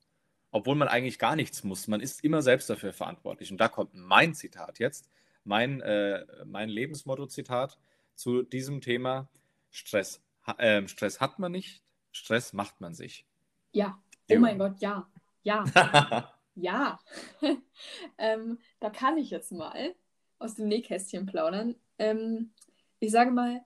obwohl 0.52 0.76
man 0.76 0.88
eigentlich 0.88 1.18
gar 1.18 1.36
nichts 1.36 1.64
muss. 1.64 1.88
Man 1.88 2.02
ist 2.02 2.24
immer 2.24 2.42
selbst 2.42 2.70
dafür 2.70 2.94
verantwortlich. 2.94 3.52
Und 3.52 3.58
da 3.60 3.68
kommt 3.68 3.94
mein 3.94 4.36
Zitat 4.36 4.80
jetzt, 4.80 5.10
mein, 5.44 5.82
äh, 5.82 6.26
mein 6.46 6.70
Lebensmotto-Zitat 6.70 7.80
zu 8.16 8.44
diesem 8.44 8.82
Thema. 8.82 9.30
Stress, 9.72 10.22
äh, 10.58 10.88
Stress 10.88 11.20
hat 11.20 11.40
man 11.40 11.52
nicht, 11.52 11.84
Stress 12.12 12.54
macht 12.54 12.82
man 12.82 12.94
sich. 12.94 13.26
Ja, 13.72 13.98
oh 14.30 14.40
mein 14.40 14.60
Gott, 14.60 14.80
ja. 14.80 15.08
Ja. 15.44 15.64
ja. 16.56 17.00
ähm, 18.18 18.60
da 18.80 18.90
kann 18.90 19.18
ich 19.18 19.30
jetzt 19.30 19.52
mal 19.52 19.96
aus 20.40 20.56
dem 20.56 20.68
Nähkästchen 20.68 21.26
plaudern. 21.26 21.76
Ähm, 21.98 22.52
ich 23.00 23.12
sage 23.12 23.32
mal, 23.32 23.62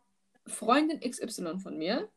Freundin 0.46 1.00
XY 1.00 1.60
von 1.60 1.78
mir 1.78 2.10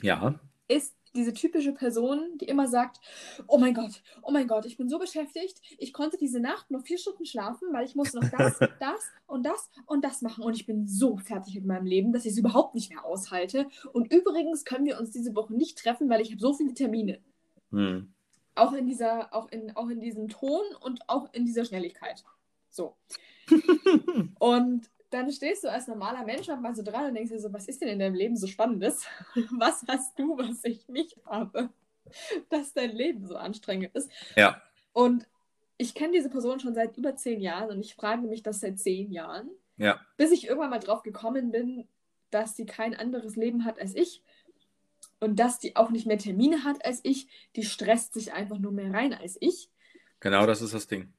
ja. 0.00 0.38
ist 0.68 0.98
diese 1.14 1.32
typische 1.32 1.72
Person, 1.72 2.38
die 2.38 2.46
immer 2.46 2.68
sagt, 2.68 3.00
oh 3.46 3.58
mein 3.58 3.74
Gott, 3.74 4.02
oh 4.22 4.30
mein 4.30 4.46
Gott, 4.46 4.66
ich 4.66 4.76
bin 4.76 4.88
so 4.88 4.98
beschäftigt, 4.98 5.60
ich 5.78 5.92
konnte 5.92 6.16
diese 6.18 6.40
Nacht 6.40 6.70
nur 6.70 6.82
vier 6.82 6.98
Stunden 6.98 7.24
schlafen, 7.24 7.72
weil 7.72 7.86
ich 7.86 7.94
musste 7.94 8.20
noch 8.20 8.28
das, 8.30 8.58
das 8.80 9.10
und 9.26 9.44
das 9.44 9.70
und 9.86 10.04
das 10.04 10.22
machen 10.22 10.44
und 10.44 10.54
ich 10.54 10.66
bin 10.66 10.86
so 10.86 11.16
fertig 11.16 11.54
mit 11.54 11.64
meinem 11.64 11.86
Leben, 11.86 12.12
dass 12.12 12.24
ich 12.24 12.32
es 12.32 12.38
überhaupt 12.38 12.74
nicht 12.74 12.90
mehr 12.90 13.04
aushalte. 13.04 13.68
Und 13.92 14.12
übrigens 14.12 14.64
können 14.64 14.84
wir 14.84 14.98
uns 15.00 15.10
diese 15.10 15.34
Woche 15.34 15.54
nicht 15.54 15.78
treffen, 15.78 16.08
weil 16.08 16.20
ich 16.20 16.30
habe 16.30 16.40
so 16.40 16.52
viele 16.52 16.74
Termine. 16.74 17.20
Hm. 17.70 18.12
Auch 18.58 18.72
in 18.72 18.86
dieser, 18.86 19.34
auch 19.34 19.48
in, 19.50 19.74
auch 19.76 19.88
in 19.88 20.00
diesem 20.00 20.28
Ton 20.28 20.62
und 20.80 21.08
auch 21.08 21.32
in 21.32 21.44
dieser 21.44 21.64
Schnelligkeit. 21.64 22.24
So. 22.70 22.96
und 24.38 24.90
dann 25.10 25.32
stehst 25.32 25.64
du 25.64 25.70
als 25.70 25.86
normaler 25.86 26.24
Mensch 26.24 26.48
mal 26.48 26.74
so 26.74 26.82
dran 26.82 27.06
und 27.06 27.14
denkst 27.14 27.30
dir 27.30 27.40
so, 27.40 27.52
was 27.52 27.66
ist 27.66 27.80
denn 27.80 27.88
in 27.88 27.98
deinem 27.98 28.14
Leben 28.14 28.36
so 28.36 28.46
Spannendes? 28.46 29.06
Was 29.58 29.82
hast 29.88 30.18
du, 30.18 30.36
was 30.36 30.64
ich 30.64 30.88
nicht 30.88 31.16
habe? 31.24 31.70
Dass 32.50 32.74
dein 32.74 32.94
Leben 32.94 33.26
so 33.26 33.36
anstrengend 33.36 33.94
ist. 33.94 34.10
Ja. 34.36 34.60
Und 34.92 35.26
ich 35.78 35.94
kenne 35.94 36.12
diese 36.12 36.28
Person 36.28 36.60
schon 36.60 36.74
seit 36.74 36.96
über 36.96 37.14
zehn 37.14 37.40
Jahren 37.40 37.70
und 37.70 37.80
ich 37.80 37.94
frage 37.94 38.26
mich 38.26 38.42
das 38.42 38.60
seit 38.60 38.78
zehn 38.78 39.10
Jahren. 39.10 39.50
Ja. 39.76 40.00
Bis 40.16 40.32
ich 40.32 40.46
irgendwann 40.46 40.70
mal 40.70 40.78
drauf 40.78 41.02
gekommen 41.02 41.52
bin, 41.52 41.86
dass 42.30 42.56
sie 42.56 42.66
kein 42.66 42.94
anderes 42.94 43.36
Leben 43.36 43.64
hat 43.64 43.80
als 43.80 43.94
ich 43.94 44.22
und 45.20 45.38
dass 45.38 45.58
die 45.58 45.76
auch 45.76 45.90
nicht 45.90 46.06
mehr 46.06 46.18
Termine 46.18 46.64
hat 46.64 46.84
als 46.84 47.00
ich. 47.02 47.28
Die 47.56 47.64
stresst 47.64 48.14
sich 48.14 48.32
einfach 48.32 48.58
nur 48.58 48.72
mehr 48.72 48.92
rein 48.92 49.14
als 49.14 49.36
ich. 49.40 49.70
Genau 50.20 50.46
das 50.46 50.62
ist 50.62 50.74
das 50.74 50.86
Ding. 50.86 51.12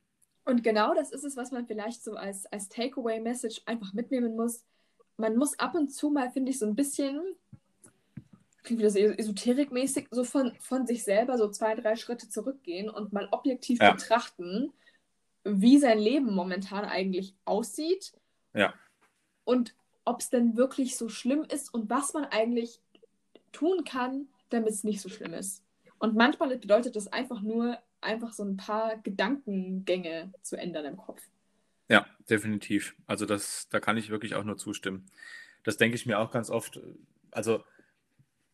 Und 0.46 0.64
genau 0.64 0.94
das 0.96 1.12
ist 1.12 1.24
es, 1.24 1.38
was 1.38 1.52
man 1.52 1.68
vielleicht 1.68 2.04
so 2.04 2.16
als, 2.16 2.46
als 2.48 2.70
Takeaway-Message 2.70 3.62
einfach 3.66 3.94
mitnehmen 3.94 4.36
muss. 4.36 4.64
Man 5.18 5.36
muss 5.36 5.60
ab 5.60 5.76
und 5.76 5.90
zu 5.90 6.10
mal, 6.10 6.32
finde 6.32 6.52
ich, 6.52 6.60
so 6.60 6.66
ein 6.66 6.76
bisschen, 6.76 7.22
klingt 8.64 8.80
wieder 8.80 8.90
so 8.90 9.00
esoterikmäßig, 9.00 10.08
so 10.12 10.24
von, 10.24 10.54
von 10.60 10.88
sich 10.88 11.04
selber 11.04 11.38
so 11.38 11.50
zwei, 11.50 11.76
drei 11.76 11.96
Schritte 11.96 12.30
zurückgehen 12.30 12.90
und 12.90 13.14
mal 13.14 13.28
objektiv 13.32 13.80
ja. 13.80 13.92
betrachten, 13.92 14.74
wie 15.44 15.78
sein 15.78 16.00
Leben 16.00 16.34
momentan 16.34 16.86
eigentlich 16.86 17.36
aussieht. 17.46 18.14
Ja. 18.54 18.74
Und 19.44 19.76
ob 20.06 20.22
es 20.22 20.30
denn 20.30 20.58
wirklich 20.58 20.98
so 20.98 21.10
schlimm 21.10 21.44
ist 21.44 21.72
und 21.74 21.90
was 21.90 22.14
man 22.14 22.26
eigentlich 22.26 22.80
tun 23.52 23.84
kann, 23.84 24.28
damit 24.50 24.70
es 24.70 24.84
nicht 24.84 25.02
so 25.02 25.10
schlimm 25.10 25.34
ist. 25.34 25.64
Und 25.98 26.16
manchmal 26.16 26.58
bedeutet 26.58 26.96
das 26.96 27.08
einfach 27.08 27.42
nur, 27.42 27.78
einfach 28.02 28.32
so 28.32 28.44
ein 28.44 28.58
paar 28.58 28.98
Gedankengänge 28.98 30.32
zu 30.42 30.56
ändern 30.56 30.86
im 30.86 30.98
Kopf. 30.98 31.22
Ja, 31.90 32.06
definitiv. 32.30 32.96
Also 33.08 33.26
das, 33.26 33.68
da 33.70 33.80
kann 33.80 33.98
ich 33.98 34.10
wirklich 34.10 34.36
auch 34.36 34.44
nur 34.44 34.58
zustimmen. 34.58 35.06
Das 35.64 35.78
denke 35.78 35.96
ich 35.96 36.06
mir 36.06 36.20
auch 36.20 36.32
ganz 36.32 36.50
oft. 36.50 36.80
Also 37.32 37.64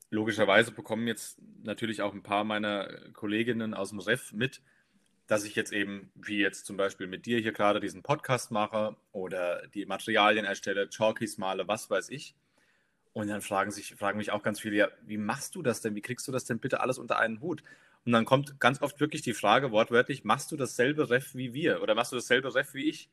logischerweise 0.09 0.71
bekommen 0.71 1.07
jetzt 1.07 1.39
natürlich 1.63 2.01
auch 2.01 2.13
ein 2.13 2.23
paar 2.23 2.43
meiner 2.43 2.87
Kolleginnen 3.13 3.73
aus 3.73 3.89
dem 3.89 3.99
Ref 3.99 4.33
mit, 4.33 4.61
dass 5.27 5.43
ich 5.43 5.55
jetzt 5.55 5.73
eben, 5.73 6.11
wie 6.15 6.37
jetzt 6.37 6.65
zum 6.65 6.77
Beispiel 6.77 7.07
mit 7.07 7.25
dir 7.25 7.39
hier 7.39 7.51
gerade 7.51 7.79
diesen 7.79 8.03
Podcast 8.03 8.51
mache 8.51 8.95
oder 9.11 9.67
die 9.67 9.85
Materialien 9.85 10.45
erstelle, 10.45 10.89
Chalkies 10.89 11.37
male, 11.37 11.67
was 11.67 11.89
weiß 11.89 12.09
ich. 12.09 12.35
Und 13.15 13.29
dann 13.29 13.41
fragen, 13.41 13.71
sich, 13.71 13.95
fragen 13.95 14.17
mich 14.17 14.31
auch 14.31 14.43
ganz 14.43 14.59
viele, 14.59 14.75
ja, 14.75 14.89
wie 15.05 15.15
machst 15.15 15.55
du 15.55 15.61
das 15.61 15.79
denn? 15.79 15.95
Wie 15.95 16.01
kriegst 16.01 16.27
du 16.27 16.33
das 16.33 16.43
denn 16.43 16.59
bitte 16.59 16.81
alles 16.81 16.97
unter 16.97 17.17
einen 17.17 17.39
Hut? 17.39 17.63
Und 18.03 18.11
dann 18.11 18.25
kommt 18.25 18.59
ganz 18.59 18.81
oft 18.81 18.99
wirklich 18.99 19.21
die 19.21 19.33
Frage 19.33 19.71
wortwörtlich, 19.71 20.25
machst 20.25 20.51
du 20.51 20.57
dasselbe 20.57 21.09
Ref 21.09 21.33
wie 21.33 21.53
wir 21.53 21.81
oder 21.81 21.95
machst 21.95 22.11
du 22.11 22.17
dasselbe 22.17 22.53
Ref 22.53 22.73
wie 22.73 22.89
ich? 22.89 23.09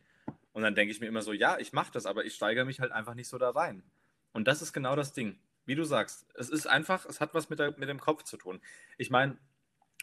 Und 0.53 0.65
dann 0.65 0.75
denke 0.75 0.93
ich 0.93 0.99
mir 0.99 1.07
immer 1.07 1.23
so, 1.23 1.33
ja, 1.33 1.57
ich 1.61 1.73
mache 1.73 1.93
das, 1.93 2.07
aber 2.07 2.25
ich 2.25 2.35
steigere 2.35 2.65
mich 2.65 2.81
halt 2.81 2.91
einfach 2.91 3.15
nicht 3.15 3.29
so 3.29 3.39
da 3.39 3.51
rein. 3.51 3.85
Und 4.33 4.49
das 4.49 4.61
ist 4.61 4.73
genau 4.73 4.97
das 4.97 5.13
Ding. 5.13 5.39
Wie 5.67 5.77
du 5.77 5.85
sagst, 5.85 6.27
es 6.35 6.49
ist 6.49 6.67
einfach, 6.67 7.07
es 7.07 7.21
hat 7.21 7.33
was 7.33 7.49
mit, 7.49 7.61
der, 7.61 7.79
mit 7.79 7.89
dem 7.89 8.01
Kopf 8.01 8.25
zu 8.25 8.37
tun. 8.37 8.61
Ich 8.99 9.11
meine, 9.11 9.39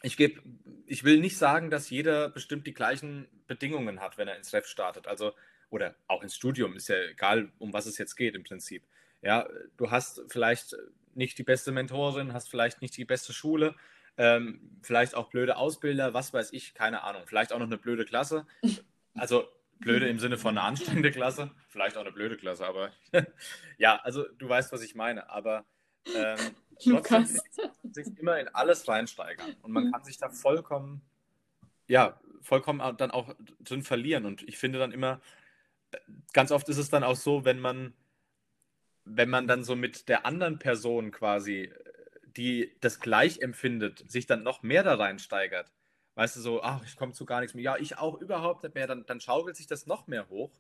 ich, 0.02 0.16
geb, 0.16 0.41
ich 0.86 1.04
will 1.04 1.20
nicht 1.20 1.38
sagen, 1.38 1.70
dass 1.70 1.89
jeder 1.89 2.30
bestimmt 2.30 2.66
die 2.68 2.74
gleichen 2.74 3.28
Bedingungen 3.47 4.00
hat, 4.00 4.18
wenn 4.18 4.30
er 4.30 4.38
ins 4.38 4.54
Ref 4.54 4.66
startet. 4.66 5.08
Also, 5.08 5.34
oder 5.70 5.95
auch 6.08 6.24
ins 6.24 6.38
Studium, 6.38 6.78
ist 6.78 6.88
ja 6.88 6.95
egal, 6.95 7.52
um 7.60 7.74
was 7.74 7.86
es 7.86 7.97
jetzt 7.97 8.16
geht 8.16 8.36
im 8.36 8.45
Prinzip. 8.45 8.86
Ja, 9.22 9.47
du 9.78 9.91
hast 9.91 10.24
vielleicht 10.28 10.76
nicht 11.13 11.38
die 11.38 11.43
beste 11.43 11.72
Mentorin, 11.72 12.34
hast 12.34 12.49
vielleicht 12.49 12.82
nicht 12.82 12.95
die 12.95 13.05
beste 13.05 13.34
Schule, 13.34 13.76
ähm, 14.17 14.80
vielleicht 14.82 15.15
auch 15.15 15.30
blöde 15.30 15.57
Ausbilder, 15.57 16.13
was 16.13 16.34
weiß 16.34 16.53
ich, 16.53 16.74
keine 16.74 17.03
Ahnung. 17.03 17.24
Vielleicht 17.26 17.51
auch 17.51 17.59
noch 17.59 17.67
eine 17.67 17.78
blöde 17.78 18.05
Klasse. 18.05 18.45
Also 19.15 19.49
blöde 19.80 20.07
im 20.07 20.20
Sinne 20.20 20.38
von 20.38 20.57
einer 20.57 20.65
anstrengende 20.65 21.11
Klasse, 21.11 21.51
vielleicht 21.67 21.97
auch 21.97 22.01
eine 22.01 22.11
blöde 22.11 22.38
Klasse, 22.38 22.65
aber 22.65 22.91
ja, 23.78 23.97
also 24.03 24.24
du 24.38 24.47
weißt, 24.47 24.72
was 24.72 24.82
ich 24.82 24.95
meine. 24.95 25.30
Aber 25.30 25.65
ähm, 26.13 26.38
trotzdem 26.82 27.26
sich 27.91 28.07
immer 28.17 28.39
in 28.39 28.47
alles 28.49 28.88
reinsteigern 28.88 29.55
und 29.61 29.72
man 29.72 29.91
kann 29.91 30.03
sich 30.03 30.17
da 30.17 30.30
vollkommen, 30.30 31.01
ja, 31.88 32.20
vollkommen 32.41 32.95
dann 32.97 33.11
auch 33.11 33.36
drin 33.61 33.84
verlieren. 33.84 34.26
Und 34.26 34.43
ich 34.47 34.57
finde 34.57 34.80
dann 34.80 34.91
immer, 34.91 35.22
ganz 36.34 36.51
oft 36.51 36.70
ist 36.70 36.78
es 36.78 36.89
dann 36.89 37.03
auch 37.03 37.15
so, 37.15 37.45
wenn 37.45 37.59
man, 37.59 37.93
wenn 39.12 39.30
man 39.30 39.47
dann 39.47 39.64
so 39.64 39.76
mit 39.76 40.07
der 40.07 40.26
anderen 40.26 40.60
Person 40.60 41.12
quasi, 41.12 41.72
die 42.38 42.76
das 42.82 42.99
gleich 42.99 43.39
empfindet, 43.39 44.10
sich 44.10 44.28
dann 44.28 44.43
noch 44.43 44.62
mehr 44.62 44.84
da 44.84 44.95
reinsteigert. 44.95 45.72
Weißt 46.16 46.36
du, 46.36 46.41
so, 46.41 46.62
ach, 46.62 46.84
ich 46.86 46.95
komme 46.95 47.14
zu 47.14 47.26
gar 47.26 47.39
nichts 47.39 47.53
mehr. 47.53 47.64
Ja, 47.64 47.78
ich 47.78 47.97
auch 47.97 48.20
überhaupt 48.22 48.64
nicht 48.64 48.76
mehr. 48.76 48.88
Dann, 48.88 49.05
dann 49.05 49.20
schaukelt 49.20 49.55
sich 49.55 49.68
das 49.68 49.88
noch 49.88 50.07
mehr 50.07 50.30
hoch. 50.30 50.51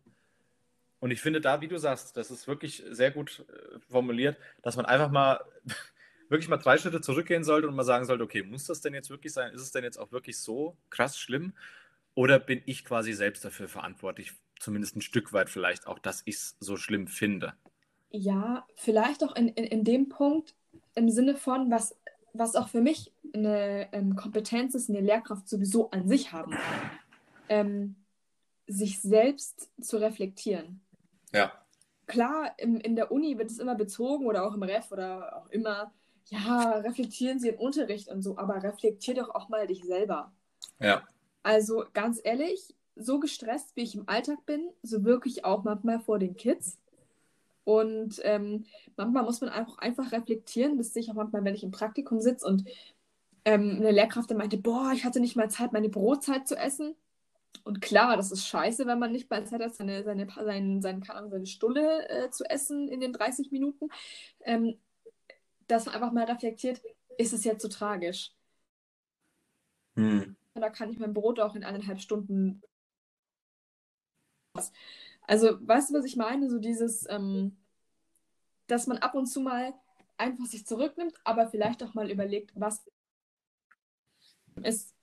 Und 0.99 1.11
ich 1.11 1.21
finde 1.21 1.41
da, 1.41 1.61
wie 1.61 1.67
du 1.67 1.77
sagst, 1.77 2.17
das 2.17 2.31
ist 2.31 2.47
wirklich 2.47 2.83
sehr 2.89 3.11
gut 3.11 3.45
äh, 3.47 3.79
formuliert, 3.89 4.37
dass 4.61 4.75
man 4.75 4.85
einfach 4.85 5.09
mal 5.09 5.39
wirklich 6.29 6.49
mal 6.49 6.57
drei 6.57 6.77
Schritte 6.77 7.01
zurückgehen 7.01 7.43
sollte 7.43 7.67
und 7.67 7.75
mal 7.75 7.83
sagen 7.83 8.05
sollte, 8.05 8.23
okay, 8.23 8.43
muss 8.43 8.65
das 8.65 8.81
denn 8.81 8.93
jetzt 8.93 9.09
wirklich 9.09 9.33
sein? 9.33 9.53
Ist 9.53 9.61
es 9.61 9.71
denn 9.71 9.83
jetzt 9.83 9.97
auch 9.97 10.11
wirklich 10.11 10.39
so 10.39 10.77
krass 10.89 11.17
schlimm? 11.17 11.53
Oder 12.15 12.39
bin 12.39 12.61
ich 12.65 12.83
quasi 12.83 13.13
selbst 13.13 13.45
dafür 13.45 13.69
verantwortlich, 13.69 14.33
zumindest 14.59 14.95
ein 14.97 15.01
Stück 15.01 15.31
weit 15.31 15.49
vielleicht 15.49 15.87
auch, 15.87 15.99
dass 15.99 16.21
ich 16.25 16.35
es 16.35 16.57
so 16.59 16.75
schlimm 16.75 17.07
finde? 17.07 17.53
Ja, 18.11 18.65
vielleicht 18.75 19.23
auch 19.23 19.35
in, 19.35 19.49
in, 19.49 19.65
in 19.65 19.83
dem 19.83 20.09
Punkt 20.09 20.55
im 20.95 21.09
Sinne 21.09 21.35
von, 21.35 21.69
was, 21.69 21.95
was 22.33 22.55
auch 22.55 22.67
für 22.67 22.81
mich 22.81 23.13
eine 23.33 23.87
ähm, 23.93 24.15
Kompetenz 24.15 24.75
ist, 24.75 24.89
eine 24.89 25.01
Lehrkraft 25.01 25.47
sowieso 25.47 25.91
an 25.91 26.07
sich 26.07 26.31
haben, 26.31 26.57
ähm, 27.47 27.95
sich 28.67 28.99
selbst 28.99 29.69
zu 29.79 29.97
reflektieren. 29.97 30.81
Ja. 31.33 31.51
Klar, 32.07 32.53
im, 32.57 32.77
in 32.77 32.95
der 32.95 33.11
Uni 33.11 33.37
wird 33.37 33.51
es 33.51 33.59
immer 33.59 33.75
bezogen 33.75 34.25
oder 34.25 34.45
auch 34.45 34.55
im 34.55 34.63
Ref 34.63 34.91
oder 34.91 35.37
auch 35.37 35.49
immer, 35.49 35.93
ja, 36.25 36.71
reflektieren 36.79 37.39
Sie 37.39 37.51
den 37.51 37.59
Unterricht 37.59 38.09
und 38.09 38.21
so, 38.21 38.37
aber 38.37 38.61
reflektier 38.63 39.15
doch 39.15 39.29
auch 39.29 39.49
mal 39.49 39.67
dich 39.67 39.83
selber. 39.83 40.31
Ja. 40.79 41.03
Also 41.43 41.85
ganz 41.93 42.19
ehrlich, 42.23 42.73
so 42.95 43.19
gestresst, 43.19 43.75
wie 43.75 43.83
ich 43.83 43.95
im 43.95 44.09
Alltag 44.09 44.45
bin, 44.45 44.69
so 44.83 45.03
wirklich 45.05 45.45
auch 45.45 45.63
manchmal 45.63 45.99
vor 45.99 46.19
den 46.19 46.35
Kids. 46.35 46.77
Und 47.69 48.19
ähm, 48.23 48.65
manchmal 48.97 49.21
muss 49.21 49.41
man 49.41 49.51
einfach, 49.51 49.77
einfach 49.77 50.11
reflektieren, 50.11 50.79
das 50.79 50.91
sehe 50.91 51.03
ich 51.03 51.11
auch 51.11 51.15
manchmal, 51.15 51.43
wenn 51.43 51.53
ich 51.53 51.63
im 51.63 51.69
Praktikum 51.69 52.19
sitze 52.19 52.47
und 52.47 52.67
ähm, 53.45 53.75
eine 53.77 53.91
Lehrkraft 53.91 54.31
meinte, 54.33 54.57
boah, 54.57 54.91
ich 54.91 55.05
hatte 55.05 55.19
nicht 55.19 55.35
mal 55.35 55.51
Zeit, 55.51 55.71
meine 55.71 55.89
Brotzeit 55.89 56.47
zu 56.47 56.55
essen. 56.55 56.95
Und 57.63 57.79
klar, 57.79 58.17
das 58.17 58.31
ist 58.31 58.47
scheiße, 58.47 58.87
wenn 58.87 58.97
man 58.97 59.11
nicht 59.11 59.29
mal 59.29 59.45
Zeit 59.45 59.61
hat, 59.61 59.75
seine, 59.75 60.03
seine, 60.03 60.27
seine, 60.27 60.81
seine, 60.81 61.29
seine 61.29 61.45
Stulle 61.45 62.09
äh, 62.09 62.31
zu 62.31 62.43
essen 62.49 62.87
in 62.87 63.01
den 63.01 63.13
30 63.13 63.51
Minuten. 63.51 63.89
Ähm, 64.45 64.79
dass 65.67 65.85
man 65.85 65.93
einfach 65.93 66.11
mal 66.11 66.23
reflektiert, 66.23 66.81
ist 67.19 67.33
es 67.33 67.43
jetzt 67.43 67.61
so 67.61 67.67
tragisch? 67.67 68.31
Hm. 69.95 70.35
Da 70.55 70.71
kann 70.71 70.89
ich 70.89 70.97
mein 70.97 71.13
Brot 71.13 71.39
auch 71.39 71.53
in 71.53 71.63
eineinhalb 71.63 71.99
Stunden. 71.99 72.63
Also, 75.29 75.59
weißt 75.61 75.91
du, 75.91 75.93
was 75.93 76.05
ich 76.05 76.15
meine? 76.15 76.49
So 76.49 76.57
dieses, 76.57 77.07
ähm, 77.07 77.55
dass 78.65 78.87
man 78.87 78.97
ab 78.97 79.13
und 79.13 79.27
zu 79.27 79.41
mal 79.41 79.75
einfach 80.17 80.45
sich 80.47 80.65
zurücknimmt, 80.65 81.13
aber 81.23 81.47
vielleicht 81.47 81.83
auch 81.83 81.93
mal 81.93 82.09
überlegt, 82.09 82.51
was 82.55 82.83
ist 84.63 84.95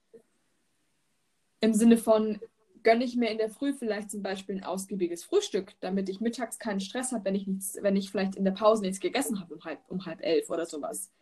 im 1.60 1.74
Sinne 1.74 1.96
von, 1.96 2.40
gönne 2.82 3.04
ich 3.04 3.14
mir 3.14 3.30
in 3.30 3.38
der 3.38 3.50
Früh 3.50 3.72
vielleicht 3.72 4.10
zum 4.10 4.24
Beispiel 4.24 4.56
ein 4.56 4.64
ausgiebiges 4.64 5.22
Frühstück, 5.22 5.74
damit 5.78 6.08
ich 6.08 6.20
mittags 6.20 6.58
keinen 6.58 6.80
Stress 6.80 7.12
habe, 7.12 7.24
wenn 7.24 7.36
ich 7.36 7.46
nichts, 7.46 7.78
wenn 7.80 7.94
ich 7.94 8.10
vielleicht 8.10 8.34
in 8.34 8.44
der 8.44 8.50
Pause 8.50 8.82
nichts 8.82 8.98
gegessen 8.98 9.38
habe 9.38 9.54
um 9.54 9.64
halb, 9.64 9.78
um 9.86 10.06
halb 10.06 10.24
elf 10.24 10.50
oder 10.50 10.66
sowas. 10.66 11.12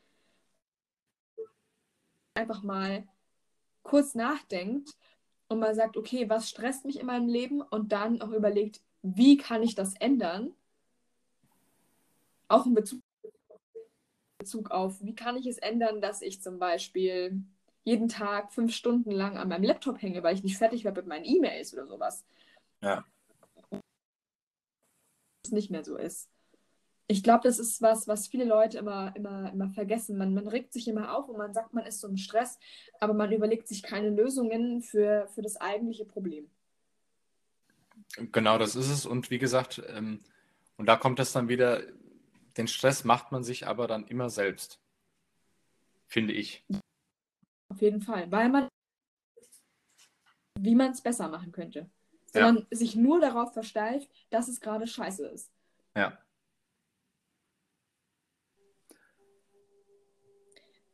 Einfach 2.32 2.62
mal 2.62 3.07
kurz 3.82 4.14
nachdenkt 4.14 4.96
und 5.48 5.59
mal 5.59 5.74
sagt, 5.74 5.98
okay, 5.98 6.30
was 6.30 6.48
stresst 6.48 6.86
mich 6.86 6.98
in 6.98 7.05
meinem 7.07 7.28
Leben 7.28 7.61
und 7.61 7.92
dann 7.92 8.22
auch 8.22 8.30
überlegt, 8.30 8.80
wie 9.05 9.36
kann 9.36 9.62
ich 9.62 9.74
das 9.74 9.94
ändern? 9.96 10.55
Auch 12.48 12.64
in 12.64 12.74
Bezug, 12.74 13.02
Bezug 14.38 14.70
auf, 14.70 15.02
wie 15.02 15.14
kann 15.14 15.36
ich 15.36 15.46
es 15.46 15.59
ändern, 15.59 16.00
dass 16.00 16.22
ich 16.22 16.40
zum 16.40 16.59
Beispiel 16.59 17.42
jeden 17.84 18.09
Tag 18.09 18.52
fünf 18.52 18.74
Stunden 18.74 19.11
lang 19.11 19.36
an 19.36 19.48
meinem 19.48 19.64
Laptop 19.64 20.00
hänge, 20.00 20.22
weil 20.22 20.34
ich 20.34 20.42
nicht 20.42 20.57
fertig 20.57 20.84
werde 20.84 21.02
mit 21.02 21.09
meinen 21.09 21.26
E-Mails 21.26 21.74
oder 21.74 21.86
sowas. 21.86 22.24
Ja. 22.80 23.05
Es 25.44 25.52
nicht 25.52 25.70
mehr 25.70 25.84
so 25.84 25.96
ist. 25.96 26.30
Ich 27.07 27.22
glaube, 27.22 27.42
das 27.44 27.59
ist 27.59 27.82
was, 27.82 28.09
was 28.09 28.26
viele 28.26 28.46
Leute 28.46 28.78
immer, 28.78 29.14
immer, 29.14 29.52
immer 29.52 29.68
vergessen. 29.68 30.16
Man, 30.16 30.32
man 30.32 30.48
regt 30.48 30.72
sich 30.72 30.88
immer 30.88 31.14
auf 31.14 31.28
und 31.28 31.36
man 31.36 31.52
sagt, 31.52 31.74
man 31.74 31.84
ist 31.84 32.00
so 32.00 32.09
im 32.09 32.16
Stress, 32.16 32.59
aber 33.00 33.12
man 33.12 33.30
überlegt 33.30 33.68
sich 33.68 33.82
keine 33.82 34.09
Lösungen 34.09 34.80
für, 34.80 35.28
für 35.34 35.42
das 35.42 35.59
eigentliche 35.59 36.07
Problem. 36.07 36.50
Genau, 38.17 38.59
das 38.59 38.77
ist 38.77 38.89
es. 38.89 39.07
Und 39.07 39.31
wie 39.31 39.39
gesagt, 39.39 39.83
ähm, 39.89 40.21
und 40.77 40.87
da 40.87 40.97
kommt 40.97 41.19
das 41.19 41.33
dann 41.33 41.49
wieder, 41.49 41.83
den 42.57 42.69
Stress 42.69 43.05
macht 43.05 43.33
man 43.33 43.43
sich 43.43 43.67
aber 43.67 43.87
dann 43.87 44.07
immer 44.07 44.31
selbst. 44.31 44.81
Finde 46.07 46.33
ich. 46.33 46.65
Auf 47.69 47.81
jeden 47.81 48.03
Fall. 48.03 48.31
Weil 48.31 48.49
man, 48.49 48.69
wie 50.59 50.75
man 50.75 50.93
es 50.93 51.01
besser 51.01 51.29
machen 51.29 51.53
könnte. 51.53 51.91
Sondern 52.33 52.67
ja. 52.71 52.77
sich 52.77 52.97
nur 52.97 53.21
darauf 53.21 53.53
versteift, 53.53 54.11
dass 54.31 54.49
es 54.49 54.61
gerade 54.61 54.87
scheiße 54.87 55.27
ist. 55.29 55.53
Ja. 55.97 56.19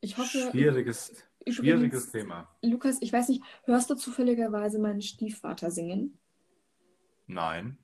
Ich 0.03 0.17
hoffe. 0.17 0.51
Schwieriges, 0.51 1.11
übrigens, 1.41 1.57
schwieriges 1.57 2.11
Thema. 2.11 2.55
Lukas, 2.63 2.99
ich 3.01 3.13
weiß 3.13 3.29
nicht, 3.29 3.43
hörst 3.65 3.91
du 3.91 3.95
zufälligerweise 3.95 4.79
meinen 4.79 5.03
Stiefvater 5.03 5.71
singen? 5.71 6.20
Nein. 7.31 7.79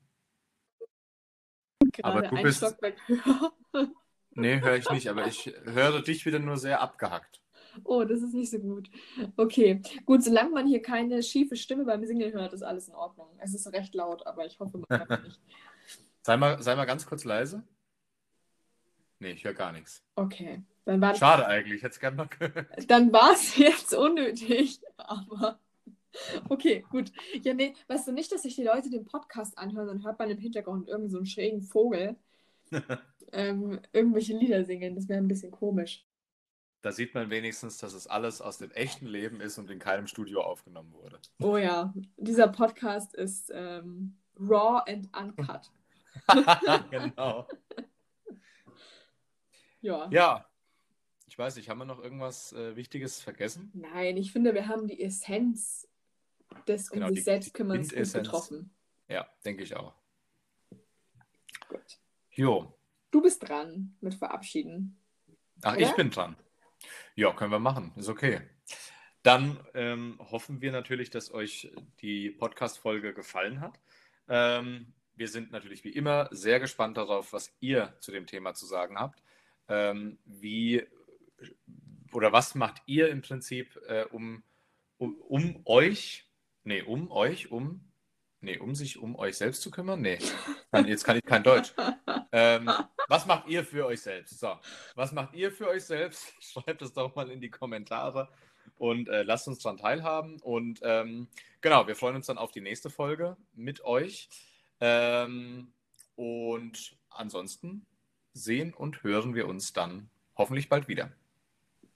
Gerade 1.93 2.17
aber 2.17 2.27
du 2.27 2.41
bist. 2.41 2.63
nee, 4.31 4.61
höre 4.61 4.75
ich 4.75 4.89
nicht, 4.89 5.07
aber 5.07 5.25
ich 5.25 5.53
höre 5.63 6.01
dich 6.01 6.25
wieder 6.25 6.39
nur 6.39 6.57
sehr 6.57 6.81
abgehackt. 6.81 7.41
Oh, 7.83 8.03
das 8.03 8.21
ist 8.21 8.33
nicht 8.33 8.49
so 8.51 8.59
gut. 8.59 8.89
Okay, 9.37 9.81
gut, 10.05 10.23
solange 10.23 10.49
man 10.49 10.67
hier 10.67 10.81
keine 10.81 11.23
schiefe 11.23 11.55
Stimme 11.55 11.85
beim 11.85 12.03
Singen 12.05 12.33
hört, 12.33 12.53
ist 12.53 12.63
alles 12.63 12.89
in 12.89 12.95
Ordnung. 12.95 13.27
Es 13.39 13.53
ist 13.53 13.71
recht 13.71 13.95
laut, 13.95 14.25
aber 14.25 14.45
ich 14.45 14.59
hoffe, 14.59 14.79
man 14.79 14.99
hört 14.99 15.23
nicht. 15.23 15.39
Sei 16.23 16.35
mal, 16.35 16.61
sei 16.61 16.75
mal 16.75 16.85
ganz 16.85 17.05
kurz 17.05 17.23
leise. 17.23 17.63
Nee, 19.19 19.31
ich 19.31 19.45
höre 19.45 19.53
gar 19.53 19.71
nichts. 19.71 20.03
Okay. 20.15 20.61
Dann 20.83 20.99
war 20.99 21.15
Schade 21.15 21.47
eigentlich, 21.47 21.83
hätte 21.83 21.93
es 21.93 21.99
gerne 21.99 22.17
mal 22.17 22.27
gehört. 22.27 22.67
Dann 22.89 23.13
war 23.13 23.31
es 23.31 23.55
jetzt 23.55 23.93
unnötig, 23.93 24.81
aber. 24.97 25.59
Okay, 26.49 26.85
gut. 26.89 27.11
Ja, 27.43 27.53
nee, 27.53 27.73
weißt 27.87 28.07
du 28.07 28.11
nicht, 28.11 28.31
dass 28.31 28.43
sich 28.43 28.55
die 28.55 28.63
Leute 28.63 28.89
den 28.89 29.05
Podcast 29.05 29.57
anhören, 29.57 29.87
dann 29.87 30.03
hört 30.03 30.19
man 30.19 30.29
im 30.29 30.37
Hintergrund 30.37 30.87
irgendeinen 30.87 31.09
so 31.09 31.17
einen 31.17 31.25
schrägen 31.25 31.61
Vogel 31.61 32.15
ähm, 33.31 33.79
irgendwelche 33.93 34.37
Lieder 34.37 34.63
singen. 34.65 34.95
Das 34.95 35.07
wäre 35.07 35.19
ein 35.19 35.27
bisschen 35.27 35.51
komisch. 35.51 36.05
Da 36.81 36.91
sieht 36.91 37.13
man 37.13 37.29
wenigstens, 37.29 37.77
dass 37.79 37.93
es 37.93 38.07
alles 38.07 38.41
aus 38.41 38.59
dem 38.59 38.71
echten 38.71 39.07
Leben 39.07 39.41
ist 39.41 39.57
und 39.57 39.69
in 39.71 39.79
keinem 39.79 40.07
Studio 40.07 40.41
aufgenommen 40.41 40.93
wurde. 40.93 41.19
Oh 41.39 41.57
ja, 41.57 41.93
dieser 42.17 42.47
Podcast 42.47 43.15
ist 43.15 43.51
ähm, 43.53 44.15
raw 44.39 44.81
and 44.87 45.09
uncut. 45.17 45.71
genau. 46.91 47.47
ja. 49.81 50.09
Ja. 50.11 50.45
Ich 51.29 51.37
weiß 51.37 51.57
nicht, 51.57 51.69
haben 51.69 51.79
wir 51.79 51.85
noch 51.85 52.01
irgendwas 52.01 52.53
äh, 52.53 52.75
Wichtiges 52.75 53.19
vergessen? 53.19 53.69
Nein, 53.73 54.17
ich 54.17 54.31
finde, 54.31 54.53
wir 54.53 54.67
haben 54.67 54.87
die 54.87 55.03
Essenz 55.03 55.86
des 56.67 56.89
um 56.89 56.99
genau, 56.99 57.09
sich 57.09 57.23
selbst 57.23 57.53
kümmerns 57.53 57.93
gut 57.93 58.13
getroffen. 58.13 58.71
Ja, 59.07 59.27
denke 59.45 59.63
ich 59.63 59.75
auch. 59.75 59.93
Gut. 61.69 61.99
Jo. 62.31 62.73
Du 63.11 63.21
bist 63.21 63.47
dran 63.47 63.95
mit 64.01 64.15
Verabschieden. 64.15 64.99
Ach, 65.61 65.75
oder? 65.75 65.81
ich 65.81 65.95
bin 65.95 66.09
dran. 66.09 66.35
Ja, 67.15 67.33
können 67.33 67.51
wir 67.51 67.59
machen. 67.59 67.93
Ist 67.95 68.09
okay. 68.09 68.41
Dann 69.23 69.59
ähm, 69.73 70.19
hoffen 70.19 70.61
wir 70.61 70.71
natürlich, 70.71 71.09
dass 71.09 71.33
euch 71.33 71.71
die 72.01 72.29
Podcast-Folge 72.29 73.13
gefallen 73.13 73.59
hat. 73.59 73.79
Ähm, 74.29 74.93
wir 75.15 75.27
sind 75.27 75.51
natürlich 75.51 75.83
wie 75.83 75.89
immer 75.89 76.29
sehr 76.31 76.59
gespannt 76.59 76.97
darauf, 76.97 77.33
was 77.33 77.51
ihr 77.59 77.95
zu 77.99 78.11
dem 78.11 78.27
Thema 78.27 78.53
zu 78.53 78.65
sagen 78.65 78.99
habt. 78.99 79.21
Ähm, 79.67 80.19
wie 80.25 80.85
oder 82.13 82.31
was 82.31 82.55
macht 82.55 82.81
ihr 82.85 83.09
im 83.09 83.21
Prinzip, 83.21 83.79
äh, 83.87 84.05
um, 84.11 84.43
um, 84.97 85.15
um 85.21 85.61
euch, 85.65 86.26
nee, 86.67 86.81
um 86.81 87.09
euch, 87.11 87.49
um, 87.49 87.81
nee, 88.41 88.57
um 88.57 88.75
sich 88.75 88.99
um 88.99 89.15
euch 89.15 89.37
selbst 89.37 89.61
zu 89.61 89.71
kümmern? 89.71 90.01
Nee, 90.01 90.19
jetzt 90.85 91.03
kann 91.03 91.17
ich 91.17 91.23
kein 91.23 91.43
Deutsch. 91.43 91.73
Ähm, 92.31 92.69
was 93.07 93.25
macht 93.25 93.47
ihr 93.47 93.63
für 93.63 93.85
euch 93.85 94.01
selbst? 94.01 94.39
So, 94.39 94.53
was 94.95 95.13
macht 95.13 95.33
ihr 95.33 95.51
für 95.51 95.69
euch 95.69 95.85
selbst? 95.85 96.33
Schreibt 96.41 96.81
es 96.81 96.93
doch 96.93 97.15
mal 97.15 97.31
in 97.31 97.39
die 97.39 97.49
Kommentare 97.49 98.29
und 98.77 99.07
äh, 99.07 99.23
lasst 99.23 99.47
uns 99.47 99.59
daran 99.59 99.77
teilhaben. 99.77 100.39
Und 100.41 100.81
ähm, 100.83 101.29
genau, 101.61 101.87
wir 101.87 101.95
freuen 101.95 102.17
uns 102.17 102.27
dann 102.27 102.37
auf 102.37 102.51
die 102.51 102.61
nächste 102.61 102.89
Folge 102.89 103.37
mit 103.53 103.83
euch. 103.83 104.29
Ähm, 104.81 105.71
und 106.15 106.97
ansonsten 107.09 107.85
sehen 108.33 108.73
und 108.73 109.03
hören 109.03 109.33
wir 109.35 109.47
uns 109.47 109.73
dann 109.73 110.09
hoffentlich 110.35 110.69
bald 110.69 110.87
wieder. 110.87 111.11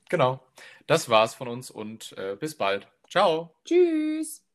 Genau, 0.10 0.46
das 0.88 1.10
war's 1.10 1.36
von 1.36 1.48
uns 1.48 1.70
und 1.70 2.14
äh, 2.18 2.36
bis 2.40 2.58
bald. 2.58 2.88
Ciao. 3.10 3.54
Tschüss. 3.66 4.51